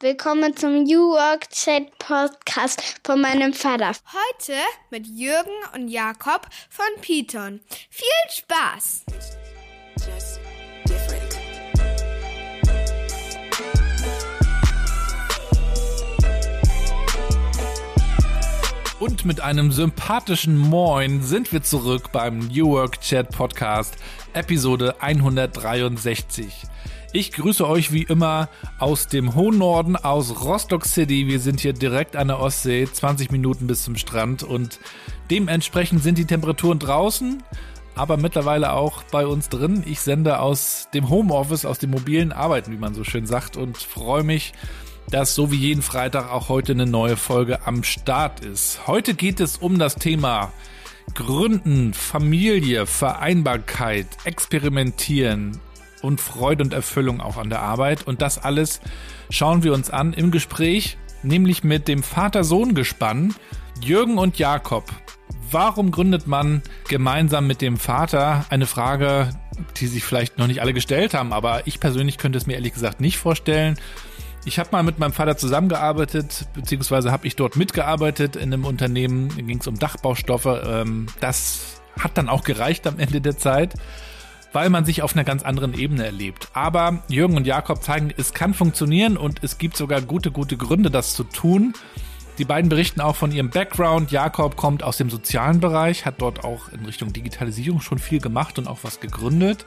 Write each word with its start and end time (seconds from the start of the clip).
Willkommen 0.00 0.54
zum 0.54 0.82
New 0.82 1.12
Work 1.12 1.48
Chat 1.48 1.98
Podcast 1.98 3.00
von 3.02 3.18
meinem 3.18 3.54
Vater. 3.54 3.92
Heute 3.92 4.52
mit 4.90 5.06
Jürgen 5.06 5.48
und 5.74 5.88
Jakob 5.88 6.46
von 6.68 6.84
Python. 7.00 7.60
Viel 7.88 8.06
Spaß! 8.28 9.06
Und 19.00 19.24
mit 19.24 19.40
einem 19.40 19.72
sympathischen 19.72 20.58
Moin 20.58 21.22
sind 21.22 21.54
wir 21.54 21.62
zurück 21.62 22.12
beim 22.12 22.40
New 22.48 22.68
Work 22.72 23.00
Chat 23.00 23.30
Podcast, 23.30 23.94
Episode 24.34 25.00
163. 25.00 26.52
Ich 27.18 27.32
grüße 27.32 27.66
euch 27.66 27.94
wie 27.94 28.02
immer 28.02 28.50
aus 28.78 29.06
dem 29.06 29.34
hohen 29.34 29.56
Norden, 29.56 29.96
aus 29.96 30.44
Rostock 30.44 30.84
City. 30.84 31.26
Wir 31.26 31.40
sind 31.40 31.60
hier 31.60 31.72
direkt 31.72 32.14
an 32.14 32.28
der 32.28 32.40
Ostsee, 32.40 32.86
20 32.86 33.30
Minuten 33.30 33.66
bis 33.66 33.84
zum 33.84 33.96
Strand 33.96 34.42
und 34.42 34.78
dementsprechend 35.30 36.02
sind 36.02 36.18
die 36.18 36.26
Temperaturen 36.26 36.78
draußen, 36.78 37.42
aber 37.94 38.18
mittlerweile 38.18 38.74
auch 38.74 39.02
bei 39.04 39.26
uns 39.26 39.48
drin. 39.48 39.82
Ich 39.86 40.00
sende 40.00 40.40
aus 40.40 40.88
dem 40.92 41.08
Homeoffice, 41.08 41.64
aus 41.64 41.78
dem 41.78 41.92
mobilen 41.92 42.32
Arbeiten, 42.32 42.70
wie 42.70 42.76
man 42.76 42.92
so 42.92 43.02
schön 43.02 43.24
sagt, 43.24 43.56
und 43.56 43.78
freue 43.78 44.22
mich, 44.22 44.52
dass 45.08 45.34
so 45.34 45.50
wie 45.50 45.56
jeden 45.56 45.80
Freitag 45.80 46.30
auch 46.30 46.50
heute 46.50 46.72
eine 46.72 46.84
neue 46.84 47.16
Folge 47.16 47.66
am 47.66 47.82
Start 47.82 48.40
ist. 48.40 48.86
Heute 48.86 49.14
geht 49.14 49.40
es 49.40 49.56
um 49.56 49.78
das 49.78 49.94
Thema 49.94 50.52
Gründen, 51.14 51.94
Familie, 51.94 52.84
Vereinbarkeit, 52.84 54.06
Experimentieren, 54.24 55.62
und 56.06 56.20
Freude 56.20 56.62
und 56.64 56.72
Erfüllung 56.72 57.20
auch 57.20 57.36
an 57.36 57.50
der 57.50 57.62
Arbeit. 57.62 58.06
Und 58.06 58.22
das 58.22 58.42
alles 58.42 58.80
schauen 59.30 59.62
wir 59.62 59.74
uns 59.74 59.90
an 59.90 60.12
im 60.12 60.30
Gespräch, 60.30 60.96
nämlich 61.22 61.64
mit 61.64 61.88
dem 61.88 62.02
Vater-Sohn-Gespann 62.02 63.34
Jürgen 63.82 64.16
und 64.18 64.38
Jakob. 64.38 64.84
Warum 65.50 65.90
gründet 65.90 66.26
man 66.26 66.62
gemeinsam 66.88 67.46
mit 67.46 67.60
dem 67.60 67.76
Vater? 67.76 68.46
Eine 68.48 68.66
Frage, 68.66 69.30
die 69.76 69.86
sich 69.86 70.04
vielleicht 70.04 70.38
noch 70.38 70.46
nicht 70.46 70.60
alle 70.60 70.72
gestellt 70.72 71.14
haben, 71.14 71.32
aber 71.32 71.66
ich 71.66 71.78
persönlich 71.78 72.18
könnte 72.18 72.38
es 72.38 72.46
mir 72.46 72.54
ehrlich 72.54 72.72
gesagt 72.72 73.00
nicht 73.00 73.18
vorstellen. 73.18 73.78
Ich 74.44 74.58
habe 74.58 74.70
mal 74.72 74.82
mit 74.82 74.98
meinem 74.98 75.12
Vater 75.12 75.36
zusammengearbeitet, 75.36 76.46
beziehungsweise 76.54 77.10
habe 77.10 77.26
ich 77.26 77.36
dort 77.36 77.56
mitgearbeitet 77.56 78.36
in 78.36 78.52
einem 78.52 78.64
Unternehmen, 78.64 79.28
da 79.36 79.42
ging 79.42 79.58
es 79.58 79.66
um 79.66 79.78
Dachbaustoffe. 79.78 80.62
Ähm, 80.64 81.06
das 81.20 81.80
hat 81.98 82.16
dann 82.16 82.28
auch 82.28 82.44
gereicht 82.44 82.86
am 82.86 82.98
Ende 82.98 83.20
der 83.20 83.36
Zeit 83.36 83.74
weil 84.52 84.70
man 84.70 84.84
sich 84.84 85.02
auf 85.02 85.14
einer 85.14 85.24
ganz 85.24 85.42
anderen 85.42 85.74
Ebene 85.74 86.04
erlebt. 86.04 86.48
Aber 86.52 87.02
Jürgen 87.08 87.36
und 87.36 87.46
Jakob 87.46 87.82
zeigen, 87.82 88.12
es 88.16 88.32
kann 88.32 88.54
funktionieren 88.54 89.16
und 89.16 89.42
es 89.42 89.58
gibt 89.58 89.76
sogar 89.76 90.00
gute, 90.00 90.30
gute 90.30 90.56
Gründe, 90.56 90.90
das 90.90 91.14
zu 91.14 91.24
tun. 91.24 91.74
Die 92.38 92.44
beiden 92.44 92.68
berichten 92.68 93.00
auch 93.00 93.16
von 93.16 93.32
ihrem 93.32 93.48
Background. 93.48 94.10
Jakob 94.10 94.56
kommt 94.56 94.82
aus 94.82 94.98
dem 94.98 95.08
sozialen 95.08 95.58
Bereich, 95.58 96.04
hat 96.04 96.16
dort 96.18 96.44
auch 96.44 96.68
in 96.68 96.84
Richtung 96.84 97.12
Digitalisierung 97.12 97.80
schon 97.80 97.98
viel 97.98 98.20
gemacht 98.20 98.58
und 98.58 98.68
auch 98.68 98.80
was 98.82 99.00
gegründet. 99.00 99.64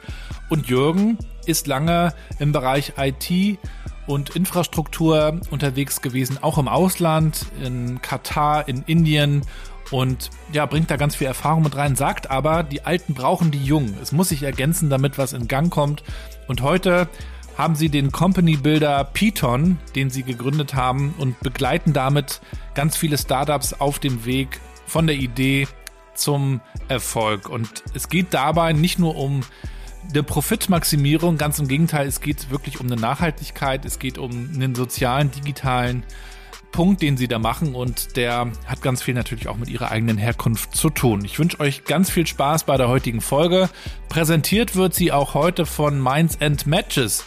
Und 0.48 0.68
Jürgen 0.68 1.18
ist 1.46 1.66
lange 1.66 2.14
im 2.38 2.52
Bereich 2.52 2.92
IT 2.96 3.58
und 4.06 4.36
Infrastruktur 4.36 5.40
unterwegs 5.50 6.00
gewesen, 6.00 6.38
auch 6.40 6.58
im 6.58 6.68
Ausland, 6.68 7.46
in 7.62 8.00
Katar, 8.02 8.68
in 8.68 8.84
Indien 8.86 9.42
und 9.90 10.30
ja, 10.52 10.66
bringt 10.66 10.90
da 10.90 10.96
ganz 10.96 11.16
viel 11.16 11.26
Erfahrung 11.26 11.62
mit 11.62 11.76
rein, 11.76 11.96
sagt 11.96 12.30
aber, 12.30 12.62
die 12.62 12.82
Alten 12.82 13.14
brauchen 13.14 13.50
die 13.50 13.64
Jungen. 13.64 13.96
Es 14.00 14.12
muss 14.12 14.28
sich 14.28 14.42
ergänzen, 14.42 14.90
damit 14.90 15.18
was 15.18 15.32
in 15.32 15.48
Gang 15.48 15.72
kommt. 15.72 16.02
Und 16.46 16.62
heute 16.62 17.08
haben 17.56 17.74
sie 17.74 17.88
den 17.88 18.12
Company 18.12 18.56
Builder 18.56 19.04
Python, 19.04 19.78
den 19.94 20.10
sie 20.10 20.22
gegründet 20.22 20.74
haben 20.74 21.14
und 21.18 21.38
begleiten 21.40 21.92
damit 21.92 22.40
ganz 22.74 22.96
viele 22.96 23.18
Startups 23.18 23.74
auf 23.74 23.98
dem 23.98 24.24
Weg 24.24 24.60
von 24.86 25.06
der 25.06 25.16
Idee 25.16 25.66
zum 26.14 26.60
Erfolg. 26.88 27.48
Und 27.48 27.82
es 27.94 28.08
geht 28.08 28.32
dabei 28.32 28.72
nicht 28.72 28.98
nur 28.98 29.16
um 29.16 29.42
eine 30.08 30.22
Profitmaximierung, 30.22 31.36
ganz 31.36 31.58
im 31.58 31.68
Gegenteil, 31.68 32.06
es 32.06 32.20
geht 32.20 32.50
wirklich 32.50 32.80
um 32.80 32.86
eine 32.86 32.96
Nachhaltigkeit, 32.96 33.84
es 33.84 33.98
geht 33.98 34.18
um 34.18 34.30
einen 34.30 34.74
sozialen, 34.74 35.30
digitalen 35.30 36.04
Punkt, 36.72 37.02
den 37.02 37.16
sie 37.16 37.28
da 37.28 37.38
machen 37.38 37.74
und 37.74 38.16
der 38.16 38.50
hat 38.66 38.82
ganz 38.82 39.02
viel 39.02 39.14
natürlich 39.14 39.48
auch 39.48 39.56
mit 39.56 39.68
ihrer 39.68 39.90
eigenen 39.90 40.18
Herkunft 40.18 40.74
zu 40.74 40.90
tun. 40.90 41.24
Ich 41.24 41.38
wünsche 41.38 41.60
euch 41.60 41.84
ganz 41.84 42.10
viel 42.10 42.26
Spaß 42.26 42.64
bei 42.64 42.76
der 42.76 42.88
heutigen 42.88 43.20
Folge. 43.20 43.68
Präsentiert 44.08 44.76
wird 44.76 44.94
sie 44.94 45.12
auch 45.12 45.34
heute 45.34 45.66
von 45.66 46.00
Minds 46.00 46.40
and 46.40 46.66
Matches, 46.66 47.24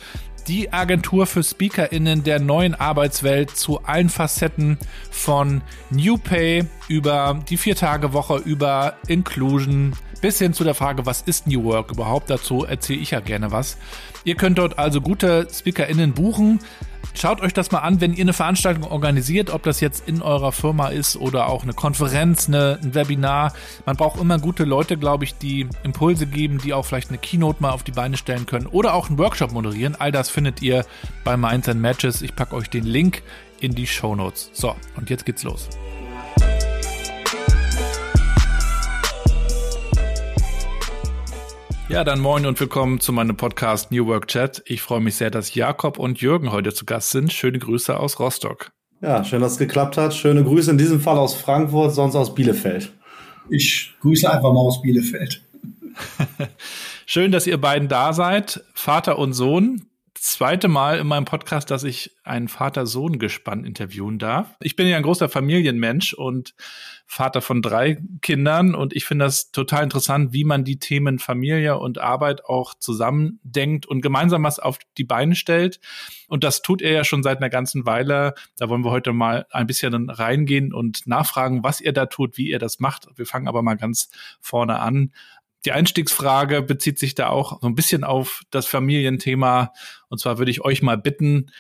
die 0.48 0.74
Agentur 0.74 1.26
für 1.26 1.44
SpeakerInnen 1.44 2.24
der 2.24 2.40
neuen 2.40 2.76
Arbeitswelt 2.76 3.52
zu 3.52 3.84
allen 3.84 4.10
Facetten 4.10 4.78
von 5.12 5.62
New 5.90 6.18
Pay 6.18 6.66
über 6.88 7.42
die 7.50 7.58
Vier-Tage-Woche, 7.58 8.38
über 8.38 8.96
Inclusion 9.08 9.94
bis 10.22 10.40
hin 10.40 10.54
zu 10.54 10.64
der 10.64 10.74
Frage, 10.74 11.06
was 11.06 11.22
ist 11.22 11.48
New 11.48 11.66
Work 11.66 11.92
überhaupt? 11.92 12.30
Dazu 12.30 12.64
erzähle 12.64 13.00
ich 13.00 13.12
ja 13.12 13.20
gerne 13.20 13.52
was. 13.52 13.78
Ihr 14.24 14.36
könnt 14.36 14.58
dort 14.58 14.80
also 14.80 15.02
gute 15.02 15.48
SpeakerInnen 15.52 16.14
buchen. 16.14 16.60
Schaut 17.14 17.42
euch 17.42 17.54
das 17.54 17.72
mal 17.72 17.80
an, 17.80 18.02
wenn 18.02 18.14
ihr 18.14 18.22
eine 18.22 18.34
Veranstaltung 18.34 18.84
organisiert, 18.84 19.50
ob 19.50 19.64
das 19.64 19.80
jetzt 19.80 20.08
in 20.08 20.22
eurer 20.22 20.52
Firma 20.52 20.88
ist 20.88 21.16
oder 21.16 21.48
auch 21.48 21.64
eine 21.64 21.74
Konferenz, 21.74 22.48
eine, 22.48 22.80
ein 22.82 22.96
Webinar. 22.96 23.54
Man 23.86 23.96
braucht 23.96 24.20
immer 24.20 24.40
gute 24.40 24.64
Leute, 24.64 24.98
glaube 24.98 25.24
ich, 25.24 25.36
die 25.38 25.68
Impulse 25.84 26.26
geben, 26.26 26.58
die 26.58 26.74
auch 26.74 26.86
vielleicht 26.86 27.10
eine 27.10 27.18
Keynote 27.18 27.62
mal 27.62 27.72
auf 27.72 27.84
die 27.84 27.92
Beine 27.92 28.18
stellen 28.18 28.46
können 28.46 28.68
oder 28.68 28.94
auch 28.94 29.10
einen 29.10 29.18
Workshop 29.18 29.52
moderieren. 29.52 29.96
All 29.98 30.12
das 30.12 30.30
findet 30.30 30.62
ihr 30.62 30.86
bei 31.24 31.38
Minds 31.38 31.70
and 31.70 31.82
Matches. 31.82 32.22
Ich 32.22 32.36
packe 32.36 32.56
euch 32.56 32.70
den 32.70 32.86
Link 32.86 33.22
in 33.60 33.76
die 33.76 33.88
Show 33.88 34.16
Notes. 34.16 34.50
So, 34.54 34.76
und 34.96 35.10
jetzt 35.10 35.26
geht's 35.26 35.44
los. 35.44 35.70
Ja, 41.94 42.04
dann 42.04 42.22
moin 42.22 42.48
und 42.48 42.60
willkommen 42.60 43.00
zu 43.00 43.14
meinem 43.14 43.38
Podcast 43.38 43.92
New 43.92 44.08
Work 44.08 44.28
Chat. 44.28 44.64
Ich 44.66 44.82
freue 44.82 45.00
mich 45.00 45.14
sehr, 45.14 45.30
dass 45.30 45.54
Jakob 45.54 46.00
und 46.00 46.20
Jürgen 46.22 46.52
heute 46.52 46.74
zu 46.74 46.86
Gast 46.86 47.12
sind. 47.12 47.32
Schöne 47.32 47.60
Grüße 47.60 47.96
aus 47.96 48.20
Rostock. 48.20 48.72
Ja, 49.00 49.24
schön, 49.24 49.42
dass 49.42 49.52
es 49.52 49.58
geklappt 49.60 49.98
hat. 49.98 50.16
Schöne 50.16 50.44
Grüße 50.44 50.72
in 50.72 50.80
diesem 50.80 51.00
Fall 51.00 51.20
aus 51.20 51.36
Frankfurt, 51.36 51.94
sonst 51.94 52.16
aus 52.16 52.34
Bielefeld. 52.34 52.92
Ich 53.48 53.94
grüße 54.02 54.28
einfach 54.28 54.52
mal 54.52 54.62
aus 54.62 54.82
Bielefeld. 54.82 55.44
schön, 57.06 57.32
dass 57.32 57.46
ihr 57.46 57.62
beiden 57.62 57.90
da 57.90 58.14
seid. 58.14 58.64
Vater 58.74 59.20
und 59.20 59.34
Sohn 59.34 59.86
zweite 60.24 60.70
Mal 60.70 61.00
in 61.00 61.08
meinem 61.08 61.26
Podcast, 61.26 61.70
dass 61.70 61.84
ich 61.84 62.16
einen 62.24 62.48
Vater-Sohn-Gespann 62.48 63.66
interviewen 63.66 64.20
darf. 64.20 64.56
Ich 64.62 64.76
bin 64.76 64.88
ja 64.88 64.96
ein 64.96 65.04
großer 65.04 65.28
Familienmensch 65.28 66.14
und 66.14 66.56
Vater 67.06 67.42
von 67.42 67.62
drei 67.62 68.02
Kindern 68.22 68.74
und 68.74 68.94
ich 68.96 69.06
finde 69.06 69.26
das 69.26 69.52
total 69.52 69.84
interessant, 69.84 70.34
wie 70.34 70.44
man 70.44 70.64
die 70.64 70.80
Themen 70.80 71.20
Familie 71.20 71.78
und 71.78 72.00
Arbeit 72.00 72.46
auch 72.46 72.74
zusammendenkt 72.74 73.86
und 73.86 74.02
gemeinsam 74.02 74.44
was 74.44 74.60
auf 74.60 74.80
die 74.98 75.04
Beine 75.04 75.36
stellt. 75.36 75.80
Und 76.28 76.44
das 76.44 76.62
tut 76.62 76.82
er 76.82 76.92
ja 76.92 77.04
schon 77.04 77.22
seit 77.22 77.38
einer 77.38 77.50
ganzen 77.50 77.86
Weile. 77.86 78.34
Da 78.58 78.70
wollen 78.70 78.84
wir 78.84 78.92
heute 78.92 79.14
mal 79.14 79.46
ein 79.52 79.68
bisschen 79.68 80.10
reingehen 80.10 80.74
und 80.74 81.06
nachfragen, 81.06 81.64
was 81.64 81.82
er 81.82 81.94
da 81.94 82.08
tut, 82.08 82.38
wie 82.38 82.50
er 82.50 82.60
das 82.60 82.80
macht. 82.80 83.08
Wir 83.16 83.26
fangen 83.26 83.48
aber 83.48 83.62
mal 83.62 83.76
ganz 83.76 84.10
vorne 84.42 84.80
an. 84.80 85.12
Die 85.66 85.72
Einstiegsfrage 85.72 86.62
bezieht 86.62 87.00
sich 87.00 87.16
da 87.16 87.30
auch 87.30 87.62
so 87.62 87.68
ein 87.68 87.76
bisschen 87.76 88.04
auf 88.04 88.42
das 88.50 88.66
Familienthema. 88.66 89.72
Und 90.10 90.20
zwar 90.20 90.38
würde 90.38 90.52
ich 90.52 90.62
euch 90.62 90.82
mal 90.82 90.98
bitten, 90.98 91.52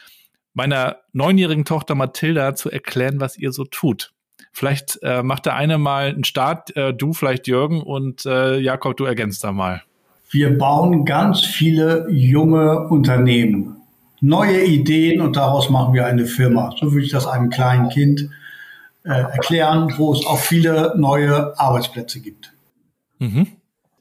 meiner 0.53 0.97
neunjährigen 1.13 1.65
Tochter 1.65 1.95
Mathilda 1.95 2.55
zu 2.55 2.69
erklären, 2.69 3.19
was 3.19 3.37
ihr 3.37 3.51
so 3.51 3.65
tut. 3.65 4.12
Vielleicht 4.55 4.99
äh, 5.01 5.23
macht 5.23 5.47
der 5.47 5.55
eine 5.55 5.79
mal 5.79 6.05
einen 6.05 6.23
Start, 6.23 6.77
äh, 6.77 6.93
du 6.93 7.13
vielleicht 7.13 7.47
Jürgen 7.47 7.81
und 7.81 8.23
äh, 8.27 8.59
Jakob, 8.59 8.95
du 8.95 9.05
ergänzt 9.05 9.43
da 9.43 9.51
mal. 9.51 9.81
Wir 10.29 10.55
bauen 10.55 11.05
ganz 11.05 11.41
viele 11.41 12.07
junge 12.11 12.87
Unternehmen, 12.87 13.77
neue 14.21 14.63
Ideen 14.63 15.21
und 15.21 15.35
daraus 15.35 15.71
machen 15.71 15.95
wir 15.95 16.05
eine 16.05 16.27
Firma. 16.27 16.73
So 16.79 16.91
würde 16.91 17.03
ich 17.03 17.11
das 17.11 17.25
einem 17.25 17.49
kleinen 17.49 17.89
Kind 17.89 18.29
äh, 19.03 19.09
erklären, 19.09 19.91
wo 19.97 20.13
es 20.13 20.23
auch 20.25 20.37
viele 20.37 20.93
neue 20.97 21.59
Arbeitsplätze 21.59 22.19
gibt. 22.19 22.53
Mhm. 23.17 23.47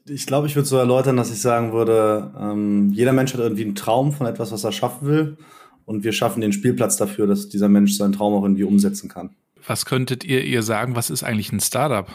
Ich 0.05 0.27
glaube, 0.27 0.45
ich 0.45 0.55
würde 0.55 0.67
so 0.67 0.77
erläutern, 0.77 1.17
dass 1.17 1.31
ich 1.31 1.41
sagen 1.41 1.73
würde, 1.73 2.31
ähm, 2.39 2.91
jeder 2.93 3.13
Mensch 3.13 3.33
hat 3.33 3.39
irgendwie 3.39 3.65
einen 3.65 3.75
Traum 3.75 4.11
von 4.11 4.27
etwas, 4.27 4.51
was 4.51 4.63
er 4.63 4.71
schaffen 4.71 5.07
will. 5.07 5.37
Und 5.85 6.03
wir 6.03 6.13
schaffen 6.13 6.41
den 6.41 6.53
Spielplatz 6.53 6.95
dafür, 6.95 7.25
dass 7.25 7.49
dieser 7.49 7.69
Mensch 7.69 7.93
seinen 7.93 8.13
Traum 8.13 8.35
auch 8.35 8.43
irgendwie 8.43 8.63
umsetzen 8.63 9.09
kann. 9.09 9.31
Was 9.65 9.85
könntet 9.85 10.23
ihr 10.23 10.43
ihr 10.43 10.63
sagen, 10.63 10.95
was 10.95 11.09
ist 11.09 11.23
eigentlich 11.23 11.51
ein 11.51 11.59
Startup? 11.59 12.07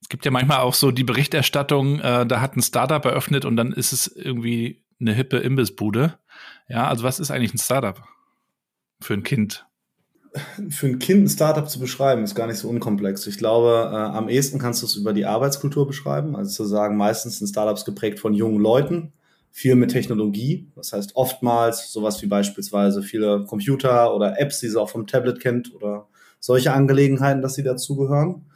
Es 0.00 0.08
gibt 0.08 0.24
ja 0.24 0.30
manchmal 0.30 0.58
auch 0.60 0.74
so 0.74 0.90
die 0.90 1.04
Berichterstattung, 1.04 2.00
äh, 2.00 2.26
da 2.26 2.40
hat 2.40 2.56
ein 2.56 2.62
Startup 2.62 3.04
eröffnet 3.04 3.44
und 3.44 3.56
dann 3.56 3.72
ist 3.72 3.92
es 3.92 4.06
irgendwie 4.06 4.84
eine 5.00 5.12
hippe 5.12 5.38
Imbissbude. 5.38 6.18
Ja, 6.68 6.88
also 6.88 7.04
was 7.04 7.18
ist 7.18 7.30
eigentlich 7.30 7.54
ein 7.54 7.58
Startup 7.58 8.02
für 9.00 9.14
ein 9.14 9.22
Kind? 9.22 9.66
für 10.68 10.86
ein 10.86 10.98
Kind 10.98 11.24
ein 11.24 11.28
Startup 11.28 11.68
zu 11.68 11.78
beschreiben, 11.78 12.22
ist 12.22 12.34
gar 12.34 12.46
nicht 12.46 12.58
so 12.58 12.68
unkomplex. 12.68 13.26
Ich 13.26 13.38
glaube, 13.38 13.90
äh, 13.92 13.96
am 13.96 14.28
ehesten 14.28 14.58
kannst 14.58 14.82
du 14.82 14.86
es 14.86 14.96
über 14.96 15.12
die 15.12 15.24
Arbeitskultur 15.24 15.86
beschreiben. 15.86 16.36
Also 16.36 16.50
zu 16.50 16.64
sagen, 16.64 16.96
meistens 16.96 17.38
sind 17.38 17.48
Startups 17.48 17.84
geprägt 17.84 18.18
von 18.18 18.34
jungen 18.34 18.60
Leuten, 18.60 19.12
viel 19.50 19.74
mit 19.76 19.90
Technologie. 19.90 20.70
Das 20.76 20.92
heißt 20.92 21.16
oftmals 21.16 21.92
sowas 21.92 22.20
wie 22.22 22.26
beispielsweise 22.26 23.02
viele 23.02 23.44
Computer 23.44 24.14
oder 24.14 24.38
Apps, 24.38 24.60
die 24.60 24.68
sie 24.68 24.80
auch 24.80 24.90
vom 24.90 25.06
Tablet 25.06 25.40
kennt 25.40 25.74
oder 25.74 26.08
solche 26.46 26.72
Angelegenheiten, 26.72 27.42
dass 27.42 27.54
sie 27.54 27.64
dazugehören. 27.64 28.46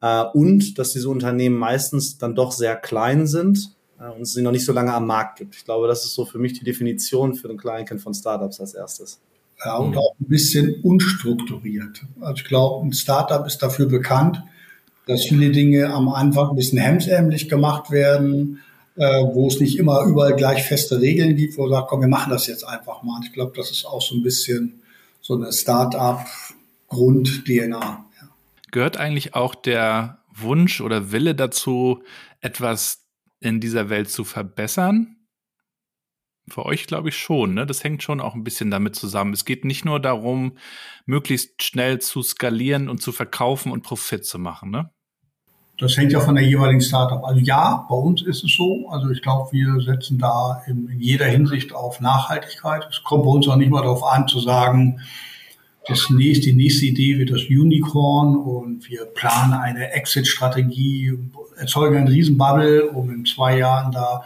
Äh, 0.00 0.24
und 0.32 0.78
dass 0.78 0.92
diese 0.92 1.10
Unternehmen 1.10 1.56
meistens 1.56 2.16
dann 2.16 2.34
doch 2.34 2.52
sehr 2.52 2.74
klein 2.74 3.26
sind 3.26 3.76
äh, 4.00 4.10
und 4.10 4.22
es 4.22 4.32
sie 4.32 4.42
noch 4.42 4.50
nicht 4.50 4.64
so 4.64 4.72
lange 4.72 4.94
am 4.94 5.06
Markt 5.06 5.38
gibt. 5.38 5.54
Ich 5.54 5.64
glaube, 5.64 5.86
das 5.86 6.04
ist 6.04 6.14
so 6.14 6.24
für 6.24 6.38
mich 6.38 6.58
die 6.58 6.64
Definition 6.64 7.34
für 7.34 7.50
ein 7.50 7.58
Kleinkind 7.58 8.00
von 8.00 8.14
Startups 8.14 8.60
als 8.60 8.74
erstes. 8.74 9.20
Ja, 9.64 9.76
und 9.76 9.96
auch 9.96 10.14
ein 10.20 10.28
bisschen 10.28 10.80
unstrukturiert. 10.82 12.02
Also 12.20 12.34
ich 12.36 12.44
glaube, 12.44 12.86
ein 12.86 12.92
Startup 12.92 13.46
ist 13.46 13.58
dafür 13.58 13.86
bekannt, 13.86 14.42
dass 15.06 15.24
viele 15.24 15.50
Dinge 15.50 15.92
am 15.92 16.08
Anfang 16.08 16.50
ein 16.50 16.56
bisschen 16.56 16.78
hemsärmlich 16.78 17.48
gemacht 17.48 17.90
werden, 17.90 18.60
äh, 18.96 19.02
wo 19.02 19.48
es 19.48 19.60
nicht 19.60 19.78
immer 19.78 20.02
überall 20.04 20.34
gleich 20.34 20.64
feste 20.64 21.00
Regeln 21.00 21.36
gibt, 21.36 21.58
wo 21.58 21.62
man 21.62 21.72
sagt, 21.72 21.88
komm, 21.88 22.00
wir 22.00 22.08
machen 22.08 22.30
das 22.30 22.46
jetzt 22.46 22.66
einfach 22.66 23.02
mal. 23.02 23.20
Ich 23.22 23.32
glaube, 23.32 23.52
das 23.54 23.70
ist 23.70 23.84
auch 23.84 24.00
so 24.00 24.14
ein 24.14 24.22
bisschen 24.22 24.80
so 25.20 25.34
eine 25.34 25.52
Ja. 28.20 28.28
Gehört 28.70 28.96
eigentlich 28.96 29.34
auch 29.34 29.54
der 29.54 30.18
Wunsch 30.34 30.80
oder 30.80 31.12
Wille 31.12 31.34
dazu, 31.34 32.02
etwas 32.40 33.06
in 33.40 33.60
dieser 33.60 33.88
Welt 33.88 34.10
zu 34.10 34.24
verbessern? 34.24 35.16
Für 36.48 36.66
euch 36.66 36.86
glaube 36.86 37.08
ich 37.08 37.16
schon, 37.16 37.54
ne? 37.54 37.66
Das 37.66 37.84
hängt 37.84 38.02
schon 38.02 38.20
auch 38.20 38.34
ein 38.34 38.44
bisschen 38.44 38.70
damit 38.70 38.96
zusammen. 38.96 39.32
Es 39.32 39.44
geht 39.44 39.64
nicht 39.64 39.84
nur 39.84 39.98
darum, 39.98 40.58
möglichst 41.06 41.62
schnell 41.62 42.00
zu 42.00 42.22
skalieren 42.22 42.90
und 42.90 43.00
zu 43.00 43.12
verkaufen 43.12 43.72
und 43.72 43.82
Profit 43.82 44.26
zu 44.26 44.38
machen, 44.38 44.70
ne? 44.70 44.90
Das 45.78 45.96
hängt 45.96 46.12
ja 46.12 46.20
von 46.20 46.36
der 46.36 46.44
jeweiligen 46.44 46.80
Startup. 46.80 47.24
Also 47.24 47.40
ja, 47.40 47.84
bei 47.88 47.96
uns 47.96 48.22
ist 48.22 48.44
es 48.44 48.54
so. 48.54 48.88
Also 48.90 49.10
ich 49.10 49.22
glaube, 49.22 49.50
wir 49.50 49.80
setzen 49.80 50.18
da 50.18 50.62
in, 50.66 50.88
in 50.88 51.00
jeder 51.00 51.26
Hinsicht 51.26 51.72
auf 51.72 52.00
Nachhaltigkeit. 52.00 52.86
Es 52.88 53.02
kommt 53.02 53.24
bei 53.24 53.30
uns 53.30 53.48
auch 53.48 53.56
nicht 53.56 53.70
mal 53.70 53.82
darauf 53.82 54.04
an 54.04 54.28
zu 54.28 54.38
sagen, 54.38 55.00
das 55.86 56.08
nächste, 56.10 56.46
die 56.46 56.54
nächste 56.54 56.86
Idee 56.86 57.18
wird 57.18 57.30
das 57.30 57.44
Unicorn 57.44 58.36
und 58.36 58.88
wir 58.88 59.04
planen 59.04 59.52
eine 59.52 59.92
Exit-Strategie, 59.92 61.18
erzeugen 61.56 61.96
einen 61.96 62.08
Riesenbubble, 62.08 62.90
um 62.90 63.10
in 63.10 63.24
zwei 63.26 63.58
Jahren 63.58 63.92
da 63.92 64.24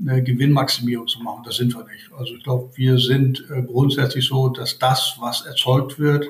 eine 0.00 0.22
Gewinnmaximierung 0.22 1.06
zu 1.06 1.20
machen. 1.22 1.42
Das 1.44 1.56
sind 1.56 1.74
wir 1.74 1.84
nicht. 1.84 2.10
Also 2.18 2.34
ich 2.34 2.42
glaube, 2.42 2.70
wir 2.74 2.98
sind 2.98 3.44
äh, 3.50 3.62
grundsätzlich 3.62 4.26
so, 4.26 4.48
dass 4.48 4.78
das, 4.78 5.16
was 5.20 5.42
erzeugt 5.42 5.98
wird, 5.98 6.26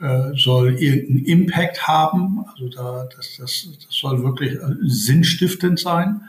äh, 0.00 0.32
soll 0.36 0.74
irgendeinen 0.74 1.24
Impact 1.24 1.86
haben. 1.86 2.44
Also 2.52 2.68
da, 2.68 3.08
das, 3.16 3.36
das, 3.38 3.68
das 3.86 3.96
soll 3.96 4.22
wirklich 4.22 4.54
äh, 4.54 4.74
sinnstiftend 4.82 5.78
sein. 5.78 6.22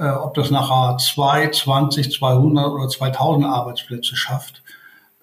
Ob 0.00 0.34
das 0.34 0.52
nachher 0.52 0.96
2, 0.96 1.50
20, 1.50 2.12
200 2.12 2.68
oder 2.68 2.88
2000 2.88 3.44
Arbeitsplätze 3.46 4.14
schafft, 4.14 4.62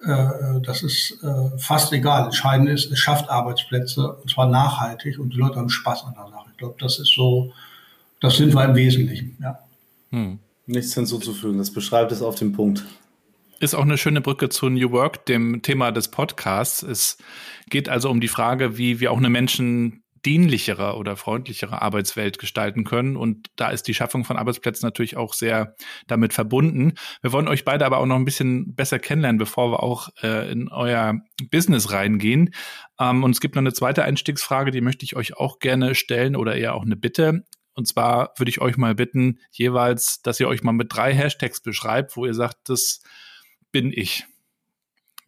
äh, 0.04 0.60
das 0.62 0.82
ist 0.82 1.22
äh, 1.22 1.58
fast 1.58 1.92
egal. 1.92 2.26
Entscheidend 2.26 2.68
ist, 2.68 2.90
es 2.90 2.98
schafft 2.98 3.30
Arbeitsplätze 3.30 4.12
und 4.12 4.30
zwar 4.30 4.48
nachhaltig 4.48 5.18
und 5.18 5.32
die 5.32 5.38
Leute 5.38 5.56
haben 5.56 5.70
Spaß 5.70 6.04
an 6.04 6.14
der 6.14 6.28
Sache. 6.28 6.46
Ich 6.52 6.58
glaube, 6.58 6.76
das 6.78 6.98
ist 6.98 7.12
so, 7.14 7.52
das 8.20 8.36
sind 8.36 8.54
wir 8.54 8.64
im 8.64 8.74
Wesentlichen. 8.74 9.36
Ja. 9.40 9.58
Hm. 10.10 10.38
Nichts 10.66 10.94
hinzuzufügen, 10.94 11.58
das 11.58 11.72
beschreibt 11.72 12.12
es 12.12 12.22
auf 12.22 12.34
den 12.34 12.52
Punkt. 12.52 12.84
Ist 13.58 13.74
auch 13.74 13.82
eine 13.82 13.96
schöne 13.96 14.20
Brücke 14.20 14.50
zu 14.50 14.68
New 14.68 14.90
Work, 14.90 15.24
dem 15.26 15.62
Thema 15.62 15.90
des 15.90 16.08
Podcasts. 16.08 16.82
Es 16.82 17.16
geht 17.70 17.88
also 17.88 18.10
um 18.10 18.20
die 18.20 18.28
Frage, 18.28 18.76
wie 18.76 19.00
wir 19.00 19.12
auch 19.12 19.16
eine 19.16 19.30
menschendienlichere 20.26 20.96
oder 20.96 21.16
freundlichere 21.16 21.80
Arbeitswelt 21.82 22.38
gestalten 22.38 22.84
können. 22.84 23.16
Und 23.16 23.48
da 23.56 23.70
ist 23.70 23.84
die 23.84 23.94
Schaffung 23.94 24.24
von 24.24 24.36
Arbeitsplätzen 24.36 24.86
natürlich 24.86 25.16
auch 25.16 25.32
sehr 25.32 25.74
damit 26.06 26.32
verbunden. 26.32 26.94
Wir 27.22 27.32
wollen 27.32 27.48
euch 27.48 27.64
beide 27.64 27.86
aber 27.86 27.98
auch 27.98 28.06
noch 28.06 28.16
ein 28.16 28.24
bisschen 28.24 28.74
besser 28.74 28.98
kennenlernen, 28.98 29.38
bevor 29.38 29.70
wir 29.70 29.82
auch 29.82 30.08
äh, 30.22 30.50
in 30.50 30.68
euer 30.68 31.20
Business 31.50 31.92
reingehen. 31.92 32.50
Ähm, 32.98 33.22
und 33.22 33.30
es 33.30 33.40
gibt 33.40 33.54
noch 33.54 33.62
eine 33.62 33.72
zweite 33.72 34.04
Einstiegsfrage, 34.04 34.70
die 34.70 34.80
möchte 34.80 35.04
ich 35.04 35.16
euch 35.16 35.36
auch 35.36 35.58
gerne 35.60 35.94
stellen 35.94 36.36
oder 36.36 36.56
eher 36.56 36.74
auch 36.74 36.84
eine 36.84 36.96
Bitte. 36.96 37.44
Und 37.74 37.86
zwar 37.86 38.32
würde 38.36 38.48
ich 38.48 38.60
euch 38.60 38.76
mal 38.76 38.94
bitten, 38.94 39.38
jeweils, 39.50 40.22
dass 40.22 40.40
ihr 40.40 40.48
euch 40.48 40.62
mal 40.62 40.72
mit 40.72 40.94
drei 40.94 41.14
Hashtags 41.14 41.60
beschreibt, 41.60 42.16
wo 42.16 42.26
ihr 42.26 42.34
sagt, 42.34 42.68
das 42.68 43.00
bin 43.70 43.92
ich. 43.92 44.24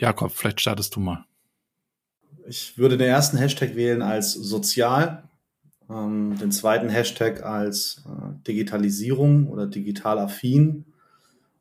Jakob, 0.01 0.33
vielleicht 0.33 0.61
startest 0.61 0.97
du 0.97 1.01
mal. 1.01 1.28
Ich 2.49 2.79
würde 2.79 2.97
den 2.97 3.09
ersten 3.09 3.37
Hashtag 3.37 3.77
wählen 3.77 4.01
als 4.01 4.33
sozial, 4.33 5.29
ähm, 5.91 6.35
den 6.41 6.51
zweiten 6.51 6.89
Hashtag 6.89 7.43
als 7.43 8.03
äh, 8.07 8.43
Digitalisierung 8.47 9.49
oder 9.49 9.67
digital 9.67 10.19
affin 10.19 10.87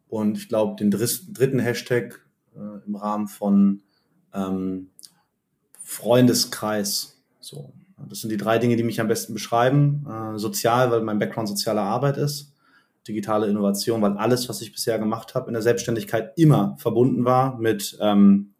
und 0.08 0.38
ich 0.38 0.48
glaube 0.48 0.78
den 0.78 0.90
dritten 0.90 1.60
Hashtag 1.60 2.22
äh, 2.56 2.86
im 2.86 2.96
Rahmen 2.96 3.28
von 3.28 3.82
ähm, 4.34 4.92
Freundeskreis. 5.84 7.22
So, 7.42 7.74
das 8.08 8.22
sind 8.22 8.30
die 8.30 8.38
drei 8.38 8.58
Dinge, 8.58 8.78
die 8.78 8.84
mich 8.84 9.02
am 9.02 9.10
besten 9.10 9.34
beschreiben. 9.34 10.08
Äh, 10.10 10.40
sozial, 10.40 10.90
weil 10.90 11.02
mein 11.02 11.20
Background 11.20 11.50
soziale 11.50 11.82
Arbeit 11.82 12.16
ist. 12.16 12.54
Digitale 13.06 13.48
Innovation, 13.48 14.02
weil 14.02 14.16
alles, 14.16 14.48
was 14.48 14.62
ich 14.62 14.72
bisher 14.72 15.00
gemacht 15.00 15.36
habe 15.36 15.48
in 15.48 15.54
der 15.54 15.62
Selbstständigkeit, 15.62 16.32
immer 16.38 16.78
verbunden 16.78 17.26
war 17.26 17.58
mit 17.58 17.98
ähm, 18.00 18.54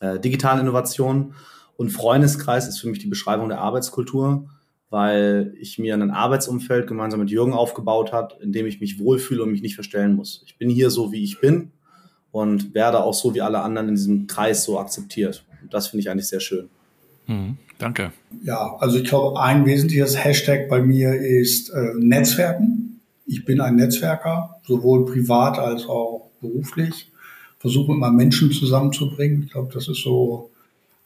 äh, 0.00 0.18
digitalen 0.18 0.60
Innovationen. 0.60 1.34
Und 1.76 1.90
Freundeskreis 1.90 2.68
ist 2.68 2.78
für 2.78 2.88
mich 2.88 2.98
die 2.98 3.06
Beschreibung 3.06 3.48
der 3.48 3.60
Arbeitskultur, 3.60 4.48
weil 4.90 5.54
ich 5.60 5.78
mir 5.78 5.94
ein 5.94 6.10
Arbeitsumfeld 6.10 6.86
gemeinsam 6.86 7.20
mit 7.20 7.30
Jürgen 7.30 7.52
aufgebaut 7.52 8.12
hat, 8.12 8.38
in 8.40 8.52
dem 8.52 8.66
ich 8.66 8.80
mich 8.80 8.98
wohlfühle 8.98 9.42
und 9.42 9.50
mich 9.50 9.62
nicht 9.62 9.74
verstellen 9.74 10.14
muss. 10.14 10.42
Ich 10.46 10.56
bin 10.56 10.70
hier 10.70 10.90
so, 10.90 11.12
wie 11.12 11.22
ich 11.22 11.40
bin 11.40 11.72
und 12.30 12.74
werde 12.74 13.02
auch 13.02 13.14
so 13.14 13.34
wie 13.34 13.42
alle 13.42 13.60
anderen 13.60 13.88
in 13.88 13.94
diesem 13.94 14.26
Kreis 14.26 14.64
so 14.64 14.78
akzeptiert. 14.78 15.44
Und 15.62 15.74
das 15.74 15.88
finde 15.88 16.02
ich 16.02 16.10
eigentlich 16.10 16.28
sehr 16.28 16.40
schön. 16.40 16.68
Mhm, 17.26 17.56
danke. 17.78 18.12
Ja, 18.44 18.76
also 18.78 18.98
ich 18.98 19.04
glaube, 19.04 19.40
ein 19.40 19.66
wesentliches 19.66 20.22
Hashtag 20.22 20.68
bei 20.68 20.80
mir 20.80 21.14
ist 21.14 21.70
äh, 21.70 21.92
Netzwerken. 21.98 23.00
Ich 23.26 23.44
bin 23.44 23.60
ein 23.60 23.74
Netzwerker, 23.74 24.60
sowohl 24.64 25.04
privat 25.04 25.58
als 25.58 25.86
auch 25.86 26.30
beruflich. 26.40 27.10
Versuche 27.58 27.92
immer 27.92 28.12
Menschen 28.12 28.52
zusammenzubringen. 28.52 29.42
Ich 29.44 29.52
glaube, 29.52 29.72
das 29.74 29.88
ist 29.88 30.02
so 30.02 30.50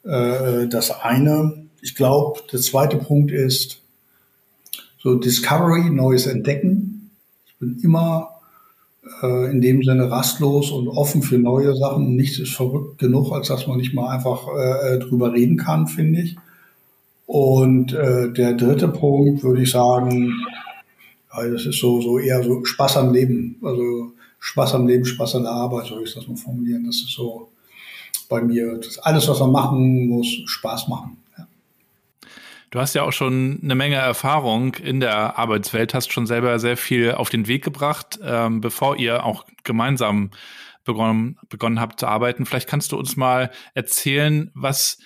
äh, 0.05 0.67
das 0.69 0.91
eine. 1.03 1.67
Ich 1.81 1.95
glaube, 1.95 2.41
der 2.53 2.61
zweite 2.61 2.97
Punkt 2.97 3.31
ist 3.31 3.81
so 4.99 5.15
Discovery, 5.15 5.91
Neues 5.91 6.27
Entdecken. 6.27 7.11
Ich 7.47 7.57
bin 7.59 7.79
immer 7.83 8.41
äh, 9.23 9.51
in 9.51 9.61
dem 9.61 9.83
Sinne 9.83 10.11
rastlos 10.11 10.71
und 10.71 10.89
offen 10.89 11.23
für 11.23 11.39
neue 11.39 11.75
Sachen. 11.77 12.17
Nichts 12.17 12.39
ist 12.39 12.55
verrückt 12.55 12.99
genug, 12.99 13.33
als 13.33 13.49
dass 13.49 13.67
man 13.67 13.79
nicht 13.79 13.95
mal 13.95 14.15
einfach 14.15 14.47
äh, 14.57 14.99
drüber 14.99 15.33
reden 15.33 15.57
kann, 15.57 15.87
finde 15.87 16.21
ich. 16.21 16.37
Und 17.27 17.93
äh, 17.93 18.33
der 18.33 18.55
dritte 18.55 18.89
Punkt 18.89 19.43
würde 19.43 19.63
ich 19.63 19.71
sagen, 19.71 20.35
das 21.33 21.65
ist 21.65 21.79
so, 21.79 22.01
so 22.01 22.19
eher 22.19 22.43
so 22.43 22.65
Spaß 22.65 22.97
am 22.97 23.13
Leben. 23.13 23.57
Also 23.63 24.13
Spaß 24.41 24.75
am 24.75 24.87
Leben, 24.87 25.05
Spaß 25.05 25.37
an 25.37 25.45
der 25.45 25.53
Arbeit, 25.53 25.87
soll 25.87 26.03
ich 26.03 26.13
das 26.13 26.27
mal 26.27 26.37
formulieren. 26.37 26.85
Das 26.87 26.97
ist 26.97 27.11
so 27.11 27.49
bei 28.31 28.41
mir. 28.41 28.79
Das 28.79 28.99
alles, 28.99 29.29
was 29.29 29.41
man 29.41 29.53
machen 29.53 30.09
muss, 30.09 30.27
Spaß 30.47 30.89
machen. 30.89 31.19
Du 32.71 32.79
hast 32.79 32.95
ja 32.95 33.03
auch 33.03 33.13
schon 33.13 33.59
eine 33.63 33.75
Menge 33.75 33.97
Erfahrung 33.97 34.77
in 34.77 35.01
der 35.01 35.37
Arbeitswelt, 35.37 35.93
hast 35.93 36.13
schon 36.13 36.27
selber 36.27 36.61
sehr 36.61 36.77
viel 36.77 37.13
auf 37.13 37.29
den 37.29 37.49
Weg 37.49 37.65
gebracht, 37.65 38.21
ähm, 38.23 38.61
bevor 38.61 38.97
ihr 38.97 39.25
auch 39.25 39.45
gemeinsam 39.65 40.31
begonnen, 40.85 41.37
begonnen 41.49 41.81
habt 41.81 41.99
zu 41.99 42.07
arbeiten. 42.07 42.47
Vielleicht 42.47 42.69
kannst 42.69 42.93
du 42.93 42.97
uns 42.97 43.17
mal 43.17 43.51
erzählen, 43.75 44.51
was 44.55 44.99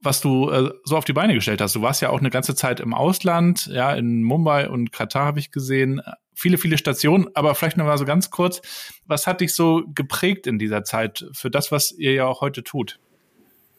was 0.00 0.20
du 0.20 0.48
äh, 0.50 0.70
so 0.84 0.96
auf 0.96 1.04
die 1.04 1.12
Beine 1.12 1.34
gestellt 1.34 1.60
hast. 1.60 1.74
Du 1.74 1.82
warst 1.82 2.00
ja 2.02 2.10
auch 2.10 2.20
eine 2.20 2.30
ganze 2.30 2.54
Zeit 2.54 2.78
im 2.78 2.94
Ausland, 2.94 3.66
ja, 3.66 3.92
in 3.94 4.22
Mumbai 4.22 4.68
und 4.68 4.92
Katar 4.92 5.24
habe 5.24 5.40
ich 5.40 5.50
gesehen. 5.50 6.00
Viele, 6.40 6.56
viele 6.56 6.78
Stationen, 6.78 7.26
aber 7.34 7.56
vielleicht 7.56 7.76
noch 7.76 7.84
mal 7.84 7.98
so 7.98 8.04
ganz 8.04 8.30
kurz. 8.30 8.62
Was 9.08 9.26
hat 9.26 9.40
dich 9.40 9.52
so 9.56 9.82
geprägt 9.92 10.46
in 10.46 10.56
dieser 10.56 10.84
Zeit 10.84 11.26
für 11.32 11.50
das, 11.50 11.72
was 11.72 11.90
ihr 11.90 12.12
ja 12.12 12.26
auch 12.26 12.42
heute 12.42 12.62
tut? 12.62 13.00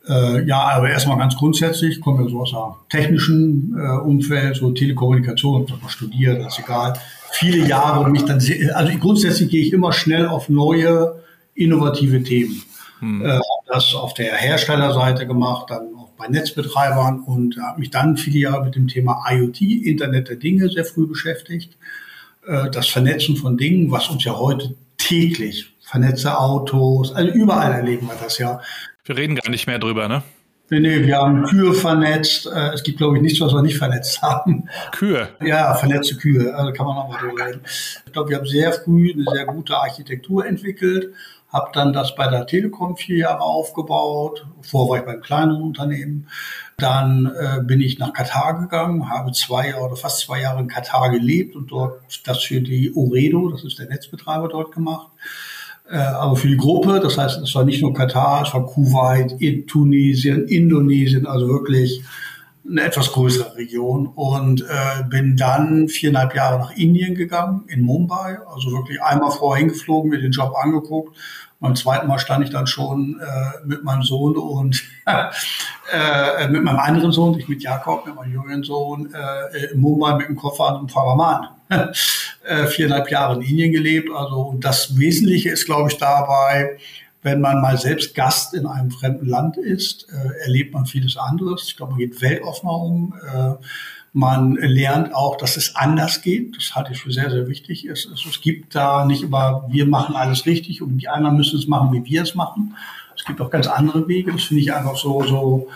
Äh, 0.05 0.45
ja, 0.45 0.59
aber 0.59 0.89
erstmal 0.89 1.17
ganz 1.17 1.37
grundsätzlich, 1.37 2.01
kommen 2.01 2.21
wir 2.21 2.29
so 2.29 2.41
aus 2.41 2.53
einem 2.53 2.73
technischen 2.89 3.77
äh, 3.79 3.99
Umfeld, 3.99 4.57
so 4.57 4.71
Telekommunikation, 4.71 5.63
ich 5.63 5.71
habe 5.71 5.89
studiert, 5.89 6.43
das 6.43 6.57
ist 6.57 6.65
egal. 6.65 6.99
Viele 7.31 7.65
Jahre 7.65 8.01
und 8.01 8.11
mich 8.11 8.25
dann, 8.25 8.41
also 8.73 8.97
grundsätzlich 8.99 9.49
gehe 9.49 9.61
ich 9.61 9.71
immer 9.71 9.93
schnell 9.93 10.27
auf 10.27 10.49
neue, 10.49 11.23
innovative 11.55 12.21
Themen. 12.23 12.61
Hm. 12.99 13.25
Äh, 13.25 13.39
das 13.67 13.95
auf 13.95 14.13
der 14.13 14.35
Herstellerseite 14.35 15.25
gemacht, 15.25 15.69
dann 15.69 15.95
auch 15.97 16.09
bei 16.17 16.27
Netzbetreibern 16.27 17.21
und 17.21 17.55
habe 17.57 17.79
mich 17.79 17.89
dann 17.89 18.17
viele 18.17 18.39
Jahre 18.39 18.65
mit 18.65 18.75
dem 18.75 18.89
Thema 18.89 19.23
IoT, 19.29 19.61
Internet 19.61 20.27
der 20.27 20.35
Dinge, 20.35 20.67
sehr 20.67 20.83
früh 20.83 21.07
beschäftigt. 21.07 21.77
Äh, 22.49 22.71
das 22.71 22.87
Vernetzen 22.87 23.35
von 23.35 23.57
Dingen, 23.57 23.91
was 23.91 24.09
uns 24.09 24.23
ja 24.23 24.35
heute 24.35 24.75
täglich 24.97 25.71
vernetzte 25.81 26.37
Autos, 26.37 27.13
also 27.13 27.31
überall 27.31 27.71
erleben 27.71 28.07
wir 28.07 28.15
das 28.21 28.37
ja. 28.39 28.59
Wir 29.05 29.17
reden 29.17 29.35
gar 29.35 29.49
nicht 29.49 29.67
mehr 29.67 29.79
drüber, 29.79 30.07
ne? 30.07 30.23
Nee, 30.71 30.79
nee, 30.81 31.07
wir 31.07 31.17
haben 31.17 31.43
Kühe 31.45 31.73
vernetzt. 31.73 32.45
Äh, 32.45 32.73
es 32.73 32.83
gibt, 32.83 32.97
glaube 32.97 33.17
ich, 33.17 33.23
nichts, 33.23 33.41
was 33.41 33.53
wir 33.53 33.61
nicht 33.61 33.77
vernetzt 33.77 34.21
haben. 34.21 34.69
Kühe? 34.91 35.29
Ja, 35.41 35.73
vernetzte 35.75 36.15
Kühe. 36.15 36.55
Also 36.55 36.73
kann 36.73 36.85
man 36.85 36.95
noch 36.95 37.09
mal 37.09 37.17
drüber 37.19 37.45
reden. 37.45 37.61
Ich 38.05 38.13
glaube, 38.13 38.29
wir 38.29 38.37
haben 38.37 38.45
sehr 38.45 38.73
früh 38.73 39.11
eine 39.13 39.25
sehr 39.31 39.45
gute 39.45 39.75
Architektur 39.75 40.45
entwickelt. 40.45 41.13
Habe 41.51 41.71
dann 41.73 41.91
das 41.91 42.13
bei 42.13 42.27
der 42.29 42.45
Telekom 42.45 42.97
vier 42.97 43.17
Jahre 43.17 43.41
aufgebaut. 43.41 44.45
Vorher 44.61 44.89
war 44.89 44.99
ich 44.99 45.05
beim 45.05 45.21
kleinen 45.21 45.59
Unternehmen. 45.59 46.27
Dann 46.79 47.25
äh, 47.27 47.61
bin 47.63 47.81
ich 47.81 47.99
nach 47.99 48.13
Katar 48.13 48.59
gegangen, 48.59 49.09
habe 49.09 49.31
zwei 49.31 49.75
oder 49.75 49.95
fast 49.95 50.19
zwei 50.19 50.41
Jahre 50.41 50.61
in 50.61 50.67
Katar 50.67 51.11
gelebt 51.11 51.55
und 51.55 51.71
dort 51.71 52.01
das 52.25 52.43
für 52.43 52.61
die 52.61 52.93
Oredo, 52.95 53.49
das 53.49 53.63
ist 53.63 53.79
der 53.79 53.87
Netzbetreiber, 53.87 54.47
dort 54.47 54.71
gemacht. 54.71 55.07
Äh, 55.89 55.97
aber 55.97 56.35
für 56.35 56.47
die 56.47 56.57
Gruppe, 56.57 56.99
das 56.99 57.17
heißt, 57.17 57.41
es 57.41 57.55
war 57.55 57.65
nicht 57.65 57.81
nur 57.81 57.93
Katar, 57.93 58.43
es 58.43 58.53
war 58.53 58.65
Kuwait, 58.65 59.67
Tunesien, 59.67 60.47
Indonesien, 60.47 61.25
also 61.25 61.47
wirklich 61.47 62.03
eine 62.69 62.81
etwas 62.81 63.11
größere 63.11 63.55
Region 63.55 64.07
und 64.07 64.61
äh, 64.61 65.03
bin 65.09 65.35
dann 65.35 65.87
viereinhalb 65.87 66.35
Jahre 66.35 66.59
nach 66.59 66.71
Indien 66.71 67.15
gegangen, 67.15 67.63
in 67.67 67.81
Mumbai, 67.81 68.37
also 68.47 68.71
wirklich 68.71 69.01
einmal 69.01 69.31
vorher 69.31 69.63
hingeflogen, 69.63 70.11
mir 70.11 70.19
den 70.19 70.31
Job 70.31 70.53
angeguckt. 70.55 71.15
Beim 71.59 71.75
zweiten 71.75 72.07
Mal 72.07 72.19
stand 72.19 72.45
ich 72.45 72.51
dann 72.51 72.67
schon 72.67 73.19
äh, 73.19 73.65
mit 73.65 73.83
meinem 73.83 74.03
Sohn 74.03 74.37
und 74.37 74.81
äh, 75.05 76.47
mit 76.47 76.63
meinem 76.63 76.79
anderen 76.79 77.11
Sohn, 77.11 77.35
nicht 77.35 77.49
mit 77.49 77.61
Jakob, 77.61 78.05
mit 78.05 78.15
meinem 78.15 78.31
jüngeren 78.31 78.63
Sohn, 78.63 79.13
äh, 79.13 79.65
in 79.73 79.81
Mumbai 79.81 80.15
mit 80.15 80.29
dem 80.29 80.35
Koffer 80.35 80.79
und 80.79 80.91
Faraman. 80.91 81.49
äh, 81.69 82.65
viereinhalb 82.65 83.11
Jahre 83.11 83.35
in 83.35 83.41
Indien 83.41 83.71
gelebt. 83.71 84.09
Also 84.13 84.41
und 84.41 84.65
das 84.65 84.97
Wesentliche 84.97 85.49
ist, 85.49 85.65
glaube 85.65 85.89
ich, 85.91 85.97
dabei, 85.97 86.77
wenn 87.21 87.41
man 87.41 87.61
mal 87.61 87.77
selbst 87.77 88.15
Gast 88.15 88.53
in 88.53 88.65
einem 88.65 88.91
fremden 88.91 89.27
Land 89.27 89.57
ist, 89.57 90.07
äh, 90.11 90.43
erlebt 90.45 90.73
man 90.73 90.85
vieles 90.85 91.17
anderes. 91.17 91.65
Ich 91.67 91.77
glaube, 91.77 91.91
man 91.91 91.99
geht 91.99 92.21
weltoffener 92.21 92.73
um. 92.73 93.13
Äh, 93.21 93.53
man 94.13 94.55
lernt 94.55 95.13
auch, 95.13 95.37
dass 95.37 95.57
es 95.57 95.75
anders 95.75 96.21
geht. 96.21 96.55
Das 96.55 96.75
halte 96.75 96.93
ich 96.93 96.99
für 96.99 97.11
sehr, 97.11 97.29
sehr 97.29 97.47
wichtig. 97.47 97.85
Es, 97.85 98.05
es, 98.05 98.41
gibt 98.41 98.75
da 98.75 99.05
nicht 99.05 99.23
immer, 99.23 99.65
wir 99.69 99.85
machen 99.85 100.15
alles 100.15 100.45
richtig 100.45 100.81
und 100.81 100.97
die 100.97 101.07
anderen 101.07 101.37
müssen 101.37 101.59
es 101.59 101.67
machen, 101.67 101.93
wie 101.93 102.03
wir 102.05 102.23
es 102.23 102.35
machen, 102.35 102.75
es 103.19 103.25
gibt 103.25 103.41
auch 103.41 103.49
ganz 103.49 103.67
andere 103.67 104.07
Wege. 104.07 104.31
Das 104.31 104.43
finde 104.43 104.63
ich 104.63 104.73
einfach 104.73 104.95
so, 104.95 105.21
so 105.23 105.67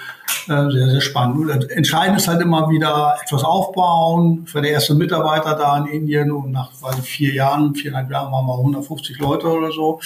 äh, 0.46 0.72
sehr, 0.72 0.90
sehr 0.90 1.02
spannend. 1.02 1.52
Und 1.52 1.70
entscheidend 1.72 2.18
ist 2.18 2.30
halt 2.30 2.42
immer 2.42 2.70
wieder 2.70 3.18
etwas 3.22 3.44
aufbauen. 3.44 4.46
Ich 4.48 4.56
war 4.56 4.62
der 4.62 4.72
erste 4.72 4.96
Mitarbeiter 4.96 5.54
da 5.56 5.78
in 5.80 5.88
Indien 5.88 6.32
und 6.32 6.52
nach 6.52 6.72
weiß 6.82 7.00
ich, 7.00 7.06
vier 7.06 7.34
Jahren, 7.34 7.76
viereinhalb 7.76 8.10
Jahren 8.10 8.32
waren 8.32 8.46
wir 8.46 8.58
150 8.58 9.20
Leute 9.20 9.48
oder 9.48 9.74
so. 9.74 10.00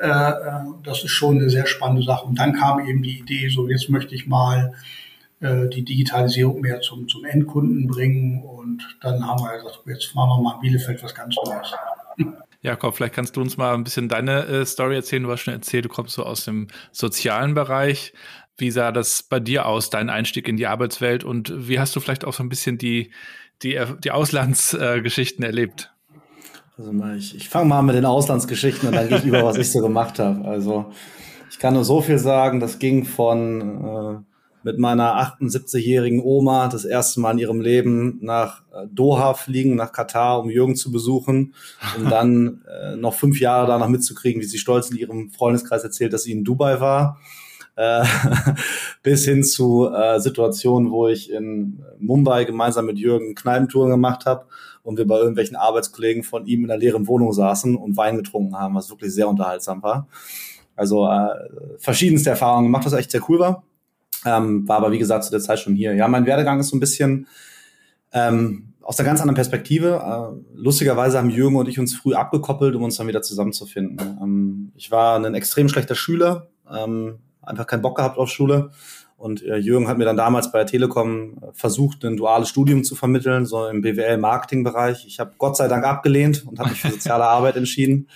Äh, 0.00 0.08
äh, 0.08 0.32
das 0.84 1.02
ist 1.02 1.10
schon 1.10 1.38
eine 1.38 1.50
sehr 1.50 1.66
spannende 1.66 2.04
Sache. 2.04 2.24
Und 2.24 2.38
dann 2.38 2.52
kam 2.52 2.78
eben 2.86 3.02
die 3.02 3.18
Idee, 3.18 3.48
so 3.48 3.68
jetzt 3.68 3.90
möchte 3.90 4.14
ich 4.14 4.28
mal 4.28 4.72
äh, 5.40 5.68
die 5.68 5.84
Digitalisierung 5.84 6.60
mehr 6.60 6.80
zum, 6.80 7.08
zum 7.08 7.24
Endkunden 7.24 7.86
bringen. 7.86 8.42
Und 8.42 8.82
dann 9.00 9.26
haben 9.26 9.42
wir 9.42 9.56
gesagt, 9.56 9.80
jetzt 9.86 10.14
machen 10.14 10.30
wir 10.30 10.42
mal 10.42 10.54
in 10.54 10.60
Bielefeld 10.60 11.02
was 11.02 11.14
ganz 11.14 11.36
Neues. 11.44 11.74
Jakob, 12.62 12.96
vielleicht 12.96 13.14
kannst 13.14 13.36
du 13.36 13.42
uns 13.42 13.56
mal 13.56 13.74
ein 13.74 13.84
bisschen 13.84 14.08
deine 14.08 14.46
äh, 14.46 14.66
Story 14.66 14.96
erzählen. 14.96 15.22
Du 15.22 15.30
hast 15.30 15.42
schon 15.42 15.54
erzählt, 15.54 15.84
du 15.84 15.88
kommst 15.88 16.14
so 16.14 16.24
aus 16.24 16.44
dem 16.44 16.68
sozialen 16.90 17.54
Bereich. 17.54 18.12
Wie 18.58 18.70
sah 18.70 18.90
das 18.90 19.22
bei 19.22 19.38
dir 19.38 19.66
aus, 19.66 19.90
dein 19.90 20.08
Einstieg 20.08 20.48
in 20.48 20.56
die 20.56 20.66
Arbeitswelt? 20.66 21.22
Und 21.22 21.68
wie 21.68 21.78
hast 21.78 21.94
du 21.94 22.00
vielleicht 22.00 22.24
auch 22.24 22.32
so 22.32 22.42
ein 22.42 22.48
bisschen 22.48 22.78
die, 22.78 23.10
die, 23.62 23.78
die 24.02 24.10
Auslandsgeschichten 24.10 25.44
äh, 25.44 25.48
erlebt? 25.48 25.92
Also 26.78 26.92
ich, 27.16 27.36
ich 27.36 27.48
fange 27.48 27.68
mal 27.68 27.82
mit 27.82 27.94
den 27.94 28.04
Auslandsgeschichten 28.04 28.88
und 28.88 28.94
dann 28.94 29.08
gehe 29.08 29.18
ich 29.18 29.24
über, 29.24 29.44
was 29.44 29.56
ich 29.56 29.70
so 29.70 29.80
gemacht 29.80 30.18
habe. 30.18 30.46
Also 30.46 30.92
ich 31.50 31.58
kann 31.58 31.74
nur 31.74 31.84
so 31.84 32.00
viel 32.00 32.18
sagen, 32.18 32.60
das 32.60 32.78
ging 32.78 33.04
von 33.04 34.24
äh, 34.24 34.35
mit 34.66 34.80
meiner 34.80 35.14
78-jährigen 35.16 36.20
Oma 36.20 36.66
das 36.66 36.84
erste 36.84 37.20
Mal 37.20 37.30
in 37.34 37.38
ihrem 37.38 37.60
Leben 37.60 38.18
nach 38.20 38.62
äh, 38.72 38.88
Doha 38.92 39.34
fliegen, 39.34 39.76
nach 39.76 39.92
Katar, 39.92 40.40
um 40.40 40.50
Jürgen 40.50 40.74
zu 40.74 40.90
besuchen 40.90 41.54
und 41.96 42.04
dann 42.10 42.64
äh, 42.68 42.96
noch 42.96 43.14
fünf 43.14 43.38
Jahre 43.38 43.68
danach 43.68 43.86
mitzukriegen, 43.86 44.42
wie 44.42 44.46
sie 44.46 44.58
stolz 44.58 44.90
in 44.90 44.96
ihrem 44.96 45.30
Freundeskreis 45.30 45.84
erzählt, 45.84 46.12
dass 46.12 46.24
sie 46.24 46.32
in 46.32 46.42
Dubai 46.42 46.80
war. 46.80 47.20
Äh, 47.76 48.04
bis 49.04 49.24
hin 49.24 49.44
zu 49.44 49.88
äh, 49.88 50.18
Situationen, 50.18 50.90
wo 50.90 51.06
ich 51.06 51.30
in 51.30 51.84
Mumbai 52.00 52.44
gemeinsam 52.44 52.86
mit 52.86 52.98
Jürgen 52.98 53.36
Kneipentouren 53.36 53.90
gemacht 53.90 54.26
habe 54.26 54.46
und 54.82 54.98
wir 54.98 55.06
bei 55.06 55.18
irgendwelchen 55.18 55.54
Arbeitskollegen 55.54 56.24
von 56.24 56.44
ihm 56.44 56.62
in 56.62 56.68
der 56.68 56.78
leeren 56.78 57.06
Wohnung 57.06 57.32
saßen 57.32 57.76
und 57.76 57.96
Wein 57.96 58.16
getrunken 58.16 58.58
haben, 58.58 58.74
was 58.74 58.90
wirklich 58.90 59.14
sehr 59.14 59.28
unterhaltsam 59.28 59.84
war. 59.84 60.08
Also 60.74 61.06
äh, 61.06 61.28
verschiedenste 61.78 62.30
Erfahrungen 62.30 62.66
gemacht, 62.66 62.84
was 62.84 62.94
echt 62.94 63.12
sehr 63.12 63.22
cool 63.28 63.38
war. 63.38 63.62
Ähm, 64.24 64.66
war 64.66 64.78
aber, 64.78 64.92
wie 64.92 64.98
gesagt, 64.98 65.24
zu 65.24 65.30
der 65.30 65.40
Zeit 65.40 65.60
schon 65.60 65.74
hier. 65.74 65.94
Ja, 65.94 66.08
mein 66.08 66.26
Werdegang 66.26 66.58
ist 66.60 66.68
so 66.68 66.76
ein 66.76 66.80
bisschen 66.80 67.26
ähm, 68.12 68.74
aus 68.82 68.98
einer 68.98 69.06
ganz 69.06 69.20
anderen 69.20 69.34
Perspektive. 69.34 70.00
Äh, 70.02 70.56
lustigerweise 70.56 71.18
haben 71.18 71.30
Jürgen 71.30 71.56
und 71.56 71.68
ich 71.68 71.78
uns 71.78 71.94
früh 71.94 72.14
abgekoppelt, 72.14 72.74
um 72.74 72.82
uns 72.82 72.96
dann 72.96 73.08
wieder 73.08 73.22
zusammenzufinden. 73.22 74.18
Ähm, 74.22 74.72
ich 74.76 74.90
war 74.90 75.16
ein 75.18 75.34
extrem 75.34 75.68
schlechter 75.68 75.94
Schüler, 75.94 76.48
ähm, 76.72 77.18
einfach 77.42 77.66
keinen 77.66 77.82
Bock 77.82 77.96
gehabt 77.96 78.18
auf 78.18 78.30
Schule. 78.30 78.70
Und 79.16 79.42
äh, 79.42 79.56
Jürgen 79.56 79.88
hat 79.88 79.96
mir 79.96 80.04
dann 80.04 80.16
damals 80.16 80.52
bei 80.52 80.58
der 80.58 80.66
Telekom 80.66 81.40
versucht, 81.52 82.04
ein 82.04 82.16
duales 82.16 82.48
Studium 82.48 82.84
zu 82.84 82.94
vermitteln, 82.94 83.46
so 83.46 83.66
im 83.66 83.80
BWL-Marketing-Bereich. 83.80 85.06
Ich 85.06 85.18
habe 85.20 85.32
Gott 85.38 85.56
sei 85.56 85.68
Dank 85.68 85.84
abgelehnt 85.84 86.46
und 86.46 86.58
habe 86.58 86.70
mich 86.70 86.82
für 86.82 86.90
soziale 86.90 87.24
Arbeit 87.24 87.56
entschieden. 87.56 88.08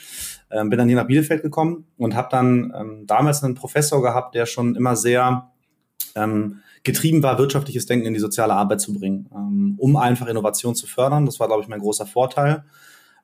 Ähm, 0.51 0.69
bin 0.69 0.79
dann 0.79 0.89
hier 0.89 0.97
nach 0.97 1.07
Bielefeld 1.07 1.43
gekommen 1.43 1.87
und 1.97 2.15
habe 2.15 2.29
dann 2.31 2.73
ähm, 2.77 3.07
damals 3.07 3.43
einen 3.43 3.55
Professor 3.55 4.03
gehabt, 4.03 4.35
der 4.35 4.47
schon 4.47 4.75
immer 4.75 4.95
sehr 4.95 5.50
ähm, 6.15 6.61
getrieben 6.83 7.23
war, 7.23 7.39
wirtschaftliches 7.39 7.87
Denken 7.87 8.07
in 8.07 8.15
die 8.15 8.21
soziale 8.21 8.55
Arbeit 8.55 8.81
zu 8.81 8.95
bringen, 8.95 9.29
ähm, 9.35 9.75
um 9.79 9.97
einfach 9.97 10.27
Innovation 10.27 10.75
zu 10.75 10.87
fördern. 10.87 11.27
Das 11.27 11.41
war, 11.41 11.47
glaube 11.47 11.63
ich, 11.63 11.69
mein 11.69 11.81
großer 11.81 12.07
Vorteil. 12.07 12.65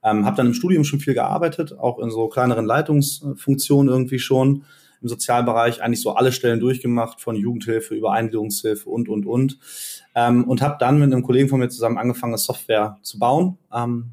Ähm, 0.04 0.24
habe 0.24 0.36
dann 0.36 0.46
im 0.46 0.54
Studium 0.54 0.84
schon 0.84 1.00
viel 1.00 1.14
gearbeitet, 1.14 1.76
auch 1.78 1.98
in 1.98 2.10
so 2.10 2.28
kleineren 2.28 2.66
Leitungsfunktionen 2.66 3.92
irgendwie 3.92 4.18
schon 4.18 4.64
im 5.02 5.08
Sozialbereich, 5.08 5.82
eigentlich 5.82 6.00
so 6.00 6.14
alle 6.14 6.32
Stellen 6.32 6.60
durchgemacht, 6.60 7.20
von 7.20 7.36
Jugendhilfe 7.36 7.94
über 7.94 8.12
Eingliederungshilfe 8.12 8.88
und, 8.88 9.08
und, 9.08 9.26
und. 9.26 9.58
Ähm, 10.14 10.44
und 10.44 10.62
habe 10.62 10.76
dann 10.78 10.98
mit 10.98 11.12
einem 11.12 11.22
Kollegen 11.22 11.48
von 11.48 11.60
mir 11.60 11.68
zusammen 11.68 11.98
angefangen, 11.98 12.36
Software 12.36 12.98
zu 13.02 13.18
bauen. 13.18 13.58
Ähm, 13.72 14.12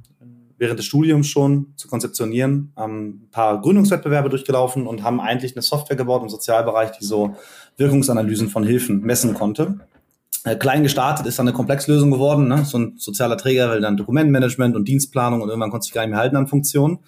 während 0.58 0.80
des 0.80 0.86
Studiums 0.86 1.28
schon 1.28 1.74
zu 1.76 1.88
konzeptionieren, 1.88 2.72
haben 2.76 3.08
ein 3.08 3.30
paar 3.32 3.60
Gründungswettbewerbe 3.62 4.30
durchgelaufen 4.30 4.88
und 4.88 5.04
haben 5.04 5.20
eigentlich 5.20 5.56
eine 5.56 5.62
Software 5.62 5.98
gebaut 5.98 6.24
im 6.24 6.30
Sozialbereich, 6.30 6.92
die 6.92 7.06
so 7.06 7.36
Wirkungsanalysen 7.78 8.50
von 8.50 8.64
Hilfen 8.64 9.02
messen 9.02 9.34
konnte. 9.34 9.80
Äh, 10.46 10.56
klein 10.56 10.84
gestartet 10.84 11.26
ist 11.26 11.40
dann 11.40 11.48
eine 11.48 11.56
Komplexlösung 11.56 12.12
geworden. 12.12 12.48
Ne? 12.48 12.66
So 12.66 12.78
ein 12.78 12.94
sozialer 12.98 13.38
Träger 13.38 13.72
will 13.72 13.82
dann 13.82 13.98
Dokumentenmanagement 13.98 14.76
und 14.76 14.88
Dienstplanung 14.88 15.42
und 15.42 15.50
irgendwann 15.50 15.72
konnte 15.72 15.86
sich 15.86 15.94
gar 15.94 16.02
nicht 16.02 16.12
mehr 16.12 16.20
halten 16.20 16.36
an 16.36 16.48
Funktionen. 16.48 17.00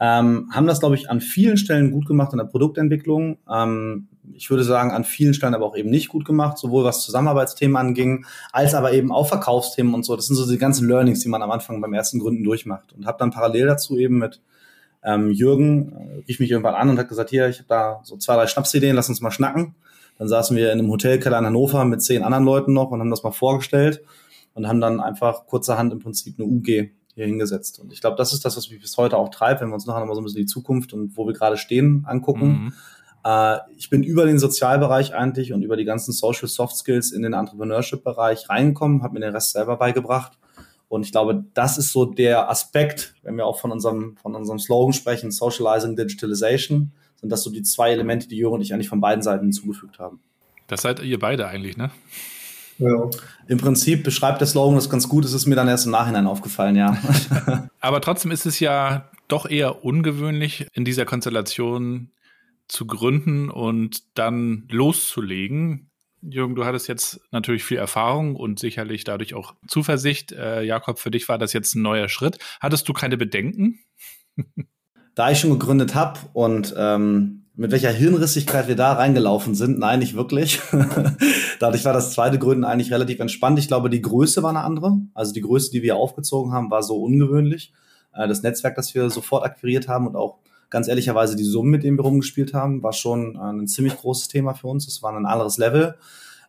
Ähm, 0.00 0.48
haben 0.52 0.66
das, 0.68 0.78
glaube 0.78 0.94
ich, 0.94 1.10
an 1.10 1.20
vielen 1.20 1.56
Stellen 1.56 1.90
gut 1.90 2.06
gemacht 2.06 2.32
in 2.32 2.38
der 2.38 2.44
Produktentwicklung. 2.44 3.38
Ähm, 3.52 4.08
ich 4.34 4.48
würde 4.48 4.62
sagen, 4.62 4.92
an 4.92 5.02
vielen 5.02 5.34
Stellen 5.34 5.54
aber 5.54 5.66
auch 5.66 5.76
eben 5.76 5.90
nicht 5.90 6.08
gut 6.08 6.24
gemacht, 6.24 6.58
sowohl 6.58 6.84
was 6.84 7.02
Zusammenarbeitsthemen 7.02 7.76
anging, 7.76 8.24
als 8.52 8.74
aber 8.74 8.92
eben 8.92 9.10
auch 9.10 9.26
Verkaufsthemen 9.26 9.94
und 9.94 10.04
so. 10.04 10.14
Das 10.14 10.26
sind 10.26 10.36
so 10.36 10.48
die 10.48 10.58
ganzen 10.58 10.86
Learnings, 10.86 11.20
die 11.20 11.28
man 11.28 11.42
am 11.42 11.50
Anfang 11.50 11.80
beim 11.80 11.94
ersten 11.94 12.20
Gründen 12.20 12.44
durchmacht. 12.44 12.92
Und 12.92 13.06
habe 13.06 13.18
dann 13.18 13.32
parallel 13.32 13.66
dazu 13.66 13.98
eben 13.98 14.18
mit 14.18 14.40
ähm, 15.02 15.32
Jürgen, 15.32 15.92
äh, 15.92 16.24
rief 16.28 16.38
mich 16.38 16.50
irgendwann 16.50 16.74
an 16.74 16.90
und 16.90 16.98
hat 16.98 17.08
gesagt, 17.08 17.30
hier, 17.30 17.48
ich 17.48 17.58
habe 17.58 17.68
da 17.68 18.00
so 18.04 18.16
zwei, 18.18 18.34
drei 18.34 18.46
Schnapsideen, 18.46 18.94
lass 18.94 19.08
uns 19.08 19.20
mal 19.20 19.30
schnacken. 19.32 19.74
Dann 20.18 20.28
saßen 20.28 20.56
wir 20.56 20.72
in 20.72 20.78
einem 20.78 20.90
Hotelkeller 20.90 21.38
in 21.38 21.46
Hannover 21.46 21.84
mit 21.84 22.02
zehn 22.02 22.22
anderen 22.22 22.44
Leuten 22.44 22.72
noch 22.72 22.90
und 22.90 23.00
haben 23.00 23.10
das 23.10 23.22
mal 23.22 23.30
vorgestellt 23.30 24.02
und 24.54 24.66
haben 24.66 24.80
dann 24.80 25.00
einfach 25.00 25.46
kurzerhand 25.46 25.92
im 25.92 26.00
Prinzip 26.00 26.38
eine 26.38 26.48
UG 26.48 26.90
hier 27.14 27.26
hingesetzt. 27.26 27.78
Und 27.78 27.92
ich 27.92 28.00
glaube, 28.00 28.16
das 28.16 28.32
ist 28.32 28.44
das, 28.44 28.56
was 28.56 28.70
mich 28.70 28.80
bis 28.80 28.96
heute 28.96 29.16
auch 29.16 29.28
treibt, 29.28 29.60
wenn 29.60 29.68
wir 29.68 29.74
uns 29.74 29.86
nachher 29.86 30.00
nochmal 30.00 30.14
so 30.14 30.20
ein 30.20 30.24
bisschen 30.24 30.40
die 30.40 30.46
Zukunft 30.46 30.92
und 30.92 31.16
wo 31.16 31.26
wir 31.26 31.32
gerade 31.32 31.56
stehen 31.56 32.04
angucken. 32.06 32.46
Mhm. 32.46 32.72
Äh, 33.24 33.58
ich 33.76 33.90
bin 33.90 34.02
über 34.02 34.26
den 34.26 34.38
Sozialbereich 34.38 35.14
eigentlich 35.14 35.52
und 35.52 35.62
über 35.62 35.76
die 35.76 35.84
ganzen 35.84 36.12
Social 36.12 36.48
Soft 36.48 36.76
Skills 36.76 37.12
in 37.12 37.22
den 37.22 37.32
Entrepreneurship-Bereich 37.32 38.48
reingekommen, 38.48 39.02
habe 39.02 39.14
mir 39.14 39.20
den 39.20 39.34
Rest 39.34 39.52
selber 39.52 39.76
beigebracht. 39.76 40.38
Und 40.88 41.04
ich 41.04 41.12
glaube, 41.12 41.44
das 41.54 41.76
ist 41.76 41.92
so 41.92 42.06
der 42.06 42.48
Aspekt, 42.48 43.14
wenn 43.22 43.36
wir 43.36 43.46
auch 43.46 43.60
von 43.60 43.70
unserem, 43.70 44.16
von 44.16 44.34
unserem 44.34 44.58
Slogan 44.58 44.94
sprechen, 44.94 45.30
Socializing 45.30 45.96
Digitalization, 45.96 46.92
sind 47.20 47.30
das 47.30 47.42
so 47.42 47.50
die 47.50 47.62
zwei 47.62 47.90
Elemente, 47.90 48.28
die 48.28 48.36
Jürgen 48.36 48.56
und 48.56 48.60
ich 48.62 48.72
eigentlich 48.72 48.88
von 48.88 49.00
beiden 49.00 49.22
Seiten 49.22 49.44
hinzugefügt 49.44 49.98
haben. 49.98 50.20
Das 50.66 50.82
seid 50.82 51.00
ihr 51.00 51.18
beide 51.18 51.48
eigentlich, 51.48 51.76
ne? 51.76 51.90
Ja. 52.78 53.10
Im 53.48 53.58
Prinzip 53.58 54.04
beschreibt 54.04 54.40
der 54.40 54.46
Slogan 54.46 54.76
das 54.76 54.88
ganz 54.88 55.08
gut. 55.08 55.24
Es 55.24 55.32
ist 55.32 55.46
mir 55.46 55.56
dann 55.56 55.66
erst 55.66 55.86
im 55.86 55.92
Nachhinein 55.92 56.26
aufgefallen, 56.26 56.76
ja. 56.76 56.96
Aber 57.80 58.00
trotzdem 58.00 58.30
ist 58.30 58.46
es 58.46 58.60
ja 58.60 59.10
doch 59.26 59.46
eher 59.46 59.84
ungewöhnlich, 59.84 60.66
in 60.72 60.84
dieser 60.84 61.04
Konstellation 61.04 62.12
zu 62.68 62.86
gründen 62.86 63.50
und 63.50 64.02
dann 64.16 64.64
loszulegen. 64.70 65.90
Jürgen, 66.20 66.54
du 66.54 66.64
hattest 66.64 66.88
jetzt 66.88 67.20
natürlich 67.30 67.64
viel 67.64 67.78
Erfahrung 67.78 68.36
und 68.36 68.58
sicherlich 68.58 69.04
dadurch 69.04 69.34
auch 69.34 69.54
Zuversicht. 69.66 70.32
Äh, 70.32 70.62
Jakob, 70.62 70.98
für 70.98 71.10
dich 71.10 71.28
war 71.28 71.38
das 71.38 71.52
jetzt 71.52 71.74
ein 71.74 71.82
neuer 71.82 72.08
Schritt. 72.08 72.38
Hattest 72.60 72.88
du 72.88 72.92
keine 72.92 73.16
Bedenken? 73.16 73.80
da 75.18 75.32
ich 75.32 75.40
schon 75.40 75.50
gegründet 75.50 75.96
habe 75.96 76.20
und 76.32 76.72
ähm, 76.78 77.42
mit 77.56 77.72
welcher 77.72 77.90
Hirnrissigkeit 77.90 78.68
wir 78.68 78.76
da 78.76 78.92
reingelaufen 78.92 79.56
sind. 79.56 79.80
Nein, 79.80 79.98
nicht 79.98 80.14
wirklich. 80.14 80.60
Dadurch 81.58 81.84
war 81.84 81.92
das 81.92 82.12
zweite 82.12 82.38
Gründen 82.38 82.62
eigentlich 82.62 82.92
relativ 82.92 83.18
entspannt. 83.18 83.58
Ich 83.58 83.66
glaube, 83.66 83.90
die 83.90 84.00
Größe 84.00 84.44
war 84.44 84.50
eine 84.50 84.62
andere. 84.62 84.96
Also 85.14 85.32
die 85.32 85.40
Größe, 85.40 85.72
die 85.72 85.82
wir 85.82 85.96
aufgezogen 85.96 86.52
haben, 86.52 86.70
war 86.70 86.84
so 86.84 87.02
ungewöhnlich. 87.02 87.72
Äh, 88.14 88.28
das 88.28 88.44
Netzwerk, 88.44 88.76
das 88.76 88.94
wir 88.94 89.10
sofort 89.10 89.44
akquiriert 89.44 89.88
haben 89.88 90.06
und 90.06 90.14
auch 90.14 90.38
ganz 90.70 90.86
ehrlicherweise 90.86 91.34
die 91.34 91.42
Summen, 91.42 91.72
mit 91.72 91.82
denen 91.82 91.98
wir 91.98 92.04
rumgespielt 92.04 92.54
haben, 92.54 92.84
war 92.84 92.92
schon 92.92 93.34
äh, 93.34 93.40
ein 93.40 93.66
ziemlich 93.66 93.96
großes 93.96 94.28
Thema 94.28 94.54
für 94.54 94.68
uns. 94.68 94.86
Es 94.86 95.02
war 95.02 95.12
ein 95.12 95.26
anderes 95.26 95.58
Level. 95.58 95.96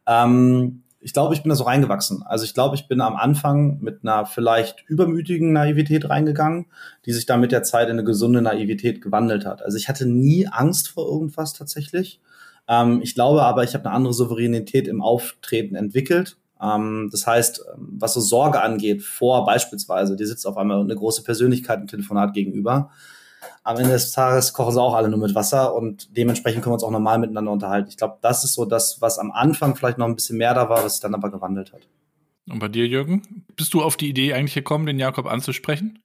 Ähm, 0.06 0.84
ich 1.02 1.14
glaube, 1.14 1.34
ich 1.34 1.42
bin 1.42 1.50
da 1.50 1.56
so 1.56 1.64
reingewachsen. 1.64 2.24
Also 2.24 2.44
ich 2.44 2.54
glaube, 2.54 2.76
ich 2.76 2.88
bin 2.88 3.00
am 3.02 3.16
Anfang 3.16 3.80
mit 3.82 4.00
einer 4.04 4.26
vielleicht 4.26 4.84
übermütigen 4.88 5.54
Naivität 5.54 6.10
reingegangen, 6.10 6.66
die 7.06 7.14
sich 7.14 7.26
dann 7.26 7.40
mit 7.40 7.52
der 7.52 7.64
Zeit 7.64 7.88
in 7.88 7.94
eine 7.94 8.04
gesunde 8.04 8.42
Naivität 8.42 9.02
gewandelt 9.02 9.46
hat. 9.46 9.62
Also 9.64 9.78
ich 9.78 9.88
hatte 9.88 10.06
nie 10.06 10.48
Angst 10.48 10.90
vor 10.90 11.08
irgendwas 11.08 11.54
tatsächlich. 11.54 12.20
Ähm, 12.68 13.00
ich 13.02 13.16
glaube 13.16 13.44
aber, 13.44 13.64
ich 13.64 13.74
habe 13.74 13.86
eine 13.86 13.96
andere 13.96 14.14
Souveränität 14.14 14.88
im 14.88 15.02
Auftreten 15.02 15.76
entwickelt. 15.76 16.38
Ähm, 16.62 17.10
das 17.12 17.26
heißt, 17.26 17.64
was 17.78 18.14
so 18.14 18.20
Sorge 18.20 18.62
angeht, 18.62 19.02
vor 19.02 19.46
beispielsweise, 19.46 20.18
die 20.18 20.26
sitzt 20.26 20.46
auf 20.46 20.58
einmal 20.58 20.82
eine 20.82 20.96
große 20.96 21.24
Persönlichkeit 21.24 21.80
im 21.80 21.88
Telefonat 21.88 22.34
gegenüber 22.34 22.92
am 23.70 23.78
Ende 23.78 23.92
des 23.92 24.12
Tages 24.12 24.52
kochen 24.54 24.74
sie 24.74 24.82
auch 24.82 24.96
alle 24.96 25.10
nur 25.10 25.20
mit 25.20 25.36
Wasser 25.36 25.76
und 25.76 26.18
dementsprechend 26.18 26.64
können 26.64 26.72
wir 26.72 26.76
uns 26.76 26.84
auch 26.84 26.90
normal 26.90 27.20
miteinander 27.20 27.52
unterhalten. 27.52 27.90
Ich 27.90 27.98
glaube, 27.98 28.18
das 28.22 28.44
ist 28.44 28.54
so 28.54 28.66
das, 28.66 29.00
was 29.00 29.20
am 29.20 29.32
Anfang 29.32 29.76
vielleicht 29.76 30.00
noch 30.00 30.08
ein 30.08 30.16
bisschen 30.16 30.40
mehr 30.40 30.56
da 30.56 30.70
war, 30.70 30.84
was 30.84 30.94
sich 30.96 31.02
dann 31.02 31.14
aber 31.14 31.30
gewandelt 31.30 31.72
hat. 31.72 31.88
Und 32.50 32.58
bei 32.58 32.68
dir, 32.68 32.88
Jürgen? 32.88 33.46
Bist 33.56 33.76
du 33.76 33.84
auf 33.84 33.96
die 33.96 34.10
Idee 34.10 34.34
eigentlich 34.34 34.56
gekommen, 34.56 34.88
den 34.88 34.98
Jakob 34.98 35.28
anzusprechen? 35.28 36.00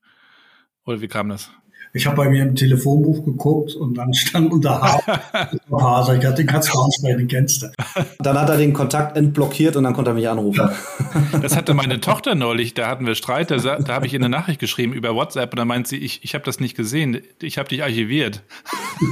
Oder 0.84 1.00
wie 1.00 1.08
kam 1.08 1.30
das? 1.30 1.50
Ich 1.96 2.06
habe 2.06 2.16
bei 2.16 2.28
mir 2.28 2.42
im 2.42 2.56
Telefonbuch 2.56 3.24
geguckt 3.24 3.76
und 3.76 3.94
dann 3.94 4.12
stand 4.12 4.52
unter 4.52 4.82
Haser. 4.82 5.20
Ich 6.14 6.20
dachte, 6.20 6.34
den 6.34 6.48
kannst 6.48 6.74
du 6.74 6.80
ansprechen, 6.80 7.18
den 7.18 7.28
kennst 7.28 7.62
du. 7.62 7.68
Dann 8.18 8.38
hat 8.38 8.48
er 8.48 8.56
den 8.56 8.72
Kontakt 8.72 9.16
entblockiert 9.16 9.76
und 9.76 9.84
dann 9.84 9.92
konnte 9.92 10.10
er 10.10 10.14
mich 10.14 10.28
anrufen. 10.28 10.70
Das 11.40 11.56
hatte 11.56 11.72
meine 11.72 12.00
Tochter 12.00 12.34
neulich, 12.34 12.74
da 12.74 12.88
hatten 12.88 13.06
wir 13.06 13.14
Streit, 13.14 13.52
da, 13.52 13.58
da 13.58 13.94
habe 13.94 14.06
ich 14.06 14.12
ihr 14.12 14.18
eine 14.18 14.28
Nachricht 14.28 14.58
geschrieben 14.58 14.92
über 14.92 15.14
WhatsApp 15.14 15.52
und 15.52 15.58
dann 15.58 15.68
meint 15.68 15.86
sie, 15.86 15.98
ich, 15.98 16.24
ich 16.24 16.34
habe 16.34 16.44
das 16.44 16.58
nicht 16.58 16.76
gesehen, 16.76 17.22
ich 17.40 17.58
habe 17.58 17.68
dich 17.68 17.82
archiviert. 17.82 18.42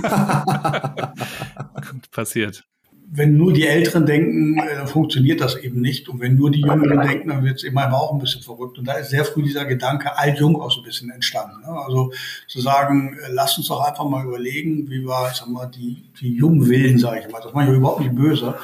Passiert 2.11 2.65
wenn 3.11 3.37
nur 3.37 3.53
die 3.53 3.67
Älteren 3.67 4.07
denken, 4.07 4.59
äh, 4.59 4.87
funktioniert 4.87 5.41
das 5.41 5.57
eben 5.57 5.81
nicht. 5.81 6.09
Und 6.09 6.21
wenn 6.21 6.35
nur 6.35 6.51
die 6.51 6.61
Jüngeren 6.61 7.01
denken, 7.07 7.29
dann 7.29 7.45
wird 7.45 7.57
es 7.57 7.65
eben 7.65 7.79
auch 7.79 8.13
ein 8.13 8.19
bisschen 8.19 8.43
verrückt. 8.43 8.79
Und 8.79 8.87
da 8.87 8.95
ist 8.95 9.11
sehr 9.11 9.25
früh 9.25 9.43
dieser 9.43 9.67
Gedanke 9.67 10.17
alt-jung 10.17 10.61
auch 10.61 10.71
so 10.71 10.81
ein 10.81 10.85
bisschen 10.85 11.11
entstanden. 11.11 11.61
Ne? 11.61 11.79
Also 11.85 12.13
zu 12.49 12.61
sagen, 12.61 13.19
äh, 13.23 13.31
lass 13.31 13.59
uns 13.59 13.69
doch 13.69 13.81
einfach 13.81 14.05
mal 14.05 14.25
überlegen, 14.25 14.89
wie 14.89 15.05
wir, 15.05 15.29
ich 15.31 15.37
sag 15.37 15.49
mal, 15.49 15.67
die, 15.67 16.05
die 16.21 16.35
jungen 16.35 16.69
Willen, 16.69 16.99
sage 16.99 17.21
ich 17.21 17.31
mal, 17.31 17.41
das 17.43 17.53
meine 17.53 17.71
ich 17.71 17.77
überhaupt 17.77 18.01
nicht 18.01 18.15
böse, 18.15 18.55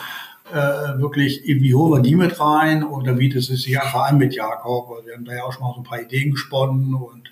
äh, 0.50 0.98
wirklich, 0.98 1.42
wie 1.44 1.74
holen 1.74 1.92
wir 1.92 2.00
die 2.00 2.16
mit 2.16 2.40
rein 2.40 2.82
oder 2.82 3.18
wie 3.18 3.28
das 3.28 3.50
ist 3.50 3.62
sich 3.62 3.78
einfach 3.78 4.06
an 4.06 4.16
mit 4.16 4.34
Jakob. 4.34 5.04
Wir 5.04 5.14
haben 5.14 5.24
da 5.24 5.34
ja 5.34 5.44
auch 5.44 5.52
schon 5.52 5.62
mal 5.62 5.74
so 5.74 5.80
ein 5.80 5.84
paar 5.84 6.00
Ideen 6.00 6.30
gesponnen 6.30 6.94
und 6.94 7.30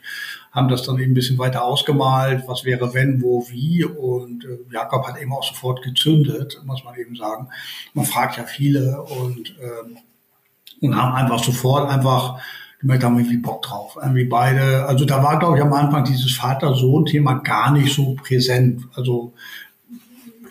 haben 0.57 0.69
das 0.69 0.83
dann 0.85 0.99
eben 0.99 1.13
ein 1.13 1.15
bisschen 1.15 1.37
weiter 1.37 1.63
ausgemalt, 1.63 2.45
was 2.49 2.65
wäre 2.65 2.95
wenn, 2.95 3.21
wo, 3.21 3.47
wie. 3.51 3.85
Und 3.85 4.45
äh, 4.47 4.73
Jakob 4.73 5.07
hat 5.07 5.21
eben 5.21 5.33
auch 5.33 5.45
sofort 5.45 5.83
gezündet, 5.83 6.61
muss 6.65 6.83
man 6.83 6.97
eben 6.97 7.15
sagen. 7.15 7.49
Man 7.93 8.07
fragt 8.07 8.39
ja 8.39 8.45
viele 8.45 9.03
und, 9.03 9.55
äh, 9.61 10.85
und 10.85 10.97
haben 10.97 11.15
einfach 11.15 11.45
sofort 11.45 11.91
einfach 11.91 12.41
gemerkt, 12.81 13.05
haben 13.05 13.19
irgendwie 13.19 13.37
Bock 13.37 13.63
drauf. 13.63 13.99
Irgendwie 14.01 14.25
beide, 14.25 14.87
also 14.87 15.05
da 15.05 15.23
war, 15.23 15.39
glaube 15.39 15.59
ich, 15.59 15.63
am 15.63 15.75
Anfang 15.75 16.05
dieses 16.05 16.33
Vater-Sohn-Thema 16.33 17.35
gar 17.41 17.71
nicht 17.73 17.95
so 17.95 18.15
präsent. 18.15 18.83
Also 18.95 19.35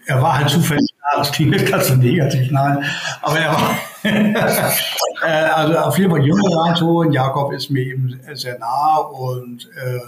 er 0.06 0.22
war 0.22 0.38
halt 0.38 0.50
zufällig 0.50 0.94
da, 1.02 1.18
das 1.18 1.32
klingt 1.32 1.56
jetzt 1.56 1.72
ganz 1.72 1.90
negativ, 1.96 2.52
nein, 2.52 2.84
aber 3.22 3.40
er 3.40 3.54
war, 3.54 3.78
also 5.22 5.78
auf 5.78 5.98
jeden 5.98 6.12
Fall 6.12 6.26
Jünger 6.26 6.58
reinzuholen. 6.58 7.12
Jakob 7.12 7.52
ist 7.54 7.70
mir 7.70 7.84
eben 7.84 8.20
sehr 8.34 8.60
nah 8.60 8.98
und 8.98 9.70
äh, 9.76 10.00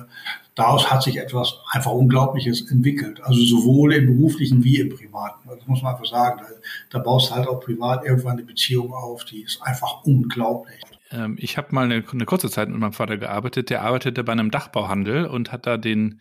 daraus 0.56 0.90
hat 0.90 1.04
sich 1.04 1.18
etwas 1.18 1.60
einfach 1.72 1.92
Unglaubliches 1.92 2.72
entwickelt. 2.72 3.22
Also 3.24 3.42
sowohl 3.42 3.94
im 3.94 4.18
beruflichen 4.18 4.64
wie 4.64 4.80
im 4.80 4.90
privaten. 4.90 5.50
Das 5.50 5.68
muss 5.68 5.82
man 5.82 5.94
einfach 5.94 6.06
sagen. 6.06 6.42
Da, 6.42 6.98
da 6.98 7.04
baust 7.04 7.32
du 7.32 7.36
halt 7.36 7.48
auch 7.48 7.60
privat 7.60 8.06
irgendwann 8.06 8.34
eine 8.34 8.44
Beziehung 8.44 8.94
auf, 8.94 9.26
die 9.26 9.44
ist 9.44 9.62
einfach 9.62 10.04
unglaublich. 10.04 10.82
Ähm, 11.12 11.36
ich 11.40 11.58
habe 11.58 11.70
mal 11.72 11.86
eine, 11.86 12.04
eine 12.12 12.26
kurze 12.26 12.50
Zeit 12.50 12.70
mit 12.70 12.80
meinem 12.80 12.94
Vater 12.94 13.18
gearbeitet. 13.18 13.70
Der 13.70 13.84
arbeitete 13.84 14.24
bei 14.24 14.32
einem 14.32 14.52
Dachbauhandel 14.52 15.26
und 15.26 15.52
hat 15.52 15.66
da 15.66 15.78
den 15.78 16.20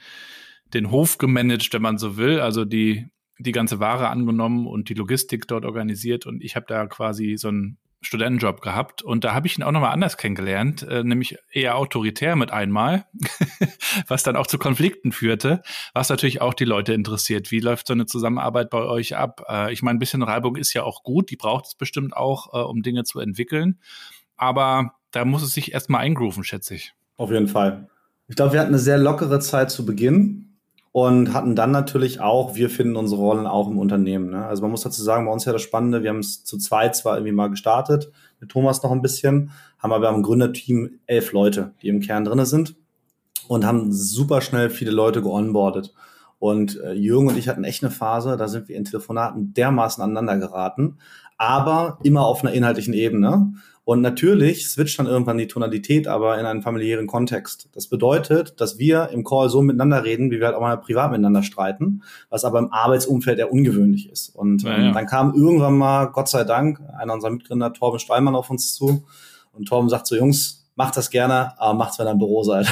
den 0.75 0.91
Hof 0.91 1.19
gemanagt, 1.19 1.73
wenn 1.73 1.83
man 1.83 1.99
so 1.99 2.17
will, 2.17 2.41
also 2.41 2.65
die 2.65 3.09
die 3.39 3.53
ganze 3.53 3.81
Ware 3.81 4.09
angenommen 4.09 4.67
und 4.67 4.89
die 4.89 4.95
Logistik 4.95 5.47
dort 5.47 5.65
organisiert 5.65 6.27
und 6.27 6.43
ich 6.43 6.57
habe 6.57 6.67
da 6.69 6.87
quasi 6.87 7.37
so 7.37 7.49
einen 7.49 7.79
Studentenjob 8.03 8.61
gehabt 8.61 9.03
und 9.03 9.25
da 9.25 9.35
habe 9.35 9.47
ich 9.47 9.59
ihn 9.59 9.63
auch 9.63 9.73
nochmal 9.73 9.93
anders 9.93 10.17
kennengelernt, 10.17 10.83
äh, 10.83 11.03
nämlich 11.03 11.37
eher 11.51 11.77
autoritär 11.77 12.37
mit 12.37 12.53
einmal, 12.53 13.07
was 14.07 14.23
dann 14.23 14.37
auch 14.37 14.47
zu 14.47 14.59
Konflikten 14.59 15.13
führte, 15.13 15.63
was 15.93 16.09
natürlich 16.09 16.41
auch 16.41 16.55
die 16.55 16.65
Leute 16.65 16.93
interessiert. 16.93 17.51
Wie 17.51 17.61
läuft 17.61 17.87
so 17.89 17.95
eine 17.95 18.07
Zusammenarbeit 18.07 18.71
bei 18.71 18.79
euch 18.79 19.17
ab? 19.17 19.43
Äh, 19.49 19.73
ich 19.73 19.83
meine, 19.83 19.97
ein 19.97 19.99
bisschen 19.99 20.23
Reibung 20.23 20.57
ist 20.57 20.73
ja 20.73 20.85
auch 20.85 21.03
gut, 21.03 21.31
die 21.31 21.37
braucht 21.37 21.67
es 21.67 21.75
bestimmt 21.75 22.17
auch, 22.17 22.55
äh, 22.55 22.65
um 22.65 22.83
Dinge 22.83 23.05
zu 23.05 23.19
entwickeln, 23.19 23.81
aber 24.37 24.93
da 25.11 25.25
muss 25.25 25.43
es 25.43 25.53
sich 25.53 25.73
erstmal 25.73 26.03
eingrooven, 26.03 26.45
schätze 26.45 26.75
ich. 26.75 26.95
Auf 27.17 27.31
jeden 27.31 27.49
Fall. 27.49 27.89
Ich 28.29 28.37
glaube, 28.37 28.53
wir 28.53 28.61
hatten 28.61 28.71
eine 28.71 28.79
sehr 28.79 28.99
lockere 28.99 29.41
Zeit 29.41 29.71
zu 29.71 29.87
Beginn 29.87 30.46
und 30.97 31.35
hatten 31.35 31.55
dann 31.55 31.73
natürlich 31.73 32.21
auch, 32.21 32.55
wir 32.55 32.71
finden 32.71 32.97
unsere 32.97 33.21
Rollen 33.21 33.47
auch 33.47 33.69
im 33.69 33.77
Unternehmen. 33.77 34.31
Ne? 34.31 34.47
Also 34.47 34.63
man 34.63 34.71
muss 34.71 34.81
dazu 34.81 35.03
sagen, 35.03 35.27
bei 35.27 35.31
uns 35.31 35.45
ja 35.45 35.53
das 35.53 35.61
Spannende, 35.61 36.03
wir 36.03 36.09
haben 36.09 36.21
es 36.21 36.43
zu 36.43 36.57
zweit 36.57 36.97
zwar 36.97 37.19
irgendwie 37.19 37.35
mal 37.35 37.51
gestartet, 37.51 38.11
mit 38.41 38.49
Thomas 38.49 38.83
noch 38.83 38.93
ein 38.93 39.03
bisschen, 39.03 39.51
haben 39.79 39.93
aber 39.93 40.09
im 40.09 40.23
Gründerteam 40.23 40.99
elf 41.05 41.33
Leute, 41.33 41.75
die 41.83 41.89
im 41.89 42.01
Kern 42.01 42.25
drinne 42.25 42.47
sind 42.47 42.77
und 43.47 43.67
haben 43.67 43.93
super 43.93 44.41
schnell 44.41 44.71
viele 44.71 44.91
Leute 44.91 45.21
geonboardet. 45.21 45.93
Und 46.39 46.81
äh, 46.81 46.95
Jürgen 46.95 47.29
und 47.29 47.37
ich 47.37 47.51
hatten 47.51 47.65
echt 47.65 47.85
eine 47.85 47.93
Phase, 47.93 48.39
da 48.39 48.49
sind 48.49 48.71
wir 48.71 48.77
in 48.77 48.85
Telefonaten 48.87 49.53
dermaßen 49.53 50.03
aneinander 50.03 50.39
geraten, 50.39 50.97
aber 51.37 51.99
immer 52.05 52.25
auf 52.25 52.43
einer 52.43 52.55
inhaltlichen 52.55 52.95
Ebene. 52.95 53.53
Und 53.87 54.01
natürlich 54.01 54.69
switcht 54.69 54.99
dann 54.99 55.07
irgendwann 55.07 55.39
die 55.39 55.47
Tonalität, 55.47 56.09
aber 56.09 56.41
in 56.41 56.45
einen 56.45 56.61
familiären 56.61 57.07
Kontext. 57.07 57.69
Das 57.73 57.87
bedeutet, 57.87 58.61
dass 58.61 58.79
wir 58.79 59.11
im 59.11 59.23
Call 59.23 59.49
so 59.49 59.63
miteinander 59.63 60.03
reden, 60.03 60.33
wie 60.33 60.41
wir 60.41 60.47
halt 60.47 60.57
auch 60.57 60.61
mal 60.61 60.77
privat 60.77 61.13
miteinander 61.13 61.45
streiten, 61.45 62.03
was 62.29 62.45
aber 62.45 62.59
im 62.59 62.73
Arbeitsumfeld 62.73 63.39
eher 63.39 63.53
ungewöhnlich 63.53 64.11
ist. 64.11 64.31
Und 64.31 64.65
ja, 64.65 64.77
ähm, 64.77 64.93
dann 64.93 65.07
kam 65.07 65.37
irgendwann 65.37 65.79
mal, 65.79 66.07
Gott 66.07 66.29
sei 66.29 66.43
Dank, 66.43 66.81
einer 66.99 67.15
unserer 67.15 67.31
Mitgründer, 67.31 67.73
Torben 67.73 68.01
Steinmann, 68.01 68.35
auf 68.35 68.51
uns 68.51 68.75
zu. 68.75 69.05
Und 69.53 69.69
Torben 69.69 69.89
sagt 69.89 70.09
so, 70.09 70.17
Jungs, 70.17 70.67
macht 70.75 70.97
das 70.97 71.09
gerne, 71.09 71.53
aber 71.61 71.75
macht's, 71.75 72.01
wenn 72.01 72.09
ihr 72.09 72.11
im 72.11 72.19
Büro 72.19 72.43
seid. 72.43 72.67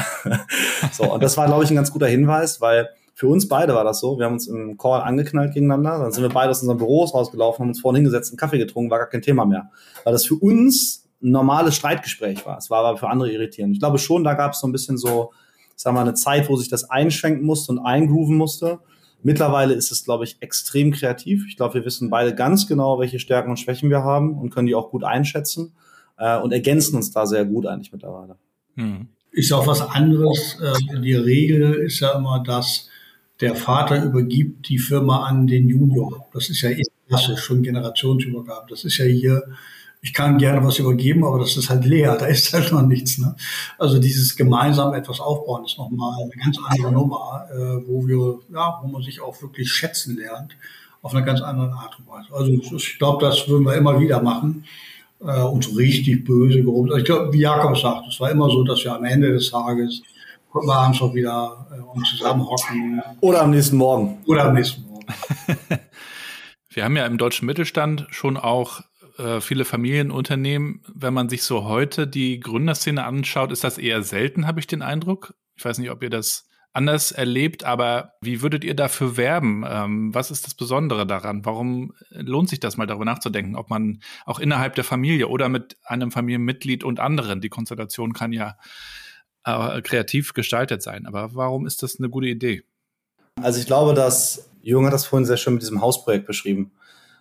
so, 0.91 1.13
und 1.13 1.23
das 1.23 1.37
war, 1.37 1.45
glaube 1.45 1.63
ich, 1.63 1.69
ein 1.69 1.77
ganz 1.77 1.93
guter 1.93 2.07
Hinweis, 2.07 2.59
weil 2.59 2.89
für 3.13 3.29
uns 3.29 3.47
beide 3.47 3.73
war 3.73 3.85
das 3.85 4.01
so. 4.01 4.19
Wir 4.19 4.25
haben 4.25 4.33
uns 4.33 4.47
im 4.47 4.77
Call 4.77 4.99
angeknallt 4.99 5.53
gegeneinander. 5.53 5.97
Dann 5.97 6.11
sind 6.11 6.23
wir 6.23 6.29
beide 6.29 6.51
aus 6.51 6.59
unseren 6.59 6.77
Büros 6.77 7.13
rausgelaufen, 7.13 7.63
haben 7.63 7.69
uns 7.69 7.79
vorhin 7.79 8.03
hingesetzt, 8.03 8.31
einen 8.31 8.37
Kaffee 8.37 8.57
getrunken, 8.57 8.91
war 8.91 8.99
gar 8.99 9.07
kein 9.07 9.21
Thema 9.21 9.45
mehr. 9.45 9.69
Weil 10.03 10.11
das 10.11 10.25
für 10.25 10.35
uns 10.35 11.04
ein 11.21 11.31
normales 11.31 11.75
Streitgespräch 11.75 12.45
war. 12.45 12.57
Es 12.57 12.69
war 12.69 12.83
aber 12.83 12.97
für 12.97 13.09
andere 13.09 13.31
irritierend. 13.31 13.73
Ich 13.73 13.79
glaube 13.79 13.97
schon, 13.97 14.23
da 14.23 14.33
gab 14.33 14.53
es 14.53 14.59
so 14.59 14.67
ein 14.67 14.71
bisschen 14.71 14.97
so, 14.97 15.31
ich 15.69 15.81
sag 15.81 15.93
mal, 15.93 16.01
eine 16.01 16.13
Zeit, 16.13 16.49
wo 16.49 16.55
sich 16.55 16.69
das 16.69 16.89
einschränken 16.89 17.45
musste 17.45 17.71
und 17.71 17.79
eingrooven 17.79 18.35
musste. 18.35 18.79
Mittlerweile 19.23 19.73
ist 19.73 19.91
es, 19.91 20.05
glaube 20.05 20.23
ich, 20.23 20.37
extrem 20.41 20.91
kreativ. 20.91 21.45
Ich 21.47 21.57
glaube, 21.57 21.75
wir 21.75 21.85
wissen 21.85 22.09
beide 22.09 22.35
ganz 22.35 22.67
genau, 22.67 22.99
welche 22.99 23.19
Stärken 23.19 23.49
und 23.49 23.57
Schwächen 23.57 23.89
wir 23.89 24.03
haben 24.03 24.37
und 24.37 24.51
können 24.51 24.67
die 24.67 24.75
auch 24.75 24.91
gut 24.91 25.03
einschätzen 25.03 25.73
äh, 26.17 26.37
und 26.39 26.51
ergänzen 26.51 26.95
uns 26.95 27.11
da 27.11 27.25
sehr 27.25 27.45
gut 27.45 27.65
eigentlich 27.65 27.91
mittlerweile. 27.91 28.37
Hm. 28.75 29.07
Ist 29.31 29.51
auch 29.51 29.67
was 29.67 29.81
anderes. 29.81 30.57
Äh, 30.61 31.01
die 31.01 31.15
Regel 31.15 31.73
ist 31.73 31.99
ja 32.01 32.11
immer, 32.11 32.43
dass 32.43 32.89
der 33.41 33.55
Vater 33.55 34.03
übergibt 34.03 34.69
die 34.69 34.77
Firma 34.77 35.25
an 35.25 35.47
den 35.47 35.67
Junior. 35.67 36.27
Das 36.33 36.49
ist 36.49 36.61
ja 36.61 36.69
klassisch, 37.07 37.41
schon 37.41 37.63
Generationsübergabe. 37.63 38.67
Das 38.69 38.85
ist 38.85 38.97
ja 38.97 39.05
hier 39.05 39.43
ich 40.05 40.13
kann 40.13 40.37
gerne 40.37 40.63
was 40.63 40.77
übergeben, 40.77 41.25
aber 41.25 41.39
das 41.39 41.57
ist 41.57 41.71
halt 41.71 41.83
leer, 41.83 42.15
da 42.15 42.27
ist 42.27 42.53
halt 42.53 42.71
noch 42.71 42.83
nichts. 42.83 43.17
Ne? 43.17 43.35
Also 43.79 43.97
dieses 43.97 44.35
gemeinsam 44.35 44.93
etwas 44.93 45.19
aufbauen 45.19 45.65
ist 45.65 45.79
nochmal 45.79 46.21
eine 46.21 46.43
ganz 46.43 46.59
andere 46.63 46.91
Nummer, 46.91 47.47
äh, 47.51 47.87
wo 47.87 48.05
wir, 48.05 48.39
ja, 48.53 48.79
wo 48.83 48.87
man 48.87 49.01
sich 49.01 49.19
auch 49.19 49.41
wirklich 49.41 49.71
schätzen 49.71 50.17
lernt, 50.17 50.55
auf 51.01 51.15
eine 51.15 51.25
ganz 51.25 51.41
andere 51.41 51.71
Art 51.71 51.97
und 51.97 52.07
Weise. 52.07 52.31
Also 52.31 52.75
ich 52.75 52.99
glaube, 52.99 53.25
das 53.25 53.47
würden 53.47 53.65
wir 53.65 53.73
immer 53.73 53.99
wieder 53.99 54.21
machen. 54.21 54.65
Äh, 55.21 55.41
und 55.41 55.63
so 55.63 55.71
richtig 55.75 56.23
böse 56.23 56.61
gehoben. 56.61 56.89
Also 56.89 56.99
ich 56.99 57.05
glaube, 57.05 57.33
wie 57.33 57.39
Jakob 57.39 57.75
sagt, 57.75 58.07
es 58.07 58.19
war 58.19 58.29
immer 58.29 58.47
so, 58.49 58.63
dass 58.63 58.83
wir 58.83 58.93
am 58.93 59.05
Ende 59.05 59.31
des 59.31 59.49
Tages 59.49 60.03
gucken 60.51 60.69
wir 60.69 60.75
abends 60.75 61.01
auch 61.01 61.15
wieder 61.15 61.65
äh, 61.75 61.81
uns 61.97 62.11
zusammenhocken. 62.11 63.01
Oder 63.21 63.41
am 63.41 63.49
nächsten 63.49 63.77
Morgen. 63.77 64.19
Oder 64.27 64.45
am 64.45 64.53
nächsten 64.53 64.83
Morgen. 64.83 65.05
Wir 66.75 66.83
haben 66.83 66.97
ja 66.97 67.05
im 67.05 67.17
deutschen 67.17 67.45
Mittelstand 67.45 68.05
schon 68.09 68.35
auch 68.35 68.81
äh, 69.17 69.41
viele 69.41 69.65
Familienunternehmen, 69.65 70.81
wenn 70.93 71.13
man 71.13 71.29
sich 71.29 71.43
so 71.43 71.65
heute 71.65 72.07
die 72.07 72.39
Gründerszene 72.39 73.03
anschaut, 73.03 73.51
ist 73.51 73.63
das 73.63 73.77
eher 73.77 74.03
selten, 74.03 74.47
habe 74.47 74.59
ich 74.59 74.67
den 74.67 74.81
Eindruck. 74.81 75.33
Ich 75.55 75.63
weiß 75.63 75.77
nicht, 75.77 75.91
ob 75.91 76.03
ihr 76.03 76.09
das 76.09 76.49
anders 76.73 77.13
erlebt, 77.13 77.63
aber 77.63 78.13
wie 78.19 78.41
würdet 78.41 78.65
ihr 78.65 78.75
dafür 78.75 79.15
werben? 79.15 79.63
Ähm, 79.65 80.13
was 80.13 80.29
ist 80.29 80.45
das 80.45 80.53
Besondere 80.53 81.07
daran? 81.07 81.45
Warum 81.45 81.93
lohnt 82.09 82.49
sich 82.49 82.59
das 82.59 82.75
mal 82.75 82.85
darüber 82.85 83.05
nachzudenken, 83.05 83.55
ob 83.55 83.69
man 83.69 84.01
auch 84.25 84.39
innerhalb 84.39 84.75
der 84.75 84.83
Familie 84.83 85.29
oder 85.29 85.47
mit 85.47 85.77
einem 85.85 86.11
Familienmitglied 86.11 86.83
und 86.83 86.99
anderen, 86.99 87.39
die 87.39 87.47
Konstellation 87.47 88.11
kann 88.11 88.33
ja 88.33 88.57
äh, 89.45 89.81
kreativ 89.81 90.33
gestaltet 90.33 90.83
sein, 90.83 91.05
aber 91.05 91.33
warum 91.33 91.65
ist 91.65 91.81
das 91.81 91.97
eine 91.97 92.09
gute 92.09 92.27
Idee? 92.27 92.63
Also 93.41 93.59
ich 93.59 93.67
glaube, 93.67 93.93
dass 93.93 94.49
Jung 94.61 94.85
hat 94.85 94.93
das 94.93 95.05
vorhin 95.05 95.25
sehr 95.25 95.37
schön 95.37 95.53
mit 95.53 95.61
diesem 95.61 95.79
Hausprojekt 95.79 96.25
beschrieben. 96.25 96.71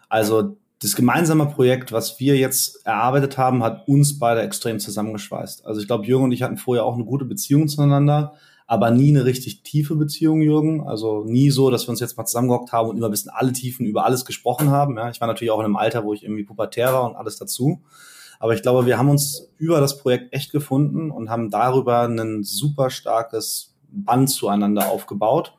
Also 0.09 0.57
das 0.84 0.96
gemeinsame 0.96 1.46
Projekt, 1.46 1.92
was 1.92 2.20
wir 2.20 2.36
jetzt 2.36 2.84
erarbeitet 2.86 3.38
haben, 3.38 3.62
hat 3.62 3.88
uns 3.88 4.18
beide 4.18 4.42
extrem 4.42 4.78
zusammengeschweißt. 4.78 5.66
Also 5.66 5.80
ich 5.80 5.86
glaube, 5.86 6.06
Jürgen 6.06 6.24
und 6.24 6.32
ich 6.32 6.42
hatten 6.42 6.56
vorher 6.56 6.84
auch 6.84 6.94
eine 6.94 7.04
gute 7.04 7.24
Beziehung 7.24 7.68
zueinander, 7.68 8.34
aber 8.66 8.90
nie 8.90 9.08
eine 9.08 9.24
richtig 9.24 9.62
tiefe 9.62 9.96
Beziehung, 9.96 10.42
Jürgen. 10.42 10.86
Also 10.86 11.24
nie 11.24 11.50
so, 11.50 11.70
dass 11.70 11.86
wir 11.86 11.90
uns 11.90 12.00
jetzt 12.00 12.16
mal 12.16 12.26
zusammengehockt 12.26 12.72
haben 12.72 12.88
und 12.88 12.96
immer 12.96 13.08
ein 13.08 13.10
bisschen 13.10 13.30
alle 13.30 13.52
Tiefen 13.52 13.86
über 13.86 14.04
alles 14.04 14.24
gesprochen 14.24 14.70
haben. 14.70 14.96
Ja, 14.96 15.10
ich 15.10 15.20
war 15.20 15.28
natürlich 15.28 15.50
auch 15.50 15.58
in 15.58 15.66
einem 15.66 15.76
Alter, 15.76 16.04
wo 16.04 16.12
ich 16.12 16.22
irgendwie 16.22 16.44
pubertär 16.44 16.92
war 16.92 17.04
und 17.04 17.16
alles 17.16 17.36
dazu. 17.36 17.82
Aber 18.38 18.54
ich 18.54 18.62
glaube, 18.62 18.86
wir 18.86 18.98
haben 18.98 19.08
uns 19.08 19.50
über 19.58 19.80
das 19.80 19.98
Projekt 19.98 20.34
echt 20.34 20.52
gefunden 20.52 21.10
und 21.10 21.30
haben 21.30 21.50
darüber 21.50 22.02
ein 22.02 22.42
super 22.42 22.90
starkes 22.90 23.74
Band 23.90 24.28
zueinander 24.28 24.88
aufgebaut, 24.90 25.54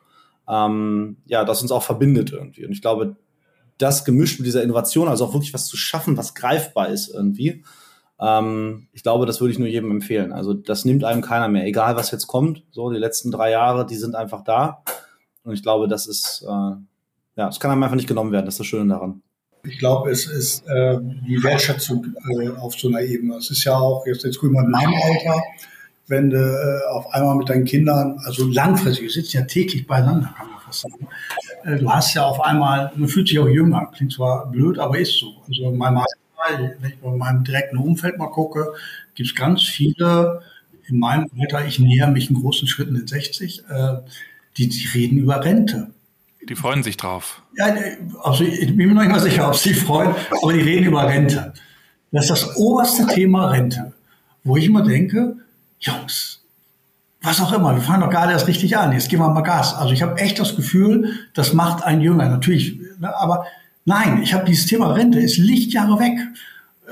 ähm, 0.48 1.16
ja, 1.26 1.44
das 1.44 1.62
uns 1.62 1.72
auch 1.72 1.82
verbindet 1.82 2.32
irgendwie. 2.32 2.64
Und 2.64 2.72
ich 2.72 2.82
glaube, 2.82 3.16
das 3.78 4.04
gemischt 4.04 4.38
mit 4.38 4.46
dieser 4.46 4.62
Innovation, 4.62 5.08
also 5.08 5.26
auch 5.26 5.34
wirklich 5.34 5.54
was 5.54 5.66
zu 5.66 5.76
schaffen, 5.76 6.16
was 6.16 6.34
greifbar 6.34 6.88
ist 6.88 7.08
irgendwie. 7.08 7.64
Ähm, 8.18 8.88
ich 8.92 9.02
glaube, 9.02 9.26
das 9.26 9.40
würde 9.40 9.52
ich 9.52 9.58
nur 9.58 9.68
jedem 9.68 9.90
empfehlen. 9.90 10.32
Also 10.32 10.54
das 10.54 10.84
nimmt 10.84 11.04
einem 11.04 11.22
keiner 11.22 11.48
mehr, 11.48 11.66
egal 11.66 11.96
was 11.96 12.10
jetzt 12.10 12.26
kommt. 12.26 12.62
So 12.70 12.90
die 12.90 12.98
letzten 12.98 13.30
drei 13.30 13.50
Jahre, 13.50 13.86
die 13.86 13.96
sind 13.96 14.14
einfach 14.14 14.42
da. 14.42 14.82
Und 15.44 15.54
ich 15.54 15.62
glaube, 15.62 15.88
das 15.88 16.06
ist, 16.06 16.42
äh, 16.42 16.46
ja, 16.48 17.46
das 17.46 17.60
kann 17.60 17.70
einem 17.70 17.82
einfach 17.82 17.96
nicht 17.96 18.08
genommen 18.08 18.32
werden. 18.32 18.46
Das 18.46 18.54
ist 18.54 18.60
das 18.60 18.66
Schöne 18.66 18.92
daran. 18.92 19.22
Ich 19.64 19.78
glaube, 19.78 20.10
es 20.10 20.26
ist 20.26 20.66
äh, 20.68 20.98
die 21.26 21.42
Wertschätzung 21.42 22.14
äh, 22.30 22.48
auf 22.50 22.74
so 22.74 22.88
einer 22.88 23.00
Ebene. 23.00 23.36
Es 23.36 23.50
ist 23.50 23.64
ja 23.64 23.76
auch, 23.76 24.06
jetzt, 24.06 24.24
jetzt 24.24 24.38
gucken 24.38 24.56
wir 24.56 24.64
in 24.64 24.70
meinem 24.70 24.94
Alter, 24.94 25.42
wenn 26.06 26.30
du 26.30 26.38
äh, 26.38 26.88
auf 26.92 27.12
einmal 27.12 27.34
mit 27.34 27.48
deinen 27.48 27.64
Kindern, 27.64 28.18
also 28.24 28.46
langfristig, 28.46 29.02
wir 29.02 29.10
sitzen 29.10 29.38
ja 29.38 29.42
täglich 29.42 29.86
beieinander, 29.86 30.32
kann 30.36 30.50
man 30.50 30.60
fast 30.60 30.82
sagen. 30.82 31.08
Äh, 31.66 31.78
du 31.78 31.90
hast 31.90 32.14
ja 32.14 32.24
auf 32.24 32.40
einmal, 32.40 32.92
man 32.94 33.08
fühlt 33.08 33.28
sich 33.28 33.38
auch 33.38 33.48
jünger, 33.48 33.90
klingt 33.94 34.12
zwar 34.12 34.46
blöd, 34.50 34.78
aber 34.78 34.98
ist 34.98 35.18
so. 35.18 35.34
Also 35.48 35.70
in 35.70 35.76
meinem 35.76 35.98
Alter, 35.98 36.74
wenn 36.80 36.90
ich 36.90 36.98
bei 36.98 37.10
meinem 37.10 37.44
direkten 37.44 37.76
Umfeld 37.76 38.18
mal 38.18 38.28
gucke, 38.28 38.72
gibt 39.14 39.30
es 39.30 39.34
ganz 39.34 39.62
viele 39.62 40.42
in 40.86 41.00
meinem 41.00 41.28
Alter, 41.40 41.66
ich 41.66 41.80
näher 41.80 42.06
mich 42.06 42.30
in 42.30 42.36
großen 42.40 42.68
Schritten 42.68 42.94
in 42.94 43.06
60, 43.06 43.64
äh, 43.68 43.96
die, 44.56 44.68
die 44.68 44.86
reden 44.94 45.18
über 45.18 45.44
Rente. 45.44 45.90
Die 46.48 46.54
freuen 46.54 46.84
sich 46.84 46.96
drauf. 46.96 47.42
Ja, 47.56 47.74
also 48.22 48.44
ich 48.44 48.68
bin 48.76 48.88
mir 48.88 48.94
noch 48.94 49.02
nicht 49.02 49.10
mal 49.10 49.20
sicher, 49.20 49.48
ob 49.48 49.56
sie 49.56 49.74
freuen, 49.74 50.14
aber 50.30 50.52
die 50.52 50.60
reden 50.60 50.86
über 50.86 51.04
Rente. 51.04 51.52
Das 52.12 52.24
ist 52.24 52.30
das 52.30 52.56
oberste 52.56 53.08
Thema 53.08 53.48
Rente, 53.48 53.92
wo 54.44 54.56
ich 54.56 54.66
immer 54.66 54.84
denke, 54.84 55.38
Jungs, 55.80 56.35
was 57.22 57.40
auch 57.40 57.52
immer, 57.52 57.74
wir 57.74 57.82
fangen 57.82 58.02
doch 58.02 58.10
gerade 58.10 58.32
erst 58.32 58.46
richtig 58.46 58.76
an, 58.76 58.92
jetzt 58.92 59.08
geben 59.08 59.22
wir 59.22 59.30
mal 59.30 59.40
Gas. 59.40 59.74
Also 59.74 59.92
ich 59.92 60.02
habe 60.02 60.18
echt 60.18 60.38
das 60.38 60.54
Gefühl, 60.54 61.10
das 61.34 61.52
macht 61.52 61.82
einen 61.82 62.00
jünger, 62.00 62.28
natürlich, 62.28 62.78
ne, 62.98 63.16
aber 63.18 63.46
nein, 63.84 64.22
ich 64.22 64.34
habe 64.34 64.44
dieses 64.44 64.66
Thema 64.66 64.92
Rente, 64.92 65.18
ist 65.18 65.38
Lichtjahre 65.38 65.98
weg. 65.98 66.18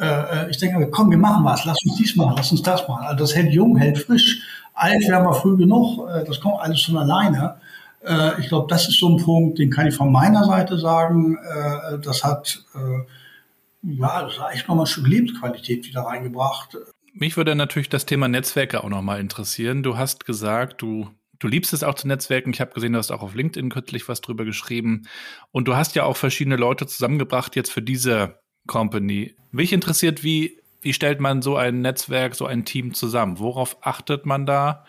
Äh, 0.01 0.51
ich 0.51 0.59
denke, 0.59 0.89
komm, 0.91 1.11
wir 1.11 1.19
machen 1.19 1.45
was, 1.45 1.65
lass 1.65 1.79
uns 1.85 1.97
dies 1.97 2.17
machen, 2.17 2.35
lass 2.37 2.51
uns 2.51 2.63
das 2.63 2.89
machen. 2.89 3.05
Also 3.05 3.19
das 3.19 3.35
hält 3.35 3.53
jung, 3.53 3.77
hält 3.77 3.99
frisch, 3.99 4.43
alt 4.75 5.07
werden 5.09 5.27
wir 5.27 5.35
früh 5.35 5.57
genug, 5.57 6.09
äh, 6.09 6.25
das 6.25 6.41
kommt 6.41 6.61
alles 6.61 6.83
von 6.83 6.97
alleine. 6.99 7.57
Äh, 8.05 8.41
ich 8.41 8.49
glaube, 8.49 8.67
das 8.69 8.89
ist 8.89 8.99
so 8.99 9.09
ein 9.09 9.23
Punkt, 9.23 9.59
den 9.59 9.71
kann 9.71 9.87
ich 9.87 9.95
von 9.95 10.13
meiner 10.13 10.45
Seite 10.45 10.79
sagen. 10.79 11.37
Äh, 11.37 11.99
das 12.01 12.23
hat, 12.23 12.65
äh, 12.75 13.93
ja, 13.97 14.23
das 14.23 14.39
hat 14.39 14.55
echt 14.55 14.69
nochmal 14.69 14.87
Stück 14.87 15.07
Lebensqualität 15.07 15.87
wieder 15.87 16.03
reingebracht. 16.03 16.77
Mich 17.17 17.37
würde 17.37 17.55
natürlich 17.55 17.89
das 17.89 18.07
Thema 18.07 18.29
Netzwerke 18.29 18.83
auch 18.83 18.89
nochmal 18.89 19.21
interessieren. 19.21 19.83
Du 19.83 19.97
hast 19.97 20.27
gesagt, 20.27 20.83
du 20.83 21.09
Du 21.41 21.49
liebst 21.49 21.73
es 21.75 21.83
auch 21.83 21.95
zu 21.95 22.09
Netzwerken. 22.09 22.51
Ich 22.51 22.61
habe 22.61 22.73
gesehen, 22.73 22.93
du 22.93 22.99
hast 22.99 23.11
auch 23.11 23.21
auf 23.21 23.35
LinkedIn 23.35 23.69
kürzlich 23.69 24.09
was 24.09 24.21
drüber 24.21 24.45
geschrieben. 24.45 25.03
Und 25.51 25.69
du 25.69 25.77
hast 25.77 25.95
ja 25.95 26.05
auch 26.05 26.17
verschiedene 26.17 26.57
Leute 26.57 26.87
zusammengebracht 26.87 27.55
jetzt 27.57 27.71
für 27.71 27.83
diese 27.83 28.39
Company. 28.67 29.35
Mich 29.51 29.73
interessiert, 29.73 30.25
wie, 30.25 30.59
wie 30.81 30.95
stellt 30.95 31.21
man 31.21 31.43
so 31.43 31.57
ein 31.57 31.83
Netzwerk, 31.83 32.35
so 32.35 32.47
ein 32.47 32.65
Team 32.65 32.95
zusammen? 32.95 33.39
Worauf 33.41 33.77
achtet 33.83 34.25
man 34.25 34.47
da? 34.47 34.85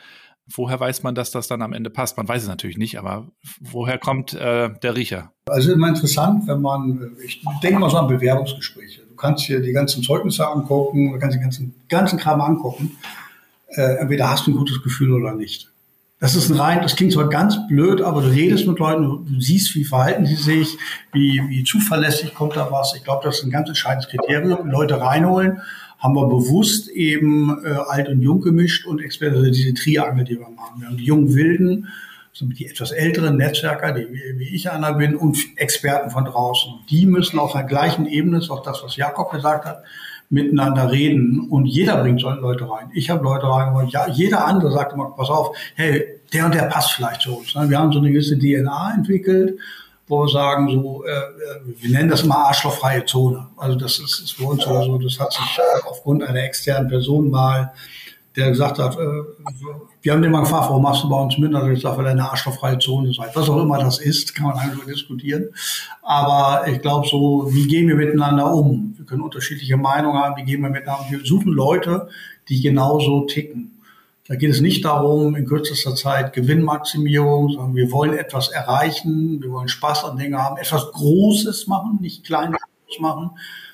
Woher 0.48 0.80
weiß 0.80 1.04
man, 1.04 1.16
dass 1.16 1.32
das 1.32 1.48
dann 1.48 1.62
am 1.62 1.74
Ende 1.74 1.90
passt? 1.90 2.16
Man 2.16 2.28
weiß 2.28 2.44
es 2.44 2.48
natürlich 2.48 2.78
nicht, 2.78 3.00
aber 3.00 3.28
woher 3.60 3.98
kommt 3.98 4.34
äh, 4.34 4.70
der 4.82 4.96
Riecher? 4.96 5.34
Also 5.50 5.74
immer 5.74 5.90
interessant, 5.90 6.48
wenn 6.48 6.62
man, 6.62 7.18
ich 7.26 7.44
denke 7.64 7.80
mal 7.80 7.90
so 7.90 7.98
an 7.98 8.08
Bewerbungsgespräche. 8.08 9.05
Du 9.16 9.22
kannst 9.22 9.48
dir 9.48 9.62
die 9.62 9.72
ganzen 9.72 10.04
Zeugnisse 10.04 10.46
angucken, 10.46 11.14
du 11.14 11.20
kannst 11.20 11.36
den 11.36 11.42
ganzen, 11.42 11.74
ganzen 11.88 12.20
Kram 12.20 12.42
angucken. 12.42 12.98
Äh, 13.70 13.96
entweder 14.00 14.30
hast 14.30 14.46
du 14.46 14.52
ein 14.52 14.58
gutes 14.58 14.84
Gefühl 14.84 15.14
oder 15.14 15.34
nicht. 15.34 15.72
Das 16.20 16.36
ist 16.36 16.50
ein 16.50 16.60
rein, 16.60 16.82
das 16.82 16.98
klingt 16.98 17.14
zwar 17.14 17.30
ganz 17.30 17.66
blöd, 17.70 18.02
aber 18.02 18.22
du 18.22 18.28
redest 18.28 18.68
mit 18.68 18.78
Leuten, 18.78 19.04
du 19.04 19.40
siehst, 19.40 19.74
wie 19.76 19.86
verhalten 19.86 20.26
sie 20.26 20.36
sich, 20.36 20.78
wie, 21.14 21.42
wie 21.48 21.64
zuverlässig 21.64 22.34
kommt 22.34 22.58
da 22.58 22.70
was. 22.72 22.94
Ich 22.94 23.06
glaube, 23.06 23.24
das 23.24 23.40
ist 23.40 23.46
ein 23.46 23.52
ganz 23.52 23.70
entscheidendes 23.70 24.10
Kriterium. 24.10 24.70
Leute 24.70 25.00
reinholen 25.00 25.62
haben 26.00 26.16
wir 26.16 26.28
bewusst 26.28 26.90
eben 26.90 27.58
äh, 27.64 27.70
alt 27.70 28.10
und 28.10 28.22
jung 28.22 28.42
gemischt 28.42 28.86
und 28.86 29.02
also 29.02 29.44
diese 29.50 29.74
Triangel, 29.74 30.26
die 30.26 30.38
wir 30.38 30.50
machen. 30.50 30.82
Wir 30.82 30.88
haben 30.88 30.98
die 30.98 31.06
jungen 31.06 31.34
Wilden, 31.34 31.88
die 32.40 32.68
etwas 32.68 32.92
älteren 32.92 33.38
Netzwerker, 33.38 33.94
die, 33.94 34.08
wie 34.38 34.56
ich 34.56 34.70
einer 34.70 34.94
bin, 34.94 35.16
und 35.16 35.38
Experten 35.56 36.10
von 36.10 36.26
draußen. 36.26 36.74
Die 36.90 37.06
müssen 37.06 37.40
auf 37.40 37.54
der 37.54 37.64
gleichen 37.64 38.06
Ebene, 38.08 38.40
ist 38.40 38.50
auch 38.50 38.64
das, 38.64 38.84
was 38.84 38.96
Jakob 38.96 39.32
gesagt 39.32 39.66
hat, 39.66 39.84
miteinander 40.30 40.92
reden 40.92 41.48
und 41.50 41.66
jeder 41.66 41.98
bringt 42.02 42.20
solche 42.20 42.42
Leute 42.42 42.70
rein. 42.70 42.90
Ich 42.94 43.10
habe 43.10 43.24
Leute 43.24 43.48
rein 43.48 43.74
und 43.74 43.92
ja, 43.92 44.08
jeder 44.08 44.46
andere 44.46 44.72
sagt 44.72 44.94
immer, 44.94 45.12
pass 45.12 45.30
auf, 45.30 45.56
hey, 45.76 46.20
der 46.34 46.46
und 46.46 46.56
der 46.56 46.64
passt 46.64 46.94
vielleicht 46.94 47.22
zu 47.22 47.38
uns. 47.38 47.54
Wir 47.54 47.78
haben 47.78 47.92
so 47.92 48.00
eine 48.00 48.12
gewisse 48.12 48.38
DNA 48.38 48.96
entwickelt 48.96 49.60
wo 50.08 50.24
wir 50.24 50.30
sagen, 50.30 50.70
so, 50.70 51.04
äh, 51.04 51.12
äh, 51.12 51.22
wir 51.82 51.90
nennen 51.90 52.10
das 52.10 52.24
immer 52.24 52.38
arschlochfreie 52.38 53.06
Zone. 53.06 53.48
Also 53.58 53.76
das 53.76 54.00
ist, 54.00 54.20
ist 54.20 54.34
für 54.34 54.46
uns 54.46 54.64
so, 54.64 54.98
das 54.98 55.20
hat 55.20 55.34
sich 55.34 55.60
aufgrund 55.84 56.24
einer 56.24 56.44
externen 56.44 56.90
Person 56.90 57.30
mal, 57.32 57.74
der 58.36 58.50
gesagt 58.50 58.80
hat, 58.80 58.96
äh, 58.96 59.24
wir 60.02 60.12
haben 60.12 60.22
den 60.22 60.32
mal 60.32 60.42
gefragt, 60.42 60.70
warum 60.70 60.84
machst 60.84 61.04
du 61.04 61.10
bei 61.10 61.20
uns 61.20 61.38
mit? 61.38 61.54
Also 61.56 61.68
ich 61.70 61.82
sage, 61.82 61.98
weil 61.98 62.08
eine 62.08 62.30
arschlochfreie 62.30 62.78
Zone 62.80 63.14
seid. 63.14 63.36
Was 63.36 63.50
auch 63.50 63.62
immer 63.62 63.80
das 63.80 64.00
ist, 64.00 64.36
kann 64.36 64.48
man 64.48 64.58
eigentlich 64.58 64.86
diskutieren. 64.86 65.50
Aber 66.02 66.68
ich 66.68 66.82
glaube 66.82 67.08
so, 67.08 67.48
wie 67.52 67.68
gehen 67.68 67.88
wir 67.88 67.96
miteinander 67.96 68.54
um? 68.54 68.94
Wir 68.98 69.06
können 69.06 69.22
unterschiedliche 69.22 69.78
Meinungen 69.78 70.18
haben, 70.18 70.36
wie 70.38 70.44
gehen 70.44 70.62
wir 70.62 70.70
miteinander 70.70 71.06
um? 71.06 71.12
Wir 71.12 71.26
suchen 71.26 71.52
Leute, 71.52 72.10
die 72.50 72.62
genauso 72.62 73.26
ticken. 73.26 73.72
Da 74.28 74.36
geht 74.36 74.50
es 74.50 74.60
nicht 74.60 74.84
darum, 74.84 75.36
in 75.36 75.46
kürzester 75.46 75.96
Zeit 75.96 76.34
Gewinnmaximierung, 76.34 77.50
sondern 77.50 77.76
wir 77.76 77.92
wollen 77.92 78.18
etwas 78.18 78.50
erreichen, 78.50 79.40
wir 79.42 79.52
wollen 79.52 79.68
Spaß 79.68 80.06
an 80.06 80.18
Dingen 80.18 80.42
haben, 80.42 80.58
etwas 80.58 80.92
Großes 80.92 81.68
machen, 81.68 82.00
nicht 82.02 82.26
Kleines 82.26 82.58
machen. 83.00 83.32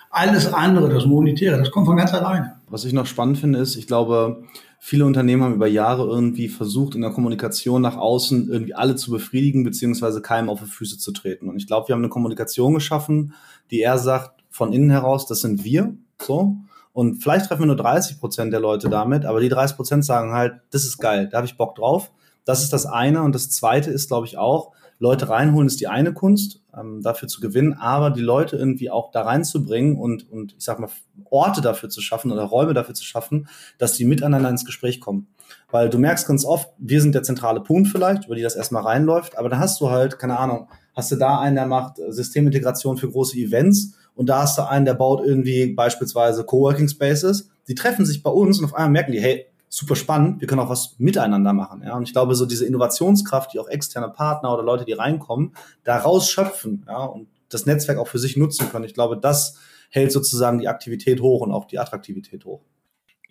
Alles 0.09 0.51
andere, 0.51 0.89
das 0.89 1.05
Monetäre, 1.05 1.57
das 1.57 1.71
kommt 1.71 1.87
von 1.87 1.95
ganz 1.95 2.13
alleine. 2.13 2.60
Was 2.71 2.85
ich 2.85 2.93
noch 2.93 3.05
spannend 3.05 3.37
finde, 3.37 3.59
ist, 3.59 3.75
ich 3.75 3.85
glaube, 3.85 4.43
viele 4.79 5.05
Unternehmen 5.05 5.43
haben 5.43 5.55
über 5.55 5.67
Jahre 5.67 6.07
irgendwie 6.07 6.47
versucht, 6.47 6.95
in 6.95 7.01
der 7.01 7.11
Kommunikation 7.11 7.81
nach 7.81 7.97
außen 7.97 8.49
irgendwie 8.49 8.73
alle 8.73 8.95
zu 8.95 9.11
befriedigen, 9.11 9.63
beziehungsweise 9.63 10.21
keinem 10.21 10.49
auf 10.49 10.61
die 10.61 10.69
Füße 10.69 10.97
zu 10.97 11.11
treten. 11.11 11.49
Und 11.49 11.57
ich 11.57 11.67
glaube, 11.67 11.89
wir 11.89 11.93
haben 11.93 12.01
eine 12.01 12.09
Kommunikation 12.09 12.73
geschaffen, 12.73 13.33
die 13.71 13.81
er 13.81 13.97
sagt, 13.97 14.41
von 14.49 14.71
innen 14.71 14.89
heraus, 14.89 15.27
das 15.27 15.41
sind 15.41 15.63
wir, 15.63 15.93
so. 16.21 16.55
Und 16.93 17.21
vielleicht 17.21 17.47
treffen 17.47 17.61
wir 17.61 17.67
nur 17.67 17.75
30 17.75 18.19
Prozent 18.19 18.53
der 18.53 18.59
Leute 18.59 18.89
damit, 18.89 19.25
aber 19.25 19.41
die 19.41 19.49
30 19.49 19.75
Prozent 19.75 20.05
sagen 20.05 20.33
halt, 20.33 20.53
das 20.71 20.85
ist 20.85 20.97
geil, 20.97 21.27
da 21.29 21.37
habe 21.37 21.47
ich 21.47 21.57
Bock 21.57 21.75
drauf. 21.75 22.11
Das 22.45 22.63
ist 22.63 22.73
das 22.73 22.85
eine. 22.85 23.21
Und 23.21 23.35
das 23.35 23.49
zweite 23.49 23.91
ist, 23.91 24.07
glaube 24.07 24.25
ich, 24.25 24.37
auch, 24.37 24.71
Leute 25.01 25.29
reinholen 25.29 25.65
ist 25.67 25.81
die 25.81 25.87
eine 25.87 26.13
Kunst, 26.13 26.61
ähm, 26.79 27.01
dafür 27.01 27.27
zu 27.27 27.41
gewinnen, 27.41 27.73
aber 27.73 28.11
die 28.11 28.21
Leute 28.21 28.55
irgendwie 28.55 28.91
auch 28.91 29.11
da 29.11 29.23
reinzubringen 29.23 29.97
und, 29.97 30.31
und 30.31 30.53
ich 30.55 30.63
sag 30.63 30.79
mal, 30.79 30.89
Orte 31.25 31.61
dafür 31.61 31.89
zu 31.89 32.01
schaffen 32.01 32.31
oder 32.31 32.43
Räume 32.43 32.75
dafür 32.75 32.93
zu 32.93 33.03
schaffen, 33.03 33.47
dass 33.79 33.93
die 33.93 34.05
miteinander 34.05 34.49
ins 34.49 34.63
Gespräch 34.63 35.01
kommen. 35.01 35.27
Weil 35.71 35.89
du 35.89 35.97
merkst 35.97 36.27
ganz 36.27 36.45
oft, 36.45 36.69
wir 36.77 37.01
sind 37.01 37.15
der 37.15 37.23
zentrale 37.23 37.61
Punkt 37.61 37.89
vielleicht, 37.89 38.25
über 38.27 38.35
die 38.35 38.43
das 38.43 38.55
erstmal 38.55 38.83
reinläuft, 38.83 39.39
aber 39.39 39.49
da 39.49 39.57
hast 39.57 39.81
du 39.81 39.89
halt, 39.89 40.19
keine 40.19 40.37
Ahnung, 40.37 40.67
hast 40.95 41.11
du 41.11 41.15
da 41.15 41.39
einen, 41.39 41.55
der 41.55 41.65
macht 41.65 41.97
Systemintegration 42.09 42.97
für 42.97 43.09
große 43.09 43.37
Events 43.37 43.95
und 44.13 44.29
da 44.29 44.43
hast 44.43 44.59
du 44.59 44.69
einen, 44.69 44.85
der 44.85 44.93
baut 44.93 45.25
irgendwie 45.25 45.73
beispielsweise 45.73 46.43
Coworking 46.43 46.87
Spaces. 46.87 47.49
Die 47.67 47.73
treffen 47.73 48.05
sich 48.05 48.21
bei 48.21 48.29
uns 48.29 48.59
und 48.59 48.65
auf 48.65 48.75
einmal 48.75 48.91
merken 48.91 49.13
die, 49.13 49.21
hey, 49.21 49.47
super 49.73 49.95
spannend, 49.95 50.41
wir 50.41 50.47
können 50.49 50.59
auch 50.59 50.69
was 50.69 50.95
miteinander 50.99 51.53
machen. 51.53 51.81
Ja? 51.83 51.95
Und 51.95 52.03
ich 52.03 52.11
glaube, 52.11 52.35
so 52.35 52.45
diese 52.45 52.65
Innovationskraft, 52.65 53.53
die 53.53 53.59
auch 53.59 53.69
externe 53.69 54.09
Partner 54.09 54.53
oder 54.53 54.63
Leute, 54.63 54.83
die 54.83 54.91
reinkommen, 54.91 55.55
daraus 55.85 56.29
schöpfen 56.29 56.85
ja? 56.87 57.05
und 57.05 57.29
das 57.47 57.65
Netzwerk 57.65 57.97
auch 57.97 58.09
für 58.09 58.19
sich 58.19 58.35
nutzen 58.35 58.69
können. 58.69 58.83
Ich 58.83 58.93
glaube, 58.93 59.17
das 59.17 59.57
hält 59.89 60.11
sozusagen 60.11 60.59
die 60.59 60.67
Aktivität 60.67 61.21
hoch 61.21 61.41
und 61.41 61.53
auch 61.53 61.65
die 61.65 61.79
Attraktivität 61.79 62.43
hoch. 62.43 62.61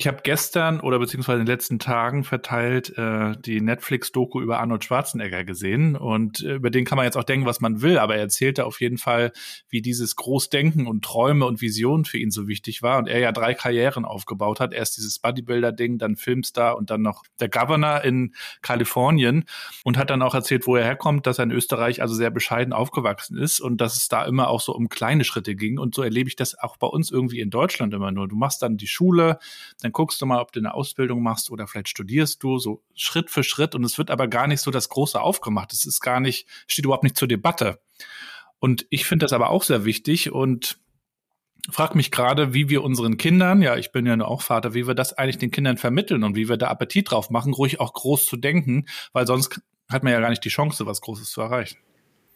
Ich 0.01 0.07
habe 0.07 0.21
gestern 0.23 0.81
oder 0.81 0.99
beziehungsweise 0.99 1.41
in 1.41 1.45
den 1.45 1.53
letzten 1.53 1.79
Tagen 1.79 2.25
verteilt 2.25 2.97
äh, 2.97 3.37
die 3.39 3.61
Netflix-Doku 3.61 4.41
über 4.41 4.59
Arnold 4.59 4.83
Schwarzenegger 4.83 5.45
gesehen 5.45 5.95
und 5.95 6.41
äh, 6.41 6.55
über 6.55 6.71
den 6.71 6.87
kann 6.87 6.97
man 6.97 7.05
jetzt 7.05 7.19
auch 7.19 7.25
denken, 7.25 7.45
was 7.45 7.61
man 7.61 7.83
will, 7.83 7.99
aber 7.99 8.15
er 8.15 8.23
erzählte 8.23 8.65
auf 8.65 8.81
jeden 8.81 8.97
Fall, 8.97 9.31
wie 9.69 9.83
dieses 9.83 10.17
Großdenken 10.17 10.87
und 10.87 11.05
Träume 11.05 11.45
und 11.45 11.61
Visionen 11.61 12.07
für 12.07 12.17
ihn 12.17 12.31
so 12.31 12.49
wichtig 12.49 12.81
war 12.81 12.97
und 12.97 13.09
er 13.09 13.19
ja 13.19 13.31
drei 13.31 13.53
Karrieren 13.53 14.07
aufgebaut 14.07 14.59
hat. 14.59 14.73
Erst 14.73 14.97
dieses 14.97 15.19
Bodybuilder-Ding, 15.19 15.99
dann 15.99 16.17
Filmstar 16.17 16.79
und 16.79 16.89
dann 16.89 17.03
noch 17.03 17.25
der 17.39 17.51
Governor 17.51 18.03
in 18.03 18.33
Kalifornien 18.63 19.45
und 19.85 19.99
hat 19.99 20.09
dann 20.09 20.23
auch 20.23 20.35
erzählt, 20.35 20.67
wo 20.67 20.77
er 20.77 20.85
herkommt, 20.85 21.27
dass 21.27 21.39
er 21.39 21.45
in 21.45 21.51
Österreich 21.51 22.01
also 22.01 22.15
sehr 22.15 22.31
bescheiden 22.31 22.73
aufgewachsen 22.73 23.37
ist 23.37 23.61
und 23.61 23.83
dass 23.83 23.97
es 23.97 24.09
da 24.09 24.25
immer 24.25 24.49
auch 24.49 24.63
so 24.63 24.75
um 24.75 24.89
kleine 24.89 25.25
Schritte 25.25 25.55
ging 25.55 25.79
und 25.79 25.95
so 25.95 26.03
erlebe 26.03 26.31
ich 26.31 26.37
das 26.37 26.59
auch 26.59 26.79
bei 26.79 26.87
uns 26.87 27.11
irgendwie 27.11 27.41
in 27.41 27.51
Deutschland 27.51 27.93
immer 27.93 28.13
nur. 28.13 28.29
Du 28.29 28.37
machst 28.37 28.63
dann 28.63 28.79
die 28.79 28.87
Schule, 28.87 29.39
dann 29.83 29.90
dann 29.91 29.93
guckst 29.93 30.23
du 30.23 30.27
mal, 30.27 30.41
ob 30.41 30.53
du 30.53 30.61
eine 30.61 30.73
Ausbildung 30.73 31.23
machst 31.23 31.51
oder 31.51 31.67
vielleicht 31.67 31.89
studierst 31.89 32.43
du 32.43 32.59
so 32.59 32.83
Schritt 32.95 33.29
für 33.29 33.43
Schritt 33.43 33.75
und 33.75 33.85
es 33.85 33.99
wird 33.99 34.11
aber 34.11 34.29
gar 34.29 34.47
nicht 34.47 34.61
so 34.61 34.71
das 34.71 34.89
Große 34.89 35.21
aufgemacht. 35.21 35.73
Es 35.73 35.85
ist 35.85 36.01
gar 36.01 36.21
nicht, 36.21 36.47
steht 36.69 36.85
überhaupt 36.85 37.03
nicht 37.03 37.19
zur 37.19 37.29
Debatte. 37.29 37.81
Und 38.61 38.87
ich 38.91 39.05
finde 39.05 39.25
das 39.25 39.33
aber 39.33 39.51
auch 39.51 39.65
sehr 39.65 39.85
wichtig 39.85 40.31
und 40.31 40.79
frag 41.71 41.95
mich 41.95 42.11
gerade, 42.11 42.55
wie 42.55 42.69
wir 42.69 42.85
unseren 42.85 43.17
Kindern, 43.17 43.63
ja, 43.63 43.77
ich 43.77 43.91
bin 43.91 44.07
ja 44.07 44.17
nur 44.17 44.29
auch 44.29 44.43
Vater, 44.43 44.75
wie 44.75 44.87
wir 44.87 44.95
das 44.95 45.13
eigentlich 45.13 45.39
den 45.39 45.51
Kindern 45.51 45.77
vermitteln 45.77 46.23
und 46.23 46.37
wie 46.37 46.49
wir 46.49 46.57
da 46.57 46.69
Appetit 46.69 47.11
drauf 47.11 47.31
machen, 47.31 47.53
ruhig 47.53 47.81
auch 47.81 47.93
groß 47.93 48.27
zu 48.27 48.37
denken, 48.37 48.87
weil 49.13 49.27
sonst 49.27 49.61
hat 49.89 50.05
man 50.05 50.13
ja 50.13 50.21
gar 50.21 50.31
nicht 50.31 50.45
die 50.45 50.51
Chance, 50.51 50.87
was 50.87 51.01
Großes 51.01 51.31
zu 51.31 51.41
erreichen. 51.41 51.79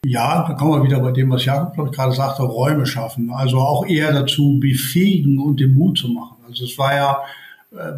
Ja, 0.07 0.47
da 0.47 0.55
kommen 0.55 0.83
wir 0.83 0.85
wieder 0.85 1.01
bei 1.01 1.13
dem, 1.13 1.31
was 1.31 1.45
Jakob, 1.45 1.93
gerade 1.93 2.13
sagte, 2.13 2.43
Räume 2.43 2.85
schaffen. 2.85 3.31
Also 3.31 3.59
auch 3.59 3.87
eher 3.87 4.13
dazu 4.13 4.59
befähigen 4.61 5.39
und 5.39 5.61
den 5.61 5.75
Mut 5.75 5.97
zu 5.97 6.09
machen. 6.09 6.37
Also 6.47 6.65
es 6.65 6.77
war 6.77 6.95
ja, 6.95 7.23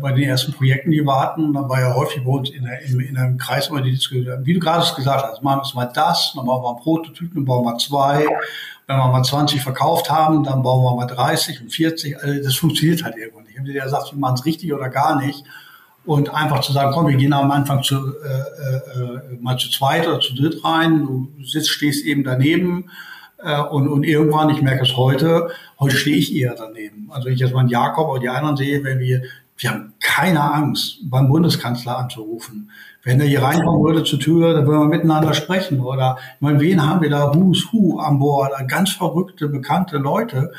bei 0.00 0.12
den 0.12 0.28
ersten 0.28 0.52
Projekten, 0.52 0.90
die 0.90 1.02
wir 1.02 1.20
hatten, 1.20 1.52
da 1.52 1.68
war 1.68 1.80
ja 1.80 1.94
häufig 1.94 2.24
bei 2.24 2.30
uns 2.30 2.50
in, 2.50 2.64
der, 2.64 2.80
in, 2.82 2.98
in 3.00 3.16
einem 3.16 3.36
Kreis 3.36 3.68
immer 3.68 3.82
die 3.82 3.90
Diskussion, 3.90 4.44
wie 4.44 4.54
du 4.54 4.60
gerade 4.60 4.86
gesagt 4.94 5.24
hast, 5.24 5.42
machen 5.42 5.60
wir 5.64 5.74
mal 5.74 5.92
das, 5.92 6.32
dann 6.34 6.46
bauen 6.46 6.62
wir 6.62 6.70
einen 6.70 6.78
Prototyp, 6.78 7.34
dann 7.34 7.44
bauen 7.44 7.64
wir 7.64 7.76
zwei. 7.78 8.26
Wenn 8.86 8.96
wir 8.96 9.08
mal 9.08 9.22
20 9.22 9.60
verkauft 9.60 10.10
haben, 10.10 10.44
dann 10.44 10.62
bauen 10.62 10.84
wir 10.84 10.96
mal 10.96 11.06
30 11.06 11.60
und 11.60 11.70
40. 11.70 12.22
Also 12.22 12.42
das 12.42 12.54
funktioniert 12.54 13.02
halt 13.02 13.16
irgendwo 13.16 13.40
nicht. 13.40 13.50
Ich 13.52 13.58
habe 13.58 13.70
dir 13.70 13.82
gesagt, 13.82 14.12
wir 14.12 14.18
machen 14.18 14.34
es 14.34 14.46
richtig 14.46 14.72
oder 14.72 14.88
gar 14.88 15.20
nicht. 15.20 15.44
Und 16.04 16.32
einfach 16.32 16.60
zu 16.60 16.72
sagen, 16.72 16.92
komm, 16.94 17.08
wir 17.08 17.16
gehen 17.16 17.32
am 17.32 17.50
Anfang 17.50 17.82
zu, 17.82 17.96
äh, 17.96 18.76
äh, 19.00 19.38
mal 19.40 19.58
zu 19.58 19.68
zweit 19.70 20.06
oder 20.06 20.20
zu 20.20 20.36
dritt 20.36 20.64
rein, 20.64 21.04
du 21.04 21.28
sitzt, 21.42 21.70
stehst 21.70 22.04
eben 22.06 22.22
daneben 22.22 22.90
äh, 23.42 23.60
und, 23.60 23.88
und 23.88 24.04
irgendwann, 24.04 24.50
ich 24.50 24.62
merke 24.62 24.84
es 24.84 24.96
heute, 24.96 25.50
heute 25.80 25.96
stehe 25.96 26.16
ich 26.16 26.34
eher 26.34 26.54
daneben. 26.56 27.10
Also 27.10 27.26
wenn 27.26 27.34
ich 27.34 27.40
jetzt 27.40 27.52
mal 27.52 27.60
einen 27.60 27.70
Jakob 27.70 28.08
oder 28.08 28.20
die 28.20 28.28
anderen 28.28 28.56
sehe, 28.56 28.84
wenn 28.84 29.00
wir 29.00 29.22
wir 29.58 29.70
haben 29.70 29.94
keine 30.00 30.52
Angst, 30.52 30.98
beim 31.10 31.28
Bundeskanzler 31.28 31.98
anzurufen. 31.98 32.70
Wenn 33.02 33.20
er 33.20 33.26
hier 33.26 33.42
reinkommen 33.42 33.82
würde 33.82 34.04
zur 34.04 34.18
Tür, 34.18 34.52
dann 34.52 34.66
würden 34.66 34.80
wir 34.80 34.96
miteinander 34.96 35.32
sprechen. 35.32 35.80
Oder 35.80 36.18
ich 36.34 36.40
meine, 36.40 36.60
wen 36.60 36.84
haben 36.84 37.00
wir 37.00 37.10
da 37.10 37.34
Who's 37.34 37.68
Who 37.72 37.98
an 37.98 38.18
Bord? 38.18 38.52
Ganz 38.68 38.90
verrückte, 38.90 39.48
bekannte 39.48 39.98
Leute. 39.98 40.52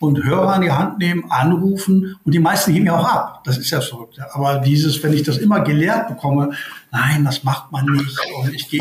Und 0.00 0.22
Hörer 0.22 0.54
an 0.54 0.62
die 0.62 0.70
Hand 0.70 0.98
nehmen, 1.00 1.24
anrufen 1.28 2.14
und 2.24 2.32
die 2.32 2.38
meisten 2.38 2.72
heben 2.72 2.86
ja 2.86 2.96
auch 2.96 3.04
ab. 3.04 3.42
Das 3.44 3.58
ist 3.58 3.70
ja 3.70 3.80
verrückt. 3.80 4.20
Aber 4.30 4.60
dieses, 4.60 5.02
wenn 5.02 5.12
ich 5.12 5.24
das 5.24 5.38
immer 5.38 5.60
gelehrt 5.62 6.06
bekomme, 6.06 6.50
nein, 6.92 7.24
das 7.24 7.42
macht 7.42 7.72
man 7.72 7.84
nicht 7.86 8.16
und 8.40 8.54
ich 8.54 8.68
gehe, 8.68 8.80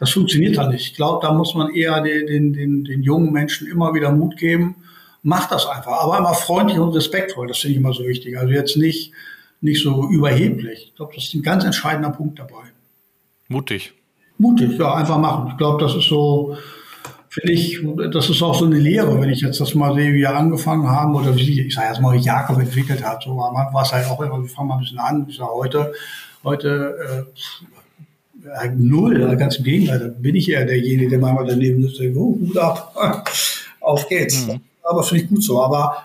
das 0.00 0.10
funktioniert 0.10 0.56
da 0.56 0.66
nicht. 0.66 0.84
Ich 0.84 0.94
glaube, 0.96 1.24
da 1.24 1.32
muss 1.32 1.54
man 1.54 1.72
eher 1.72 2.00
den, 2.02 2.26
den, 2.26 2.52
den, 2.54 2.84
den 2.84 3.02
jungen 3.04 3.32
Menschen 3.32 3.68
immer 3.68 3.94
wieder 3.94 4.10
Mut 4.10 4.36
geben 4.36 4.81
mach 5.22 5.48
das 5.48 5.66
einfach. 5.66 5.92
Aber 5.92 6.18
immer 6.18 6.34
freundlich 6.34 6.78
und 6.78 6.90
respektvoll, 6.90 7.46
das 7.46 7.58
finde 7.58 7.72
ich 7.72 7.78
immer 7.78 7.92
so 7.92 8.04
wichtig. 8.04 8.38
Also 8.38 8.52
jetzt 8.52 8.76
nicht, 8.76 9.12
nicht 9.60 9.82
so 9.82 10.08
überheblich. 10.08 10.86
Ich 10.88 10.94
glaube, 10.96 11.12
das 11.14 11.24
ist 11.24 11.34
ein 11.34 11.42
ganz 11.42 11.64
entscheidender 11.64 12.10
Punkt 12.10 12.38
dabei. 12.38 12.64
Mutig. 13.48 13.92
Mutig, 14.38 14.78
ja, 14.78 14.94
einfach 14.94 15.18
machen. 15.18 15.50
Ich 15.50 15.56
glaube, 15.56 15.82
das 15.82 15.94
ist 15.94 16.08
so, 16.08 16.56
finde 17.28 17.52
ich, 17.52 17.80
das 18.12 18.28
ist 18.28 18.42
auch 18.42 18.58
so 18.58 18.64
eine 18.64 18.78
Lehre, 18.78 19.20
wenn 19.20 19.30
ich 19.30 19.40
jetzt 19.40 19.60
das 19.60 19.74
mal 19.74 19.94
sehe, 19.94 20.12
wie 20.12 20.18
wir 20.18 20.36
angefangen 20.36 20.88
haben 20.88 21.14
oder 21.14 21.36
wie 21.36 21.60
ich 21.60 21.74
sage 21.74 21.88
jetzt 21.88 22.00
mal, 22.00 22.16
wie 22.16 22.22
Jakob 22.22 22.58
entwickelt 22.58 23.04
hat. 23.04 23.22
So 23.22 23.36
war 23.36 23.82
es 23.82 23.92
halt 23.92 24.08
auch 24.08 24.20
immer, 24.20 24.42
wir 24.42 24.48
fangen 24.48 24.68
mal 24.68 24.76
ein 24.76 24.80
bisschen 24.80 24.98
an. 24.98 25.26
Ich 25.28 25.36
sage 25.36 25.52
heute, 25.52 25.92
heute 26.42 27.26
äh, 28.42 28.70
null, 28.74 29.36
ganz 29.36 29.56
im 29.56 29.64
Gegenteil, 29.64 29.98
da 30.00 30.08
bin 30.08 30.34
ich 30.34 30.50
eher 30.50 30.64
derjenige, 30.64 31.10
der 31.10 31.18
mal 31.20 31.46
daneben 31.46 31.84
ist, 31.84 32.00
oh, 32.00 32.38
Hut 32.40 32.58
ab, 32.58 32.96
auf 33.80 34.08
geht's. 34.08 34.48
Mhm 34.48 34.60
aber 34.82 35.02
finde 35.02 35.24
ich 35.24 35.30
gut 35.30 35.42
so. 35.42 35.62
Aber 35.62 35.96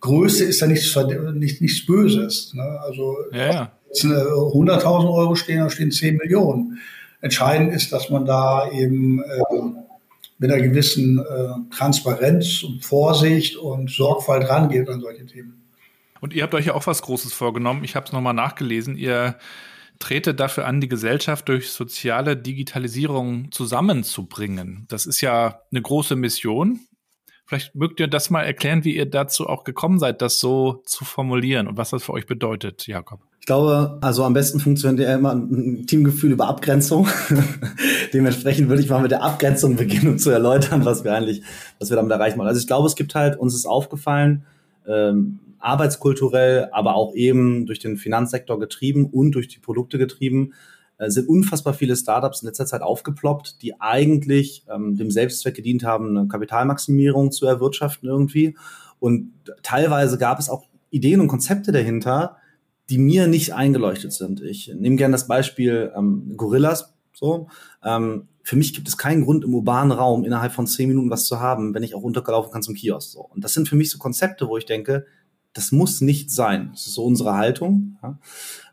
Größe 0.00 0.44
ist 0.44 0.60
ja 0.60 0.66
nichts, 0.66 0.96
nicht, 1.34 1.60
nichts 1.60 1.86
Böses. 1.86 2.52
Ne? 2.54 2.80
Also 2.82 3.16
ja, 3.32 3.52
ja. 3.52 3.72
100.000 3.92 5.14
Euro 5.14 5.34
stehen, 5.34 5.60
da 5.60 5.70
stehen 5.70 5.90
10 5.90 6.16
Millionen. 6.16 6.78
Entscheidend 7.20 7.72
ist, 7.72 7.92
dass 7.92 8.10
man 8.10 8.26
da 8.26 8.70
eben 8.70 9.22
äh, 9.22 9.42
mit 10.38 10.50
einer 10.50 10.60
gewissen 10.60 11.18
äh, 11.18 11.74
Transparenz 11.74 12.62
und 12.64 12.84
Vorsicht 12.84 13.56
und 13.56 13.90
Sorgfalt 13.90 14.48
rangeht 14.48 14.88
an 14.88 15.00
solche 15.00 15.24
Themen. 15.24 15.64
Und 16.20 16.34
ihr 16.34 16.42
habt 16.42 16.54
euch 16.54 16.66
ja 16.66 16.74
auch 16.74 16.86
was 16.86 17.02
Großes 17.02 17.32
vorgenommen. 17.32 17.84
Ich 17.84 17.96
habe 17.96 18.06
es 18.06 18.12
nochmal 18.12 18.34
nachgelesen. 18.34 18.96
Ihr 18.96 19.36
tretet 19.98 20.40
dafür 20.40 20.66
an, 20.66 20.80
die 20.80 20.88
Gesellschaft 20.88 21.48
durch 21.48 21.70
soziale 21.70 22.36
Digitalisierung 22.36 23.50
zusammenzubringen. 23.52 24.86
Das 24.88 25.06
ist 25.06 25.20
ja 25.20 25.60
eine 25.70 25.82
große 25.82 26.16
Mission. 26.16 26.80
Vielleicht 27.46 27.74
mögt 27.74 28.00
ihr 28.00 28.08
das 28.08 28.30
mal 28.30 28.42
erklären, 28.42 28.84
wie 28.84 28.96
ihr 28.96 29.04
dazu 29.04 29.46
auch 29.46 29.64
gekommen 29.64 29.98
seid, 29.98 30.22
das 30.22 30.38
so 30.38 30.82
zu 30.86 31.04
formulieren 31.04 31.68
und 31.68 31.76
was 31.76 31.90
das 31.90 32.02
für 32.02 32.12
euch 32.12 32.26
bedeutet, 32.26 32.86
Jakob. 32.86 33.20
Ich 33.40 33.46
glaube, 33.46 33.98
also 34.00 34.24
am 34.24 34.32
besten 34.32 34.58
funktioniert 34.58 35.06
ja 35.06 35.14
immer 35.14 35.34
ein 35.34 35.86
Teamgefühl 35.86 36.32
über 36.32 36.48
Abgrenzung. 36.48 37.06
Dementsprechend 38.14 38.70
würde 38.70 38.82
ich 38.82 38.88
mal 38.88 39.02
mit 39.02 39.10
der 39.10 39.22
Abgrenzung 39.22 39.76
beginnen, 39.76 40.12
um 40.12 40.18
zu 40.18 40.30
erläutern, 40.30 40.86
was 40.86 41.04
wir 41.04 41.14
eigentlich, 41.14 41.42
was 41.78 41.90
wir 41.90 41.96
damit 41.96 42.10
erreichen 42.10 42.38
wollen. 42.38 42.48
Also 42.48 42.60
ich 42.60 42.66
glaube, 42.66 42.86
es 42.86 42.96
gibt 42.96 43.14
halt, 43.14 43.38
uns 43.38 43.54
ist 43.54 43.66
aufgefallen, 43.66 44.46
ähm, 44.88 45.40
arbeitskulturell, 45.58 46.68
aber 46.72 46.94
auch 46.94 47.14
eben 47.14 47.66
durch 47.66 47.80
den 47.80 47.98
Finanzsektor 47.98 48.58
getrieben 48.58 49.04
und 49.04 49.32
durch 49.32 49.48
die 49.48 49.58
Produkte 49.58 49.98
getrieben, 49.98 50.54
äh, 50.98 51.10
sind 51.10 51.28
unfassbar 51.28 51.74
viele 51.74 51.96
Startups 51.96 52.42
in 52.42 52.46
letzter 52.46 52.66
Zeit 52.66 52.82
aufgeploppt, 52.82 53.62
die 53.62 53.80
eigentlich 53.80 54.64
ähm, 54.72 54.96
dem 54.96 55.10
Selbstzweck 55.10 55.54
gedient 55.54 55.84
haben, 55.84 56.16
eine 56.16 56.28
Kapitalmaximierung 56.28 57.32
zu 57.32 57.46
erwirtschaften 57.46 58.08
irgendwie. 58.08 58.56
Und 59.00 59.32
teilweise 59.62 60.18
gab 60.18 60.38
es 60.38 60.48
auch 60.48 60.64
Ideen 60.90 61.20
und 61.20 61.28
Konzepte 61.28 61.72
dahinter, 61.72 62.36
die 62.90 62.98
mir 62.98 63.26
nicht 63.26 63.54
eingeleuchtet 63.54 64.12
sind. 64.12 64.40
Ich 64.42 64.72
nehme 64.74 64.96
gerne 64.96 65.12
das 65.12 65.26
Beispiel 65.26 65.92
ähm, 65.96 66.34
Gorillas. 66.36 66.94
So, 67.12 67.48
ähm, 67.82 68.28
für 68.42 68.56
mich 68.56 68.74
gibt 68.74 68.88
es 68.88 68.98
keinen 68.98 69.24
Grund 69.24 69.44
im 69.44 69.54
urbanen 69.54 69.92
Raum 69.92 70.24
innerhalb 70.24 70.52
von 70.52 70.66
zehn 70.66 70.88
Minuten 70.88 71.10
was 71.10 71.26
zu 71.26 71.40
haben, 71.40 71.74
wenn 71.74 71.82
ich 71.82 71.94
auch 71.94 72.02
runtergelaufen 72.02 72.52
kann 72.52 72.62
zum 72.62 72.74
Kiosk. 72.74 73.12
So. 73.12 73.20
Und 73.20 73.42
das 73.42 73.54
sind 73.54 73.68
für 73.68 73.76
mich 73.76 73.90
so 73.90 73.98
Konzepte, 73.98 74.48
wo 74.48 74.56
ich 74.58 74.66
denke, 74.66 75.06
das 75.54 75.72
muss 75.72 76.00
nicht 76.00 76.30
sein. 76.30 76.70
Das 76.72 76.86
ist 76.86 76.94
so 76.94 77.04
unsere 77.04 77.34
Haltung. 77.34 77.96
Ja. 78.02 78.18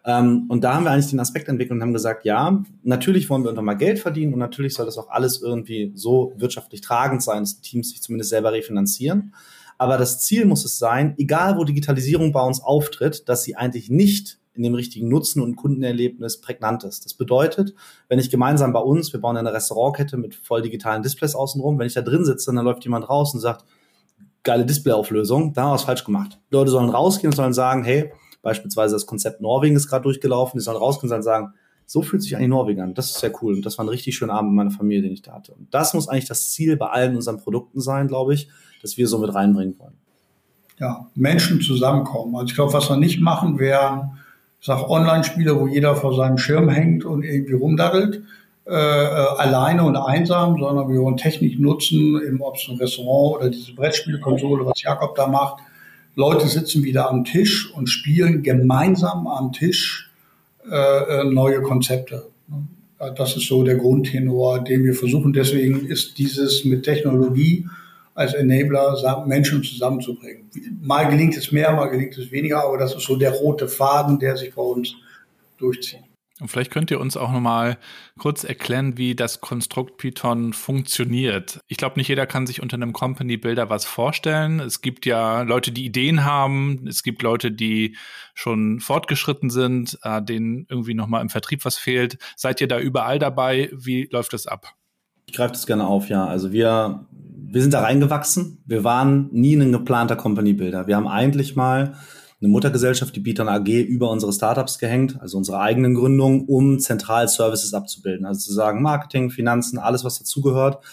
Ähm, 0.03 0.45
und 0.49 0.63
da 0.63 0.73
haben 0.73 0.83
wir 0.83 0.91
eigentlich 0.91 1.11
den 1.11 1.19
Aspekt 1.19 1.47
entwickelt 1.47 1.77
und 1.77 1.81
haben 1.81 1.93
gesagt, 1.93 2.25
ja, 2.25 2.63
natürlich 2.83 3.29
wollen 3.29 3.43
wir 3.43 3.49
unter 3.49 3.61
mal 3.61 3.75
Geld 3.75 3.99
verdienen 3.99 4.33
und 4.33 4.39
natürlich 4.39 4.73
soll 4.73 4.87
das 4.87 4.97
auch 4.97 5.09
alles 5.09 5.41
irgendwie 5.41 5.91
so 5.95 6.33
wirtschaftlich 6.37 6.81
tragend 6.81 7.21
sein, 7.21 7.43
dass 7.43 7.61
die 7.61 7.69
Teams 7.69 7.89
sich 7.91 8.01
zumindest 8.01 8.31
selber 8.31 8.51
refinanzieren. 8.51 9.33
Aber 9.77 9.97
das 9.97 10.19
Ziel 10.19 10.45
muss 10.45 10.65
es 10.65 10.79
sein, 10.79 11.15
egal 11.17 11.57
wo 11.57 11.63
Digitalisierung 11.63 12.31
bei 12.31 12.41
uns 12.41 12.61
auftritt, 12.61 13.29
dass 13.29 13.43
sie 13.43 13.55
eigentlich 13.55 13.89
nicht 13.89 14.39
in 14.53 14.63
dem 14.63 14.75
richtigen 14.75 15.07
Nutzen 15.07 15.41
und 15.41 15.55
Kundenerlebnis 15.55 16.41
prägnant 16.41 16.83
ist. 16.83 17.05
Das 17.05 17.13
bedeutet, 17.13 17.73
wenn 18.09 18.19
ich 18.19 18.29
gemeinsam 18.29 18.73
bei 18.73 18.79
uns, 18.79 19.13
wir 19.13 19.21
bauen 19.21 19.37
eine 19.37 19.53
Restaurantkette 19.53 20.17
mit 20.17 20.35
voll 20.35 20.61
digitalen 20.61 21.03
Displays 21.03 21.35
außenrum, 21.35 21.79
wenn 21.79 21.87
ich 21.87 21.93
da 21.93 22.01
drin 22.01 22.25
sitze, 22.25 22.53
dann 22.53 22.65
läuft 22.65 22.83
jemand 22.83 23.07
raus 23.07 23.33
und 23.33 23.39
sagt, 23.39 23.65
geile 24.43 24.65
Displayauflösung, 24.65 25.53
da 25.53 25.61
haben 25.63 25.69
wir 25.69 25.73
was 25.73 25.83
falsch 25.83 26.03
gemacht. 26.03 26.39
Die 26.49 26.55
Leute 26.55 26.71
sollen 26.71 26.89
rausgehen 26.89 27.31
und 27.31 27.35
sollen 27.35 27.53
sagen, 27.53 27.83
hey, 27.83 28.11
Beispielsweise 28.41 28.95
das 28.95 29.05
Konzept 29.05 29.41
Norwegen 29.41 29.75
ist 29.75 29.87
gerade 29.87 30.03
durchgelaufen. 30.03 30.59
Die 30.59 30.63
sollen 30.63 30.77
rauskommen 30.77 31.13
und 31.13 31.21
sagen, 31.21 31.53
so 31.85 32.01
fühlt 32.01 32.23
sich 32.23 32.35
eigentlich 32.35 32.49
Norwegen 32.49 32.81
an. 32.81 32.93
Das 32.93 33.11
ist 33.11 33.19
sehr 33.19 33.31
cool. 33.41 33.53
Und 33.53 33.65
das 33.65 33.77
war 33.77 33.85
ein 33.85 33.89
richtig 33.89 34.15
schöner 34.15 34.33
Abend 34.33 34.51
mit 34.51 34.57
meiner 34.57 34.71
Familie, 34.71 35.03
den 35.03 35.11
ich 35.11 35.21
da 35.21 35.33
hatte. 35.33 35.53
Und 35.53 35.73
das 35.73 35.93
muss 35.93 36.07
eigentlich 36.07 36.27
das 36.27 36.49
Ziel 36.49 36.77
bei 36.77 36.87
allen 36.87 37.15
unseren 37.15 37.37
Produkten 37.37 37.81
sein, 37.81 38.07
glaube 38.07 38.33
ich, 38.33 38.49
dass 38.81 38.97
wir 38.97 39.07
so 39.07 39.19
mit 39.19 39.33
reinbringen 39.33 39.77
wollen. 39.77 39.93
Ja, 40.79 41.07
Menschen 41.13 41.61
zusammenkommen. 41.61 42.35
Also 42.35 42.47
ich 42.47 42.55
glaube, 42.55 42.73
was 42.73 42.89
wir 42.89 42.97
nicht 42.97 43.21
machen, 43.21 43.59
wären, 43.59 44.17
ich 44.59 44.65
sag 44.65 44.89
Online-Spiele, 44.89 45.59
wo 45.59 45.67
jeder 45.67 45.95
vor 45.95 46.15
seinem 46.15 46.37
Schirm 46.37 46.69
hängt 46.69 47.03
und 47.05 47.23
irgendwie 47.23 47.53
rumdaddelt, 47.53 48.23
äh, 48.65 48.73
äh, 48.73 48.75
alleine 48.75 49.83
und 49.83 49.95
einsam, 49.95 50.57
sondern 50.59 50.87
wir 50.87 51.01
wollen 51.01 51.17
Technik 51.17 51.59
nutzen, 51.59 52.21
eben 52.23 52.41
ob 52.41 52.57
es 52.57 52.67
ein 52.69 52.77
Restaurant 52.77 53.37
oder 53.37 53.49
diese 53.49 53.73
Brettspielkonsole, 53.73 54.65
was 54.65 54.81
Jakob 54.83 55.15
da 55.15 55.25
macht, 55.25 55.63
Leute 56.15 56.47
sitzen 56.47 56.83
wieder 56.83 57.09
am 57.09 57.23
Tisch 57.23 57.73
und 57.73 57.87
spielen 57.87 58.43
gemeinsam 58.43 59.25
am 59.27 59.51
Tisch 59.51 60.11
äh, 60.69 60.75
äh, 60.75 61.23
neue 61.23 61.63
Konzepte. 61.63 62.27
Das 63.15 63.35
ist 63.35 63.47
so 63.47 63.63
der 63.63 63.77
Grundtenor, 63.77 64.63
den 64.63 64.83
wir 64.83 64.93
versuchen. 64.93 65.33
Deswegen 65.33 65.87
ist 65.87 66.19
dieses 66.19 66.63
mit 66.63 66.83
Technologie 66.83 67.65
als 68.13 68.35
Enabler, 68.35 69.25
Menschen 69.25 69.63
zusammenzubringen. 69.63 70.43
Mal 70.81 71.09
gelingt 71.09 71.35
es 71.35 71.51
mehr, 71.51 71.71
mal 71.71 71.87
gelingt 71.87 72.15
es 72.15 72.31
weniger, 72.31 72.63
aber 72.63 72.77
das 72.77 72.93
ist 72.93 73.05
so 73.05 73.15
der 73.15 73.31
rote 73.31 73.67
Faden, 73.67 74.19
der 74.19 74.37
sich 74.37 74.53
bei 74.53 74.61
uns 74.61 74.93
durchzieht. 75.57 76.10
Und 76.41 76.47
vielleicht 76.47 76.71
könnt 76.71 76.89
ihr 76.89 76.99
uns 76.99 77.17
auch 77.17 77.31
nochmal 77.31 77.77
kurz 78.17 78.43
erklären, 78.43 78.97
wie 78.97 79.13
das 79.15 79.41
Konstrukt 79.41 79.97
Python 79.97 80.53
funktioniert. 80.53 81.59
Ich 81.67 81.77
glaube, 81.77 81.99
nicht 81.99 82.07
jeder 82.07 82.25
kann 82.25 82.47
sich 82.47 82.63
unter 82.63 82.77
einem 82.77 82.93
Company 82.93 83.37
Builder 83.37 83.69
was 83.69 83.85
vorstellen. 83.85 84.59
Es 84.59 84.81
gibt 84.81 85.05
ja 85.05 85.43
Leute, 85.43 85.71
die 85.71 85.85
Ideen 85.85 86.25
haben. 86.25 86.87
Es 86.87 87.03
gibt 87.03 87.21
Leute, 87.21 87.51
die 87.51 87.95
schon 88.33 88.79
fortgeschritten 88.79 89.51
sind, 89.51 89.99
äh, 90.01 90.19
denen 90.19 90.65
irgendwie 90.67 90.95
nochmal 90.95 91.21
im 91.21 91.29
Vertrieb 91.29 91.63
was 91.63 91.77
fehlt. 91.77 92.17
Seid 92.35 92.59
ihr 92.59 92.67
da 92.67 92.79
überall 92.79 93.19
dabei? 93.19 93.69
Wie 93.71 94.09
läuft 94.11 94.33
das 94.33 94.47
ab? 94.47 94.73
Ich 95.27 95.33
greife 95.33 95.53
das 95.53 95.67
gerne 95.67 95.85
auf, 95.85 96.09
ja. 96.09 96.25
Also 96.25 96.51
wir, 96.51 97.05
wir 97.11 97.61
sind 97.61 97.75
da 97.75 97.81
reingewachsen. 97.81 98.63
Wir 98.65 98.83
waren 98.83 99.29
nie 99.31 99.53
ein 99.55 99.71
geplanter 99.71 100.15
Company 100.15 100.53
Builder. 100.53 100.87
Wir 100.87 100.95
haben 100.95 101.07
eigentlich 101.07 101.55
mal 101.55 101.93
eine 102.41 102.49
Muttergesellschaft, 102.49 103.15
die 103.15 103.19
Beaton 103.19 103.47
AG, 103.47 103.67
über 103.67 104.09
unsere 104.09 104.33
Startups 104.33 104.79
gehängt, 104.79 105.21
also 105.21 105.37
unsere 105.37 105.59
eigenen 105.59 105.93
Gründungen, 105.93 106.45
um 106.45 106.79
zentral 106.79 107.27
Services 107.27 107.73
abzubilden. 107.73 108.25
Also 108.25 108.39
zu 108.39 108.53
sagen, 108.53 108.81
Marketing, 108.81 109.29
Finanzen, 109.29 109.77
alles, 109.77 110.03
was 110.03 110.17
dazugehört. 110.17 110.83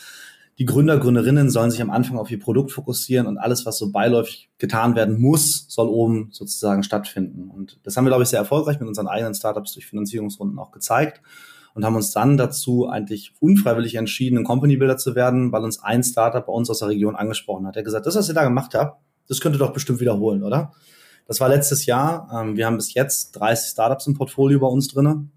Die 0.59 0.67
Gründer, 0.67 0.99
Gründerinnen 0.99 1.51
sollen 1.51 1.71
sich 1.71 1.81
am 1.81 1.91
Anfang 1.91 2.19
auf 2.19 2.31
ihr 2.31 2.39
Produkt 2.41 2.73
fokussieren 2.73 3.27
und 3.27 3.39
alles, 3.39 3.65
was 3.65 3.79
so 3.79 3.93
beiläufig 3.93 4.51
getan 4.59 4.95
werden 4.97 5.21
muss, 5.21 5.67
soll 5.69 5.89
oben 5.89 6.29
sozusagen 6.33 6.83
stattfinden. 6.83 7.49
Und 7.49 7.79
das 7.85 7.97
haben 7.97 8.05
wir, 8.05 8.11
glaube 8.11 8.25
ich, 8.25 8.29
sehr 8.29 8.41
erfolgreich 8.41 8.79
mit 8.81 8.89
unseren 8.89 9.07
eigenen 9.07 9.35
Startups 9.35 9.73
durch 9.73 9.87
Finanzierungsrunden 9.87 10.59
auch 10.59 10.73
gezeigt 10.73 11.23
und 11.75 11.85
haben 11.85 11.95
uns 11.95 12.11
dann 12.11 12.37
dazu 12.37 12.89
eigentlich 12.89 13.35
unfreiwillig 13.39 13.95
entschieden, 13.95 14.37
ein 14.37 14.45
Company 14.45 14.77
Builder 14.77 14.97
zu 14.97 15.15
werden, 15.15 15.53
weil 15.53 15.63
uns 15.63 15.81
ein 15.81 16.03
Startup 16.03 16.45
bei 16.45 16.53
uns 16.53 16.69
aus 16.69 16.81
der 16.81 16.89
Region 16.89 17.15
angesprochen 17.15 17.67
hat. 17.67 17.77
Er 17.77 17.81
hat 17.81 17.85
gesagt, 17.85 18.07
das, 18.07 18.17
was 18.17 18.29
ihr 18.29 18.35
da 18.35 18.43
gemacht 18.43 18.75
habt, 18.75 19.01
das 19.29 19.41
könnt 19.41 19.55
ihr 19.55 19.61
doch 19.61 19.73
bestimmt 19.73 20.01
wiederholen, 20.01 20.43
oder? 20.43 20.73
Das 21.29 21.41
war 21.41 21.49
letztes 21.51 21.87
Jahr. 21.87 22.29
Ähm, 22.33 22.57
wir 22.57 22.67
haben 22.67 22.77
bis 22.77 22.95
jetzt 22.95 23.33
30 23.33 23.71
Startups 23.71 24.07
im 24.07 24.15
Portfolio 24.15 24.59
bei 24.59 24.67
uns 24.67 24.89
drinne. 24.89 25.29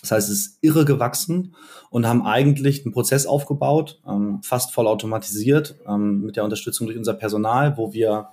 Das 0.00 0.12
heißt, 0.12 0.30
es 0.30 0.38
ist 0.38 0.58
irre 0.62 0.84
gewachsen 0.84 1.54
und 1.90 2.06
haben 2.06 2.24
eigentlich 2.24 2.84
einen 2.84 2.92
Prozess 2.92 3.26
aufgebaut, 3.26 4.00
ähm, 4.06 4.40
fast 4.42 4.72
voll 4.72 4.86
automatisiert, 4.86 5.76
ähm, 5.86 6.22
mit 6.22 6.36
der 6.36 6.44
Unterstützung 6.44 6.86
durch 6.86 6.98
unser 6.98 7.14
Personal, 7.14 7.76
wo 7.76 7.92
wir 7.92 8.28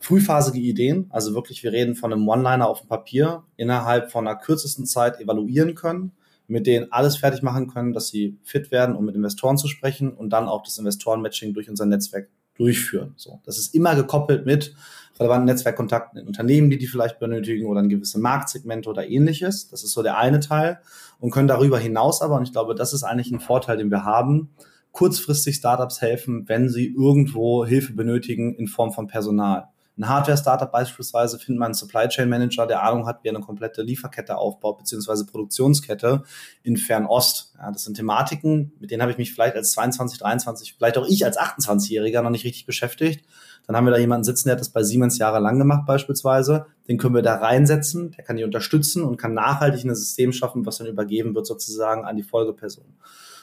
frühphasige 0.00 0.58
Ideen, 0.58 1.06
also 1.10 1.34
wirklich, 1.34 1.62
wir 1.62 1.72
reden 1.72 1.94
von 1.94 2.12
einem 2.12 2.28
One-Liner 2.28 2.68
auf 2.68 2.80
dem 2.80 2.88
Papier, 2.88 3.44
innerhalb 3.56 4.10
von 4.10 4.26
einer 4.26 4.36
kürzesten 4.36 4.84
Zeit 4.84 5.20
evaluieren 5.20 5.74
können, 5.74 6.12
mit 6.48 6.66
denen 6.66 6.92
alles 6.92 7.16
fertig 7.16 7.42
machen 7.42 7.66
können, 7.68 7.92
dass 7.92 8.08
sie 8.08 8.38
fit 8.42 8.70
werden, 8.70 8.94
um 8.94 9.04
mit 9.04 9.14
Investoren 9.14 9.56
zu 9.56 9.68
sprechen 9.68 10.12
und 10.12 10.30
dann 10.30 10.48
auch 10.48 10.62
das 10.62 10.78
Investoren-Matching 10.78 11.54
durch 11.54 11.68
unser 11.68 11.86
Netzwerk 11.86 12.28
durchführen. 12.56 13.14
So, 13.16 13.40
das 13.44 13.58
ist 13.58 13.74
immer 13.74 13.94
gekoppelt 13.94 14.46
mit 14.46 14.74
relevanten 15.18 15.46
Netzwerkkontakten 15.46 16.20
in 16.20 16.26
Unternehmen, 16.26 16.70
die 16.70 16.78
die 16.78 16.86
vielleicht 16.86 17.18
benötigen 17.18 17.66
oder 17.66 17.80
in 17.80 17.88
gewisse 17.88 18.18
Marktsegmente 18.18 18.88
oder 18.88 19.08
ähnliches. 19.08 19.68
Das 19.68 19.82
ist 19.82 19.92
so 19.92 20.02
der 20.02 20.18
eine 20.18 20.40
Teil 20.40 20.80
und 21.18 21.30
können 21.30 21.48
darüber 21.48 21.78
hinaus 21.78 22.22
aber, 22.22 22.36
und 22.36 22.42
ich 22.44 22.52
glaube, 22.52 22.74
das 22.74 22.92
ist 22.92 23.04
eigentlich 23.04 23.30
ein 23.30 23.40
Vorteil, 23.40 23.78
den 23.78 23.90
wir 23.90 24.04
haben, 24.04 24.50
kurzfristig 24.92 25.56
Startups 25.56 26.00
helfen, 26.00 26.48
wenn 26.48 26.68
sie 26.68 26.86
irgendwo 26.86 27.66
Hilfe 27.66 27.92
benötigen 27.92 28.54
in 28.54 28.66
Form 28.66 28.92
von 28.92 29.06
Personal. 29.06 29.68
Ein 29.98 30.08
Hardware-Startup 30.08 30.70
beispielsweise 30.70 31.38
findet 31.38 31.58
man 31.58 31.66
einen 31.66 31.74
Supply 31.74 32.06
Chain 32.08 32.28
Manager, 32.28 32.66
der 32.66 32.82
Ahnung 32.82 33.06
hat, 33.06 33.22
wie 33.22 33.28
er 33.28 33.34
eine 33.34 33.44
komplette 33.44 33.82
Lieferkette 33.82 34.36
aufbaut, 34.36 34.76
beziehungsweise 34.76 35.24
Produktionskette 35.24 36.22
in 36.62 36.76
Fernost. 36.76 37.54
Ja, 37.56 37.70
das 37.70 37.84
sind 37.84 37.96
Thematiken, 37.96 38.72
mit 38.78 38.90
denen 38.90 39.00
habe 39.00 39.12
ich 39.12 39.16
mich 39.16 39.32
vielleicht 39.32 39.56
als 39.56 39.70
22, 39.72 40.18
23, 40.18 40.74
vielleicht 40.74 40.98
auch 40.98 41.06
ich 41.08 41.24
als 41.24 41.38
28-Jähriger 41.38 42.20
noch 42.20 42.30
nicht 42.30 42.44
richtig 42.44 42.66
beschäftigt. 42.66 43.24
Dann 43.66 43.76
haben 43.76 43.84
wir 43.84 43.90
da 43.90 43.98
jemanden 43.98 44.24
sitzen, 44.24 44.48
der 44.48 44.52
hat 44.52 44.60
das 44.60 44.68
bei 44.68 44.82
Siemens 44.82 45.18
jahrelang 45.18 45.58
gemacht 45.58 45.86
beispielsweise. 45.86 46.66
Den 46.88 46.98
können 46.98 47.14
wir 47.14 47.22
da 47.22 47.36
reinsetzen, 47.36 48.12
der 48.12 48.24
kann 48.24 48.36
die 48.36 48.44
unterstützen 48.44 49.02
und 49.02 49.16
kann 49.16 49.34
nachhaltig 49.34 49.84
ein 49.84 49.94
System 49.94 50.32
schaffen, 50.32 50.64
was 50.66 50.78
dann 50.78 50.86
übergeben 50.86 51.34
wird 51.34 51.46
sozusagen 51.46 52.04
an 52.04 52.16
die 52.16 52.22
Folgeperson. 52.22 52.84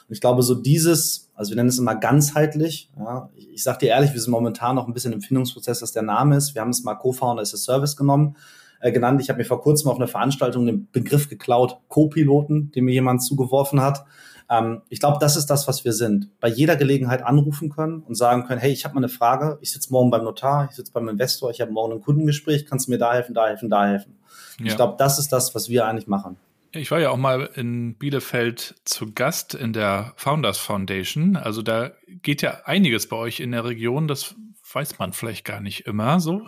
Und 0.08 0.14
ich 0.14 0.20
glaube, 0.20 0.42
so 0.42 0.54
dieses, 0.54 1.30
also 1.34 1.50
wir 1.50 1.56
nennen 1.56 1.68
es 1.70 1.78
immer 1.78 1.94
ganzheitlich. 1.94 2.90
Ja, 2.98 3.30
ich, 3.34 3.52
ich 3.54 3.62
sage 3.62 3.78
dir 3.80 3.88
ehrlich, 3.88 4.12
wir 4.12 4.20
sind 4.20 4.30
momentan 4.30 4.76
noch 4.76 4.86
ein 4.86 4.94
bisschen 4.94 5.12
im 5.12 5.20
Findungsprozess, 5.20 5.80
dass 5.80 5.92
der 5.92 6.02
Name 6.02 6.36
ist. 6.36 6.54
Wir 6.54 6.62
haben 6.62 6.70
es 6.70 6.84
mal 6.84 6.94
Co-Founder 6.94 7.42
as 7.42 7.54
a 7.54 7.56
Service 7.56 7.96
genommen, 7.96 8.36
äh, 8.80 8.92
genannt. 8.92 9.20
Ich 9.22 9.30
habe 9.30 9.38
mir 9.38 9.44
vor 9.44 9.60
kurzem 9.62 9.90
auf 9.90 9.96
einer 9.96 10.08
Veranstaltung 10.08 10.66
den 10.66 10.88
Begriff 10.90 11.28
geklaut, 11.28 11.78
Co-Piloten, 11.88 12.70
den 12.72 12.84
mir 12.84 12.92
jemand 12.92 13.22
zugeworfen 13.22 13.80
hat. 13.80 14.04
Ähm, 14.50 14.82
ich 14.88 15.00
glaube, 15.00 15.18
das 15.20 15.36
ist 15.36 15.46
das, 15.46 15.66
was 15.68 15.84
wir 15.84 15.92
sind. 15.92 16.28
Bei 16.40 16.48
jeder 16.48 16.76
Gelegenheit 16.76 17.22
anrufen 17.22 17.70
können 17.70 18.00
und 18.02 18.14
sagen 18.14 18.44
können, 18.44 18.60
hey, 18.60 18.72
ich 18.72 18.84
habe 18.84 18.94
mal 18.94 19.00
eine 19.00 19.08
Frage, 19.08 19.58
ich 19.60 19.72
sitze 19.72 19.92
morgen 19.92 20.10
beim 20.10 20.24
Notar, 20.24 20.68
ich 20.70 20.76
sitze 20.76 20.92
beim 20.92 21.08
Investor, 21.08 21.50
ich 21.50 21.60
habe 21.60 21.72
morgen 21.72 21.94
ein 21.94 22.00
Kundengespräch, 22.00 22.66
kannst 22.66 22.86
du 22.86 22.92
mir 22.92 22.98
da 22.98 23.14
helfen, 23.14 23.34
da 23.34 23.46
helfen, 23.46 23.70
da 23.70 23.86
helfen. 23.86 24.18
Ja. 24.58 24.66
Ich 24.66 24.76
glaube, 24.76 24.96
das 24.98 25.18
ist 25.18 25.32
das, 25.32 25.54
was 25.54 25.68
wir 25.68 25.86
eigentlich 25.86 26.06
machen. 26.06 26.36
Ich 26.72 26.90
war 26.90 26.98
ja 26.98 27.10
auch 27.10 27.16
mal 27.16 27.50
in 27.54 27.96
Bielefeld 27.96 28.74
zu 28.84 29.12
Gast 29.12 29.54
in 29.54 29.72
der 29.72 30.12
Founders 30.16 30.58
Foundation. 30.58 31.36
Also 31.36 31.62
da 31.62 31.92
geht 32.06 32.42
ja 32.42 32.62
einiges 32.64 33.08
bei 33.08 33.16
euch 33.16 33.38
in 33.38 33.52
der 33.52 33.64
Region. 33.64 34.08
Das 34.08 34.34
weiß 34.72 34.98
man 34.98 35.12
vielleicht 35.12 35.44
gar 35.44 35.60
nicht 35.60 35.86
immer 35.86 36.18
so. 36.18 36.42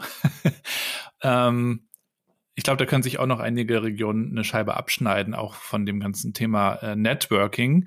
ähm, 1.23 1.87
ich 2.57 2.65
glaube, 2.65 2.79
da 2.79 2.87
können 2.87 3.03
sich 3.03 3.19
auch 3.19 3.27
noch 3.27 3.39
einige 3.39 3.83
Regionen 3.83 4.31
eine 4.31 4.43
Scheibe 4.43 4.77
abschneiden, 4.77 5.35
auch 5.35 5.55
von 5.55 5.85
dem 5.85 6.01
ganzen 6.01 6.33
Thema 6.33 6.77
äh, 6.77 6.97
Networking. 6.97 7.87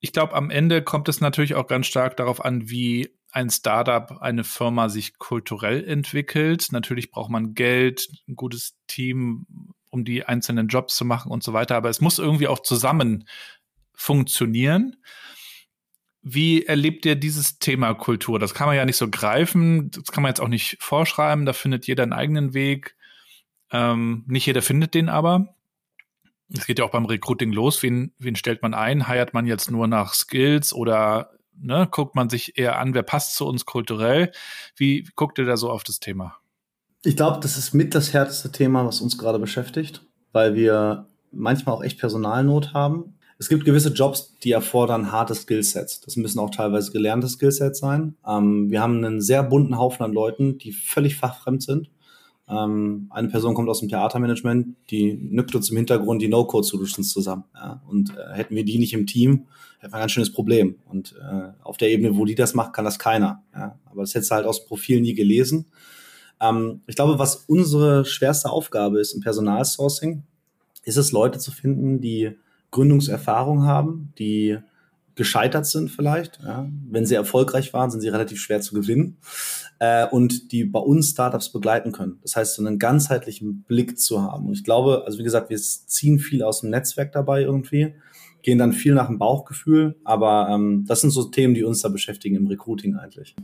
Ich 0.00 0.12
glaube, 0.12 0.34
am 0.34 0.50
Ende 0.50 0.82
kommt 0.82 1.08
es 1.10 1.20
natürlich 1.20 1.54
auch 1.54 1.66
ganz 1.66 1.86
stark 1.86 2.16
darauf 2.16 2.42
an, 2.42 2.70
wie 2.70 3.14
ein 3.30 3.50
Startup, 3.50 4.22
eine 4.22 4.42
Firma 4.42 4.88
sich 4.88 5.18
kulturell 5.18 5.84
entwickelt. 5.84 6.68
Natürlich 6.72 7.10
braucht 7.10 7.30
man 7.30 7.54
Geld, 7.54 8.08
ein 8.26 8.36
gutes 8.36 8.74
Team, 8.86 9.46
um 9.90 10.04
die 10.06 10.24
einzelnen 10.24 10.68
Jobs 10.68 10.96
zu 10.96 11.04
machen 11.04 11.30
und 11.30 11.42
so 11.42 11.52
weiter. 11.52 11.76
Aber 11.76 11.90
es 11.90 12.00
muss 12.00 12.18
irgendwie 12.18 12.48
auch 12.48 12.60
zusammen 12.60 13.28
funktionieren. 13.92 14.96
Wie 16.22 16.64
erlebt 16.64 17.04
ihr 17.04 17.16
dieses 17.16 17.58
Thema 17.58 17.92
Kultur? 17.92 18.38
Das 18.38 18.54
kann 18.54 18.66
man 18.66 18.76
ja 18.76 18.86
nicht 18.86 18.96
so 18.96 19.10
greifen, 19.10 19.90
das 19.90 20.06
kann 20.06 20.22
man 20.22 20.30
jetzt 20.30 20.40
auch 20.40 20.48
nicht 20.48 20.78
vorschreiben, 20.80 21.44
da 21.44 21.52
findet 21.52 21.86
jeder 21.86 22.04
einen 22.04 22.14
eigenen 22.14 22.54
Weg. 22.54 22.96
Ähm, 23.74 24.22
nicht 24.28 24.46
jeder 24.46 24.62
findet 24.62 24.94
den 24.94 25.08
aber. 25.08 25.48
Es 26.48 26.64
geht 26.66 26.78
ja 26.78 26.84
auch 26.84 26.92
beim 26.92 27.06
Recruiting 27.06 27.52
los. 27.52 27.82
Wen, 27.82 28.12
wen 28.18 28.36
stellt 28.36 28.62
man 28.62 28.72
ein? 28.72 29.08
Heiert 29.08 29.34
man 29.34 29.46
jetzt 29.46 29.68
nur 29.68 29.88
nach 29.88 30.14
Skills 30.14 30.72
oder 30.72 31.30
ne, 31.60 31.88
guckt 31.90 32.14
man 32.14 32.30
sich 32.30 32.56
eher 32.56 32.78
an, 32.78 32.94
wer 32.94 33.02
passt 33.02 33.34
zu 33.34 33.46
uns 33.46 33.66
kulturell? 33.66 34.30
Wie, 34.76 35.08
guckt 35.16 35.38
ihr 35.38 35.44
da 35.44 35.56
so 35.56 35.70
auf 35.70 35.82
das 35.82 35.98
Thema? 35.98 36.36
Ich 37.02 37.16
glaube, 37.16 37.40
das 37.40 37.58
ist 37.58 37.74
mit 37.74 37.96
das 37.96 38.12
härteste 38.12 38.52
Thema, 38.52 38.86
was 38.86 39.00
uns 39.00 39.18
gerade 39.18 39.40
beschäftigt, 39.40 40.02
weil 40.30 40.54
wir 40.54 41.08
manchmal 41.32 41.74
auch 41.74 41.82
echt 41.82 41.98
Personalnot 41.98 42.74
haben. 42.74 43.18
Es 43.38 43.48
gibt 43.48 43.64
gewisse 43.64 43.92
Jobs, 43.92 44.36
die 44.44 44.52
erfordern 44.52 45.10
harte 45.10 45.34
Skillsets. 45.34 46.00
Das 46.00 46.14
müssen 46.14 46.38
auch 46.38 46.50
teilweise 46.50 46.92
gelernte 46.92 47.28
Skillsets 47.28 47.80
sein. 47.80 48.16
Ähm, 48.24 48.70
wir 48.70 48.80
haben 48.80 49.04
einen 49.04 49.20
sehr 49.20 49.42
bunten 49.42 49.76
Haufen 49.76 50.04
an 50.04 50.12
Leuten, 50.12 50.58
die 50.58 50.70
völlig 50.70 51.16
fachfremd 51.16 51.64
sind. 51.64 51.90
Ähm, 52.48 53.06
eine 53.10 53.28
Person 53.28 53.54
kommt 53.54 53.68
aus 53.68 53.80
dem 53.80 53.88
Theatermanagement, 53.88 54.76
die 54.90 55.14
nückt 55.14 55.54
uns 55.54 55.70
im 55.70 55.76
Hintergrund 55.76 56.20
die 56.20 56.28
No-Code-Solutions 56.28 57.10
zusammen. 57.10 57.44
Ja? 57.54 57.82
Und 57.88 58.10
äh, 58.16 58.34
hätten 58.34 58.54
wir 58.54 58.64
die 58.64 58.78
nicht 58.78 58.92
im 58.92 59.06
Team, 59.06 59.46
hätten 59.78 59.92
wir 59.92 59.96
ein 59.96 60.02
ganz 60.02 60.12
schönes 60.12 60.32
Problem. 60.32 60.76
Und 60.86 61.14
äh, 61.20 61.52
auf 61.62 61.76
der 61.78 61.90
Ebene, 61.90 62.16
wo 62.16 62.24
die 62.24 62.34
das 62.34 62.54
macht, 62.54 62.74
kann 62.74 62.84
das 62.84 62.98
keiner. 62.98 63.42
Ja? 63.54 63.78
Aber 63.86 64.02
das 64.02 64.14
hättest 64.14 64.30
du 64.30 64.34
halt 64.34 64.46
aus 64.46 64.66
Profil 64.66 65.00
nie 65.00 65.14
gelesen. 65.14 65.66
Ähm, 66.40 66.82
ich 66.86 66.96
glaube, 66.96 67.18
was 67.18 67.36
unsere 67.46 68.04
schwerste 68.04 68.50
Aufgabe 68.50 69.00
ist 69.00 69.14
im 69.14 69.20
Personalsourcing, 69.22 70.22
ist 70.82 70.96
es, 70.96 71.12
Leute 71.12 71.38
zu 71.38 71.50
finden, 71.50 72.00
die 72.00 72.36
Gründungserfahrung 72.70 73.64
haben, 73.64 74.12
die 74.18 74.58
gescheitert 75.14 75.66
sind 75.66 75.90
vielleicht. 75.90 76.40
Ja. 76.42 76.68
Wenn 76.90 77.06
sie 77.06 77.14
erfolgreich 77.14 77.72
waren, 77.72 77.90
sind 77.90 78.00
sie 78.00 78.08
relativ 78.08 78.40
schwer 78.40 78.60
zu 78.60 78.74
gewinnen 78.74 79.18
äh, 79.78 80.06
und 80.06 80.52
die 80.52 80.64
bei 80.64 80.80
uns 80.80 81.10
Startups 81.10 81.52
begleiten 81.52 81.92
können. 81.92 82.18
Das 82.22 82.36
heißt, 82.36 82.56
so 82.56 82.64
einen 82.64 82.78
ganzheitlichen 82.78 83.62
Blick 83.62 83.98
zu 83.98 84.22
haben. 84.22 84.46
Und 84.46 84.54
ich 84.54 84.64
glaube, 84.64 85.04
also 85.06 85.18
wie 85.18 85.24
gesagt, 85.24 85.50
wir 85.50 85.58
ziehen 85.58 86.18
viel 86.18 86.42
aus 86.42 86.60
dem 86.60 86.70
Netzwerk 86.70 87.12
dabei 87.12 87.42
irgendwie, 87.42 87.94
gehen 88.42 88.58
dann 88.58 88.72
viel 88.72 88.94
nach 88.94 89.06
dem 89.06 89.18
Bauchgefühl, 89.18 89.96
aber 90.04 90.48
ähm, 90.50 90.84
das 90.86 91.00
sind 91.00 91.10
so 91.10 91.24
Themen, 91.24 91.54
die 91.54 91.64
uns 91.64 91.80
da 91.80 91.88
beschäftigen 91.88 92.36
im 92.36 92.46
Recruiting 92.46 92.96
eigentlich. 92.96 93.34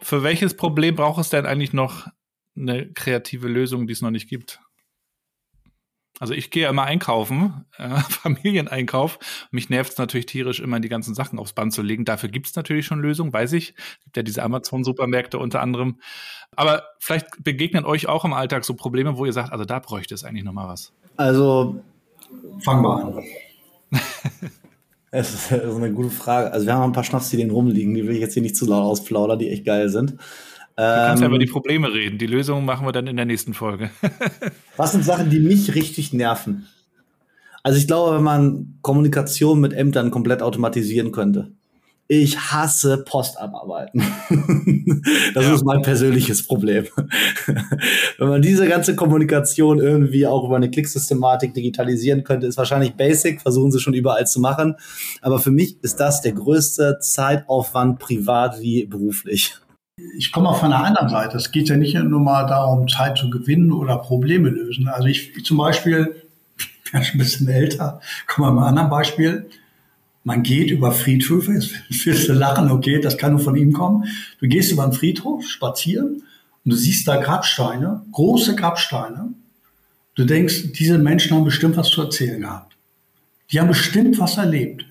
Für 0.00 0.22
welches 0.22 0.54
Problem 0.54 0.96
braucht 0.96 1.20
es 1.20 1.30
denn 1.30 1.46
eigentlich 1.46 1.72
noch 1.72 2.08
eine 2.56 2.90
kreative 2.92 3.48
Lösung, 3.48 3.86
die 3.86 3.92
es 3.92 4.02
noch 4.02 4.10
nicht 4.10 4.28
gibt? 4.28 4.60
Also 6.22 6.34
ich 6.34 6.52
gehe 6.52 6.68
immer 6.68 6.84
einkaufen, 6.84 7.64
äh, 7.78 7.96
Familieneinkauf. 7.98 9.18
Mich 9.50 9.70
nervt 9.70 9.90
es 9.90 9.98
natürlich 9.98 10.26
tierisch, 10.26 10.60
immer 10.60 10.78
die 10.78 10.88
ganzen 10.88 11.16
Sachen 11.16 11.36
aufs 11.36 11.52
Band 11.52 11.72
zu 11.72 11.82
legen. 11.82 12.04
Dafür 12.04 12.28
gibt 12.28 12.46
es 12.46 12.54
natürlich 12.54 12.86
schon 12.86 13.00
Lösungen, 13.00 13.32
weiß 13.32 13.54
ich. 13.54 13.74
Es 13.76 14.04
gibt 14.04 14.16
ja 14.18 14.22
diese 14.22 14.44
Amazon-Supermärkte 14.44 15.40
unter 15.40 15.60
anderem. 15.60 15.98
Aber 16.54 16.84
vielleicht 17.00 17.42
begegnen 17.42 17.84
euch 17.84 18.08
auch 18.08 18.24
im 18.24 18.34
Alltag 18.34 18.64
so 18.64 18.74
Probleme, 18.74 19.18
wo 19.18 19.26
ihr 19.26 19.32
sagt, 19.32 19.50
also 19.50 19.64
da 19.64 19.80
bräuchte 19.80 20.14
es 20.14 20.22
eigentlich 20.22 20.44
noch 20.44 20.52
mal 20.52 20.68
was. 20.68 20.92
Also 21.16 21.82
fangen 22.60 22.84
wir 22.84 23.04
an. 23.04 23.24
Das 25.10 25.34
ist, 25.34 25.52
eine 25.52 25.92
gute 25.92 26.08
Frage. 26.08 26.52
Also 26.52 26.64
wir 26.64 26.72
haben 26.72 26.84
ein 26.84 26.92
paar 26.92 27.04
Schnapsideen 27.04 27.50
rumliegen, 27.50 27.92
die 27.92 28.06
will 28.06 28.14
ich 28.14 28.20
jetzt 28.22 28.32
hier 28.32 28.40
nicht 28.40 28.56
zu 28.56 28.64
laut 28.64 28.84
ausplaudern, 28.84 29.38
die 29.38 29.50
echt 29.50 29.66
geil 29.66 29.90
sind. 29.90 30.16
Du 30.76 30.82
kannst 30.82 31.22
ja 31.22 31.28
über 31.28 31.38
die 31.38 31.46
Probleme 31.46 31.92
reden. 31.92 32.18
Die 32.18 32.26
Lösungen 32.26 32.64
machen 32.64 32.86
wir 32.86 32.92
dann 32.92 33.06
in 33.06 33.16
der 33.16 33.26
nächsten 33.26 33.54
Folge. 33.54 33.90
Was 34.76 34.92
sind 34.92 35.04
Sachen, 35.04 35.30
die 35.30 35.40
mich 35.40 35.74
richtig 35.74 36.12
nerven? 36.12 36.66
Also 37.62 37.78
ich 37.78 37.86
glaube, 37.86 38.16
wenn 38.16 38.24
man 38.24 38.78
Kommunikation 38.82 39.60
mit 39.60 39.72
Ämtern 39.72 40.10
komplett 40.10 40.42
automatisieren 40.42 41.12
könnte. 41.12 41.52
Ich 42.08 42.38
hasse 42.38 42.98
Postabarbeiten. 42.98 44.02
das 45.34 45.44
ja. 45.46 45.54
ist 45.54 45.64
mein 45.64 45.80
persönliches 45.80 46.46
Problem. 46.46 46.86
wenn 48.18 48.28
man 48.28 48.42
diese 48.42 48.68
ganze 48.68 48.96
Kommunikation 48.96 49.78
irgendwie 49.78 50.26
auch 50.26 50.44
über 50.44 50.56
eine 50.56 50.70
Klicksystematik 50.70 51.54
digitalisieren 51.54 52.22
könnte, 52.24 52.46
ist 52.46 52.58
wahrscheinlich 52.58 52.96
basic, 52.96 53.40
versuchen 53.40 53.72
sie 53.72 53.80
schon 53.80 53.94
überall 53.94 54.26
zu 54.26 54.40
machen. 54.40 54.74
Aber 55.22 55.38
für 55.38 55.52
mich 55.52 55.82
ist 55.82 56.00
das 56.00 56.20
der 56.20 56.32
größte 56.32 56.98
Zeitaufwand 57.00 57.98
privat 57.98 58.60
wie 58.60 58.84
beruflich. 58.84 59.54
Ich 59.96 60.32
komme 60.32 60.48
auch 60.48 60.60
von 60.60 60.70
der 60.70 60.82
anderen 60.82 61.10
Seite. 61.10 61.36
Es 61.36 61.52
geht 61.52 61.68
ja 61.68 61.76
nicht 61.76 61.94
nur 61.94 62.20
mal 62.20 62.46
darum, 62.46 62.88
Zeit 62.88 63.18
zu 63.18 63.28
gewinnen 63.28 63.72
oder 63.72 63.98
Probleme 63.98 64.48
lösen. 64.48 64.88
Also 64.88 65.08
ich, 65.08 65.44
zum 65.44 65.58
Beispiel 65.58 66.22
ich 66.84 66.92
bin 66.92 67.04
schon 67.04 67.16
ein 67.16 67.18
bisschen 67.18 67.48
älter. 67.48 68.00
Kommen 68.26 68.48
wir 68.48 68.60
mal 68.60 68.68
einem 68.68 68.88
Beispiel. 68.88 69.48
Man 70.24 70.42
geht 70.42 70.70
über 70.70 70.92
Friedhöfe, 70.92 71.52
jetzt 71.52 72.06
wirst 72.06 72.28
du 72.28 72.32
lachen, 72.32 72.70
okay, 72.70 73.00
das 73.00 73.18
kann 73.18 73.32
nur 73.32 73.40
von 73.40 73.56
ihm 73.56 73.72
kommen. 73.72 74.04
Du 74.40 74.46
gehst 74.46 74.70
über 74.70 74.84
einen 74.84 74.92
Friedhof 74.92 75.44
spazieren 75.48 76.22
und 76.64 76.70
du 76.70 76.76
siehst 76.76 77.08
da 77.08 77.16
Grabsteine, 77.16 78.02
große 78.12 78.54
Grabsteine. 78.54 79.34
Du 80.14 80.24
denkst, 80.24 80.72
diese 80.78 80.98
Menschen 80.98 81.36
haben 81.36 81.44
bestimmt 81.44 81.76
was 81.76 81.88
zu 81.88 82.02
erzählen 82.02 82.40
gehabt. 82.40 82.76
Die 83.50 83.58
haben 83.58 83.68
bestimmt 83.68 84.18
was 84.20 84.36
erlebt. 84.36 84.84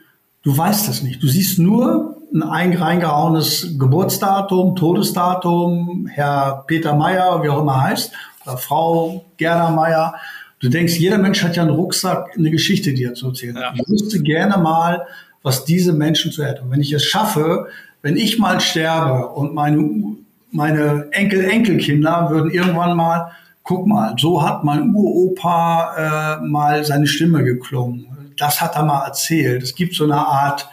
Du 0.44 0.56
weißt 0.58 0.90
es 0.90 1.02
nicht. 1.02 1.24
Du 1.24 1.28
siehst 1.28 1.60
nur 1.60 2.21
ein 2.34 2.74
reingehauenes 2.74 3.76
Geburtsdatum, 3.78 4.76
Todesdatum, 4.76 6.08
Herr 6.08 6.64
Peter 6.68 6.96
Meyer, 6.96 7.44
wie 7.44 7.50
auch 7.50 7.62
immer 7.62 7.82
heißt, 7.82 8.14
oder 8.46 8.58
Frau 8.58 9.26
Gerda 9.38 9.72
Meyer. 9.72 10.16
Du 10.60 10.70
denkst, 10.70 10.94
jeder 10.96 11.18
Mensch 11.18 11.44
hat 11.44 11.56
ja 11.56 11.64
einen 11.64 11.72
Rucksack, 11.72 12.32
eine 12.38 12.52
Geschichte, 12.52 12.94
die 12.94 13.04
er 13.04 13.14
zu 13.14 13.28
erzählen 13.28 13.58
hat. 13.58 13.64
Ja. 13.64 13.74
Ich 13.76 13.90
wüsste 13.90 14.22
gerne 14.22 14.58
mal, 14.58 15.06
was 15.44 15.66
diese 15.66 15.94
Menschen 15.94 16.32
zu 16.32 16.42
erzählen. 16.44 16.70
Wenn 16.70 16.82
ich 16.82 16.94
es 16.94 17.04
schaffe, 17.04 17.68
wenn 18.02 18.16
ich 18.16 18.40
mal 18.40 18.60
sterbe 18.62 19.28
und 19.30 19.54
meine, 19.54 20.18
meine 20.52 21.08
Enkel, 21.12 21.44
Enkelkinder 21.46 22.30
würden 22.30 22.52
irgendwann 22.52 22.96
mal, 22.96 23.32
guck 23.64 23.88
mal, 23.88 24.16
so 24.18 24.44
hat 24.44 24.64
mein 24.64 24.94
Uropa 24.94 26.40
äh, 26.42 26.46
mal 26.46 26.84
seine 26.84 27.08
Stimme 27.08 27.44
geklungen. 27.44 28.34
Das 28.38 28.62
hat 28.62 28.76
er 28.76 28.84
mal 28.84 29.06
erzählt. 29.06 29.62
Es 29.64 29.76
gibt 29.76 29.96
so 29.96 30.04
eine 30.04 30.18
Art 30.18 30.68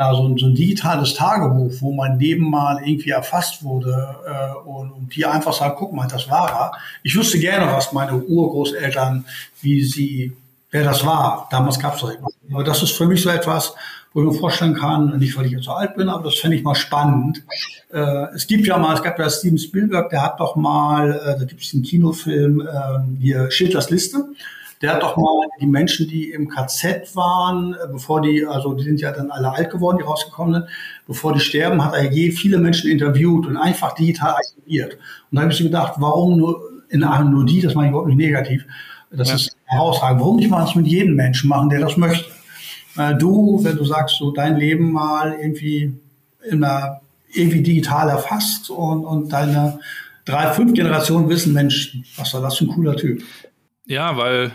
ja, 0.00 0.14
so, 0.14 0.26
ein, 0.26 0.38
so 0.38 0.46
ein 0.46 0.54
digitales 0.54 1.12
Tagebuch, 1.12 1.72
wo 1.80 1.92
mein 1.92 2.18
Leben 2.18 2.48
mal 2.48 2.80
irgendwie 2.82 3.10
erfasst 3.10 3.62
wurde 3.62 4.16
äh, 4.26 4.66
und, 4.66 4.92
und 4.92 5.14
die 5.14 5.26
einfach 5.26 5.52
sagen, 5.52 5.74
guck 5.76 5.92
mal, 5.92 6.08
das 6.08 6.30
war 6.30 6.50
er. 6.50 6.72
Ich 7.02 7.14
wüsste 7.14 7.38
gerne, 7.38 7.70
was 7.70 7.92
meine 7.92 8.16
Urgroßeltern, 8.16 9.26
wie 9.60 9.84
sie, 9.84 10.32
wer 10.70 10.84
das 10.84 11.04
war. 11.04 11.48
Damals 11.50 11.78
gab 11.78 11.96
es 11.96 12.00
das 12.00 12.10
nicht. 12.12 12.22
Aber 12.50 12.64
das 12.64 12.82
ist 12.82 12.92
für 12.92 13.04
mich 13.04 13.20
so 13.20 13.28
etwas, 13.28 13.74
wo 14.14 14.22
ich 14.22 14.26
mir 14.26 14.38
vorstellen 14.38 14.72
kann, 14.72 15.18
nicht 15.18 15.36
weil 15.36 15.44
ich 15.44 15.52
jetzt 15.52 15.64
so 15.64 15.72
alt 15.72 15.94
bin, 15.96 16.08
aber 16.08 16.24
das 16.24 16.38
fände 16.38 16.56
ich 16.56 16.62
mal 16.62 16.74
spannend. 16.74 17.42
Äh, 17.92 18.34
es 18.34 18.46
gibt 18.46 18.66
ja 18.66 18.78
mal, 18.78 18.94
es 18.94 19.02
gab 19.02 19.18
ja 19.18 19.28
Steven 19.28 19.58
Spielberg, 19.58 20.08
der 20.08 20.22
hat 20.22 20.40
doch 20.40 20.56
mal, 20.56 21.12
äh, 21.12 21.38
da 21.38 21.44
gibt 21.44 21.60
es 21.60 21.74
einen 21.74 21.82
Kinofilm, 21.82 22.62
äh, 22.62 23.20
hier 23.20 23.50
Schindlers 23.50 23.90
Liste. 23.90 24.24
Der 24.80 24.94
hat 24.94 25.02
doch 25.02 25.16
mal 25.16 25.46
die 25.60 25.66
Menschen, 25.66 26.08
die 26.08 26.30
im 26.30 26.48
KZ 26.48 27.14
waren, 27.14 27.74
äh, 27.74 27.86
bevor 27.92 28.22
die, 28.22 28.46
also 28.46 28.72
die 28.72 28.84
sind 28.84 29.00
ja 29.00 29.12
dann 29.12 29.30
alle 29.30 29.52
alt 29.52 29.70
geworden, 29.70 29.98
die 29.98 30.04
rausgekommen 30.04 30.54
sind, 30.54 30.66
bevor 31.06 31.34
die 31.34 31.40
sterben, 31.40 31.84
hat 31.84 31.94
er 31.94 32.10
je 32.10 32.30
viele 32.30 32.58
Menschen 32.58 32.90
interviewt 32.90 33.46
und 33.46 33.56
einfach 33.56 33.94
digital 33.94 34.34
archiviert. 34.34 34.94
Und 35.30 35.36
da 35.36 35.42
habe 35.42 35.52
ich 35.52 35.60
mir 35.60 35.66
gedacht, 35.66 35.94
warum 35.96 36.38
nur 36.38 36.62
in 36.88 37.04
einem 37.04 37.30
nur 37.30 37.44
die, 37.44 37.60
das 37.60 37.74
meine 37.74 37.88
ich 37.88 37.90
überhaupt 37.90 38.08
nicht 38.08 38.18
negativ, 38.18 38.64
das 39.10 39.28
ja. 39.28 39.34
ist 39.34 39.56
herausragend. 39.64 40.20
Warum 40.20 40.36
nicht 40.36 40.50
mal 40.50 40.60
das 40.60 40.74
mit 40.74 40.86
jedem 40.86 41.14
Menschen 41.14 41.48
machen, 41.48 41.68
der 41.68 41.80
das 41.80 41.96
möchte? 41.96 42.30
Äh, 42.96 43.16
du, 43.16 43.62
wenn 43.62 43.76
du 43.76 43.84
sagst, 43.84 44.16
so 44.16 44.30
dein 44.30 44.56
Leben 44.56 44.92
mal 44.92 45.36
irgendwie 45.40 45.92
in 46.48 46.64
einer, 46.64 47.00
irgendwie 47.32 47.62
digital 47.62 48.08
erfasst 48.08 48.70
und, 48.70 49.04
und 49.04 49.32
deine 49.32 49.78
drei, 50.24 50.52
fünf 50.52 50.72
Generationen 50.72 51.28
wissen, 51.28 51.52
Mensch, 51.52 51.96
was 52.16 52.32
war 52.34 52.40
das 52.40 52.56
für 52.56 52.64
ein 52.64 52.68
cooler 52.68 52.96
Typ. 52.96 53.22
Ja, 53.86 54.16
weil 54.16 54.52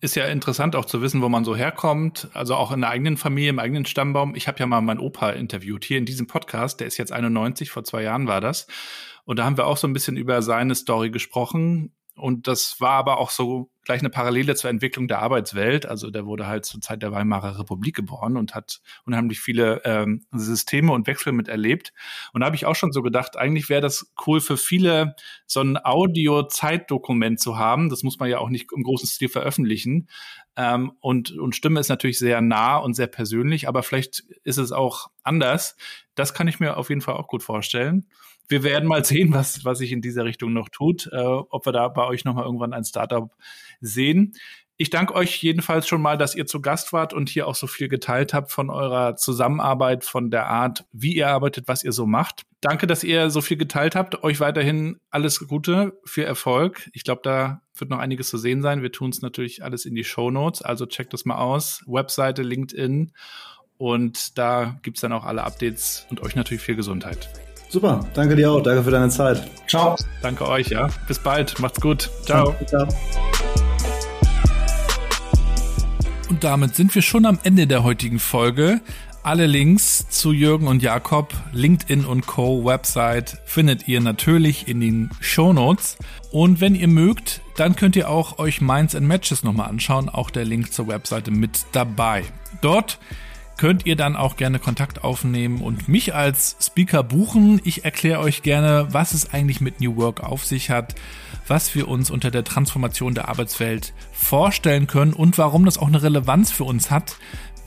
ist 0.00 0.16
ja 0.16 0.26
interessant 0.26 0.76
auch 0.76 0.86
zu 0.86 1.02
wissen, 1.02 1.20
wo 1.20 1.28
man 1.28 1.44
so 1.44 1.54
herkommt. 1.54 2.28
Also 2.32 2.54
auch 2.54 2.72
in 2.72 2.80
der 2.80 2.90
eigenen 2.90 3.16
Familie, 3.16 3.50
im 3.50 3.58
eigenen 3.58 3.84
Stammbaum. 3.84 4.34
Ich 4.34 4.48
habe 4.48 4.58
ja 4.58 4.66
mal 4.66 4.80
meinen 4.80 5.00
Opa 5.00 5.30
interviewt 5.30 5.84
hier 5.84 5.98
in 5.98 6.06
diesem 6.06 6.26
Podcast. 6.26 6.80
Der 6.80 6.86
ist 6.86 6.96
jetzt 6.96 7.12
91, 7.12 7.70
vor 7.70 7.84
zwei 7.84 8.02
Jahren 8.02 8.26
war 8.26 8.40
das. 8.40 8.66
Und 9.24 9.38
da 9.38 9.44
haben 9.44 9.58
wir 9.58 9.66
auch 9.66 9.76
so 9.76 9.86
ein 9.86 9.92
bisschen 9.92 10.16
über 10.16 10.40
seine 10.40 10.74
Story 10.74 11.10
gesprochen. 11.10 11.92
Und 12.16 12.46
das 12.46 12.80
war 12.80 12.92
aber 12.92 13.18
auch 13.18 13.30
so 13.30 13.70
gleich 13.90 14.02
eine 14.02 14.10
Parallele 14.10 14.54
zur 14.54 14.70
Entwicklung 14.70 15.08
der 15.08 15.20
Arbeitswelt. 15.20 15.84
Also 15.84 16.10
der 16.10 16.24
wurde 16.24 16.46
halt 16.46 16.64
zur 16.64 16.80
Zeit 16.80 17.02
der 17.02 17.10
Weimarer 17.10 17.58
Republik 17.58 17.96
geboren 17.96 18.36
und 18.36 18.54
hat 18.54 18.80
unheimlich 19.04 19.40
viele 19.40 19.82
ähm, 19.84 20.24
Systeme 20.30 20.92
und 20.92 21.08
Wechsel 21.08 21.32
miterlebt. 21.32 21.92
Und 22.32 22.40
da 22.40 22.46
habe 22.46 22.54
ich 22.54 22.66
auch 22.66 22.76
schon 22.76 22.92
so 22.92 23.02
gedacht, 23.02 23.36
eigentlich 23.36 23.68
wäre 23.68 23.80
das 23.80 24.12
cool 24.28 24.40
für 24.40 24.56
viele, 24.56 25.16
so 25.48 25.60
ein 25.60 25.76
Audio-Zeitdokument 25.76 27.40
zu 27.40 27.58
haben. 27.58 27.88
Das 27.88 28.04
muss 28.04 28.20
man 28.20 28.30
ja 28.30 28.38
auch 28.38 28.48
nicht 28.48 28.70
im 28.72 28.84
großen 28.84 29.08
Stil 29.08 29.28
veröffentlichen. 29.28 30.08
Ähm, 30.54 30.92
und, 31.00 31.32
und 31.32 31.56
Stimme 31.56 31.80
ist 31.80 31.88
natürlich 31.88 32.20
sehr 32.20 32.40
nah 32.40 32.76
und 32.76 32.94
sehr 32.94 33.08
persönlich, 33.08 33.66
aber 33.66 33.82
vielleicht 33.82 34.20
ist 34.44 34.58
es 34.58 34.70
auch 34.70 35.10
anders. 35.24 35.76
Das 36.14 36.32
kann 36.32 36.46
ich 36.46 36.60
mir 36.60 36.76
auf 36.76 36.90
jeden 36.90 37.00
Fall 37.00 37.14
auch 37.14 37.26
gut 37.26 37.42
vorstellen 37.42 38.06
wir 38.50 38.62
werden 38.62 38.88
mal 38.88 39.04
sehen, 39.04 39.32
was, 39.32 39.64
was 39.64 39.78
sich 39.78 39.92
in 39.92 40.02
dieser 40.02 40.24
Richtung 40.24 40.52
noch 40.52 40.68
tut, 40.68 41.08
äh, 41.12 41.16
ob 41.16 41.66
wir 41.66 41.72
da 41.72 41.88
bei 41.88 42.04
euch 42.06 42.24
nochmal 42.24 42.44
irgendwann 42.44 42.72
ein 42.72 42.84
Startup 42.84 43.30
sehen. 43.80 44.34
Ich 44.76 44.88
danke 44.88 45.14
euch 45.14 45.42
jedenfalls 45.42 45.86
schon 45.86 46.00
mal, 46.00 46.16
dass 46.16 46.34
ihr 46.34 46.46
zu 46.46 46.62
Gast 46.62 46.94
wart 46.94 47.12
und 47.12 47.28
hier 47.28 47.46
auch 47.46 47.54
so 47.54 47.66
viel 47.66 47.88
geteilt 47.88 48.32
habt 48.32 48.50
von 48.50 48.70
eurer 48.70 49.14
Zusammenarbeit, 49.14 50.04
von 50.04 50.30
der 50.30 50.46
Art, 50.46 50.86
wie 50.90 51.14
ihr 51.14 51.28
arbeitet, 51.28 51.68
was 51.68 51.84
ihr 51.84 51.92
so 51.92 52.06
macht. 52.06 52.44
Danke, 52.62 52.86
dass 52.86 53.04
ihr 53.04 53.28
so 53.28 53.42
viel 53.42 53.58
geteilt 53.58 53.94
habt. 53.94 54.24
Euch 54.24 54.40
weiterhin 54.40 54.98
alles 55.10 55.46
Gute, 55.46 56.00
viel 56.06 56.24
Erfolg. 56.24 56.88
Ich 56.94 57.04
glaube, 57.04 57.20
da 57.22 57.60
wird 57.76 57.90
noch 57.90 57.98
einiges 57.98 58.30
zu 58.30 58.38
sehen 58.38 58.62
sein. 58.62 58.82
Wir 58.82 58.90
tun 58.90 59.10
es 59.10 59.20
natürlich 59.20 59.62
alles 59.62 59.84
in 59.84 59.94
die 59.94 60.04
Show 60.04 60.30
Notes, 60.30 60.62
also 60.62 60.86
checkt 60.86 61.12
das 61.12 61.26
mal 61.26 61.36
aus. 61.36 61.84
Webseite, 61.86 62.40
LinkedIn 62.40 63.12
und 63.76 64.38
da 64.38 64.78
gibt's 64.82 65.02
dann 65.02 65.12
auch 65.12 65.24
alle 65.24 65.44
Updates 65.44 66.06
und 66.08 66.22
euch 66.22 66.36
natürlich 66.36 66.62
viel 66.62 66.76
Gesundheit. 66.76 67.28
Super, 67.70 68.04
danke 68.14 68.34
dir 68.34 68.50
auch. 68.50 68.60
Danke 68.60 68.82
für 68.82 68.90
deine 68.90 69.10
Zeit. 69.10 69.48
Ciao. 69.68 69.94
Danke 70.22 70.48
euch, 70.48 70.70
ja. 70.70 70.88
Bis 71.06 71.20
bald. 71.20 71.56
Macht's 71.60 71.80
gut. 71.80 72.10
Ciao. 72.24 72.52
Ciao. 72.66 72.88
Und 76.28 76.42
damit 76.42 76.74
sind 76.74 76.92
wir 76.96 77.02
schon 77.02 77.26
am 77.26 77.38
Ende 77.44 77.68
der 77.68 77.84
heutigen 77.84 78.18
Folge. 78.18 78.80
Alle 79.22 79.46
Links 79.46 80.08
zu 80.08 80.32
Jürgen 80.32 80.66
und 80.66 80.82
Jakob, 80.82 81.32
LinkedIn 81.52 82.06
und 82.06 82.26
Co. 82.26 82.64
Website 82.64 83.38
findet 83.44 83.86
ihr 83.86 84.00
natürlich 84.00 84.66
in 84.66 84.80
den 84.80 85.10
Show 85.20 85.52
Notes. 85.52 85.96
Und 86.32 86.60
wenn 86.60 86.74
ihr 86.74 86.88
mögt, 86.88 87.40
dann 87.56 87.76
könnt 87.76 87.94
ihr 87.94 88.08
auch 88.08 88.40
euch 88.40 88.60
Minds 88.60 88.96
and 88.96 89.06
Matches 89.06 89.44
nochmal 89.44 89.68
anschauen. 89.68 90.08
Auch 90.08 90.30
der 90.30 90.44
Link 90.44 90.72
zur 90.72 90.88
Webseite 90.88 91.30
mit 91.30 91.66
dabei. 91.70 92.24
Dort 92.62 92.98
könnt 93.60 93.84
ihr 93.84 93.94
dann 93.94 94.16
auch 94.16 94.36
gerne 94.36 94.58
Kontakt 94.58 95.04
aufnehmen 95.04 95.60
und 95.60 95.86
mich 95.86 96.14
als 96.14 96.56
Speaker 96.62 97.02
buchen. 97.02 97.60
Ich 97.62 97.84
erkläre 97.84 98.20
euch 98.20 98.40
gerne, 98.40 98.88
was 98.90 99.12
es 99.12 99.34
eigentlich 99.34 99.60
mit 99.60 99.82
New 99.82 99.96
Work 99.96 100.22
auf 100.22 100.46
sich 100.46 100.70
hat, 100.70 100.94
was 101.46 101.74
wir 101.74 101.86
uns 101.86 102.10
unter 102.10 102.30
der 102.30 102.42
Transformation 102.42 103.14
der 103.14 103.28
Arbeitswelt 103.28 103.92
vorstellen 104.12 104.86
können 104.86 105.12
und 105.12 105.36
warum 105.36 105.66
das 105.66 105.76
auch 105.76 105.88
eine 105.88 106.02
Relevanz 106.02 106.50
für 106.50 106.64
uns 106.64 106.90
hat, 106.90 107.18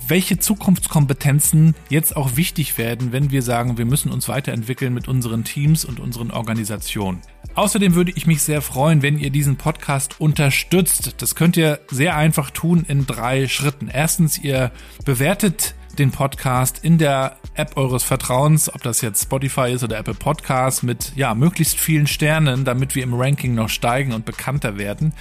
welche 0.07 0.39
Zukunftskompetenzen 0.39 1.75
jetzt 1.89 2.15
auch 2.15 2.37
wichtig 2.37 2.79
werden, 2.79 3.11
wenn 3.11 3.29
wir 3.29 3.43
sagen, 3.43 3.77
wir 3.77 3.85
müssen 3.85 4.11
uns 4.11 4.27
weiterentwickeln 4.27 4.95
mit 4.95 5.07
unseren 5.07 5.43
Teams 5.43 5.85
und 5.85 5.99
unseren 5.99 6.31
Organisationen. 6.31 7.21
Außerdem 7.53 7.93
würde 7.93 8.13
ich 8.15 8.25
mich 8.25 8.41
sehr 8.41 8.63
freuen, 8.63 9.03
wenn 9.03 9.19
ihr 9.19 9.29
diesen 9.29 9.57
Podcast 9.57 10.19
unterstützt. 10.19 11.13
Das 11.19 11.35
könnt 11.35 11.55
ihr 11.55 11.81
sehr 11.91 12.17
einfach 12.17 12.49
tun 12.49 12.83
in 12.87 13.05
drei 13.05 13.47
Schritten. 13.47 13.89
Erstens, 13.93 14.39
ihr 14.39 14.71
bewertet 15.05 15.75
den 15.99 16.11
Podcast 16.11 16.79
in 16.83 16.97
der 16.97 17.37
App 17.55 17.77
eures 17.77 18.03
Vertrauens, 18.03 18.73
ob 18.73 18.81
das 18.81 19.01
jetzt 19.01 19.23
Spotify 19.23 19.71
ist 19.71 19.83
oder 19.83 19.97
Apple 19.97 20.13
Podcasts, 20.13 20.83
mit 20.83 21.13
ja, 21.15 21.35
möglichst 21.35 21.79
vielen 21.79 22.07
Sternen, 22.07 22.65
damit 22.65 22.95
wir 22.95 23.03
im 23.03 23.13
Ranking 23.13 23.53
noch 23.53 23.69
steigen 23.69 24.13
und 24.13 24.25
bekannter 24.25 24.77
werden. 24.77 25.13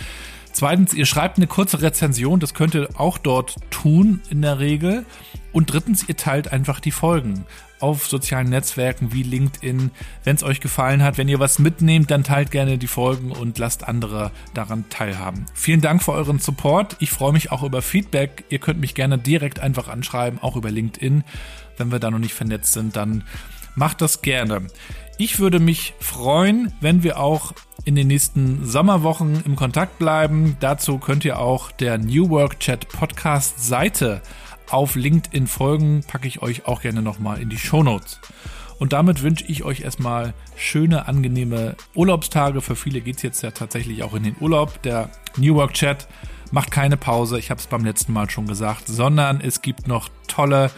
Zweitens, 0.52 0.92
ihr 0.92 1.06
schreibt 1.06 1.38
eine 1.38 1.46
kurze 1.46 1.80
Rezension, 1.80 2.40
das 2.40 2.54
könnt 2.54 2.74
ihr 2.74 2.88
auch 2.94 3.18
dort 3.18 3.56
tun 3.70 4.20
in 4.28 4.42
der 4.42 4.58
Regel. 4.58 5.06
Und 5.52 5.72
drittens, 5.72 6.08
ihr 6.08 6.16
teilt 6.16 6.52
einfach 6.52 6.80
die 6.80 6.90
Folgen. 6.90 7.46
auf 7.82 8.06
sozialen 8.06 8.48
Netzwerken 8.48 9.12
wie 9.12 9.24
LinkedIn. 9.24 9.90
Wenn 10.22 10.36
es 10.36 10.44
euch 10.44 10.60
gefallen 10.60 11.02
hat, 11.02 11.18
wenn 11.18 11.28
ihr 11.28 11.40
was 11.40 11.58
mitnehmt, 11.58 12.12
dann 12.12 12.22
teilt 12.22 12.52
gerne 12.52 12.78
die 12.78 12.86
Folgen 12.86 13.32
und 13.32 13.58
lasst 13.58 13.88
andere 13.88 14.30
daran 14.54 14.84
teilhaben. 14.88 15.46
Vielen 15.52 15.80
Dank 15.80 16.00
für 16.02 16.12
euren 16.12 16.38
Support. 16.38 16.96
Ich 17.00 17.10
freue 17.10 17.32
mich 17.32 17.50
auch 17.50 17.64
über 17.64 17.82
Feedback. 17.82 18.44
Ihr 18.50 18.60
könnt 18.60 18.80
mich 18.80 18.94
gerne 18.94 19.18
direkt 19.18 19.58
einfach 19.58 19.88
anschreiben, 19.88 20.38
auch 20.40 20.54
über 20.54 20.70
LinkedIn. 20.70 21.24
Wenn 21.76 21.90
wir 21.90 21.98
da 21.98 22.12
noch 22.12 22.20
nicht 22.20 22.34
vernetzt 22.34 22.72
sind, 22.72 22.94
dann 22.94 23.24
macht 23.74 24.00
das 24.00 24.22
gerne. 24.22 24.68
Ich 25.18 25.40
würde 25.40 25.58
mich 25.58 25.94
freuen, 25.98 26.72
wenn 26.80 27.02
wir 27.02 27.18
auch 27.18 27.52
in 27.84 27.96
den 27.96 28.06
nächsten 28.06 28.64
Sommerwochen 28.64 29.42
im 29.44 29.56
Kontakt 29.56 29.98
bleiben. 29.98 30.56
Dazu 30.60 30.98
könnt 30.98 31.24
ihr 31.24 31.40
auch 31.40 31.72
der 31.72 31.98
New 31.98 32.30
Work 32.30 32.60
Chat 32.60 32.88
Podcast 32.88 33.66
Seite 33.66 34.22
auf 34.72 34.94
LinkedIn 34.94 35.46
folgen. 35.46 36.02
Packe 36.06 36.28
ich 36.28 36.42
euch 36.42 36.66
auch 36.66 36.82
gerne 36.82 37.02
nochmal 37.02 37.40
in 37.40 37.48
die 37.48 37.58
Show 37.58 37.82
Notes. 37.82 38.20
Und 38.78 38.92
damit 38.92 39.22
wünsche 39.22 39.44
ich 39.44 39.62
euch 39.62 39.80
erstmal 39.80 40.34
schöne, 40.56 41.06
angenehme 41.06 41.76
Urlaubstage. 41.94 42.60
Für 42.60 42.74
viele 42.74 43.00
geht 43.00 43.16
es 43.16 43.22
jetzt 43.22 43.42
ja 43.42 43.52
tatsächlich 43.52 44.02
auch 44.02 44.14
in 44.14 44.24
den 44.24 44.36
Urlaub. 44.40 44.82
Der 44.82 45.10
New 45.36 45.54
Work 45.54 45.74
Chat 45.74 46.08
macht 46.50 46.70
keine 46.70 46.96
Pause, 46.96 47.38
ich 47.38 47.50
habe 47.50 47.60
es 47.60 47.66
beim 47.66 47.84
letzten 47.84 48.12
Mal 48.12 48.28
schon 48.30 48.46
gesagt, 48.46 48.86
sondern 48.86 49.40
es 49.40 49.62
gibt 49.62 49.88
noch 49.88 50.08
tolle 50.28 50.70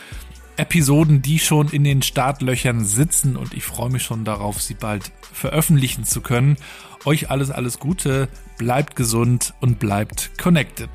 Episoden, 0.56 1.20
die 1.20 1.38
schon 1.38 1.68
in 1.68 1.82
den 1.82 2.02
Startlöchern 2.02 2.84
sitzen 2.84 3.36
und 3.36 3.54
ich 3.54 3.64
freue 3.64 3.90
mich 3.90 4.02
schon 4.02 4.24
darauf, 4.24 4.62
sie 4.62 4.74
bald 4.74 5.10
veröffentlichen 5.32 6.04
zu 6.04 6.20
können. 6.20 6.56
Euch 7.04 7.30
alles, 7.30 7.50
alles 7.50 7.80
Gute, 7.80 8.28
bleibt 8.56 8.96
gesund 8.96 9.54
und 9.60 9.78
bleibt 9.78 10.38
connected. 10.38 10.90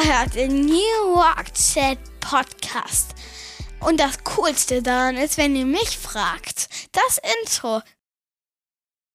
Ihr 0.00 0.18
hört 0.18 0.34
den 0.34 0.64
New 0.64 1.14
Work 1.14 1.52
Chat 1.54 1.98
Podcast. 2.20 3.14
Und 3.80 4.00
das 4.00 4.24
Coolste 4.24 4.80
daran 4.80 5.16
ist, 5.16 5.36
wenn 5.36 5.54
ihr 5.54 5.66
mich 5.66 5.98
fragt, 5.98 6.68
das 6.92 7.20
Intro 7.42 7.82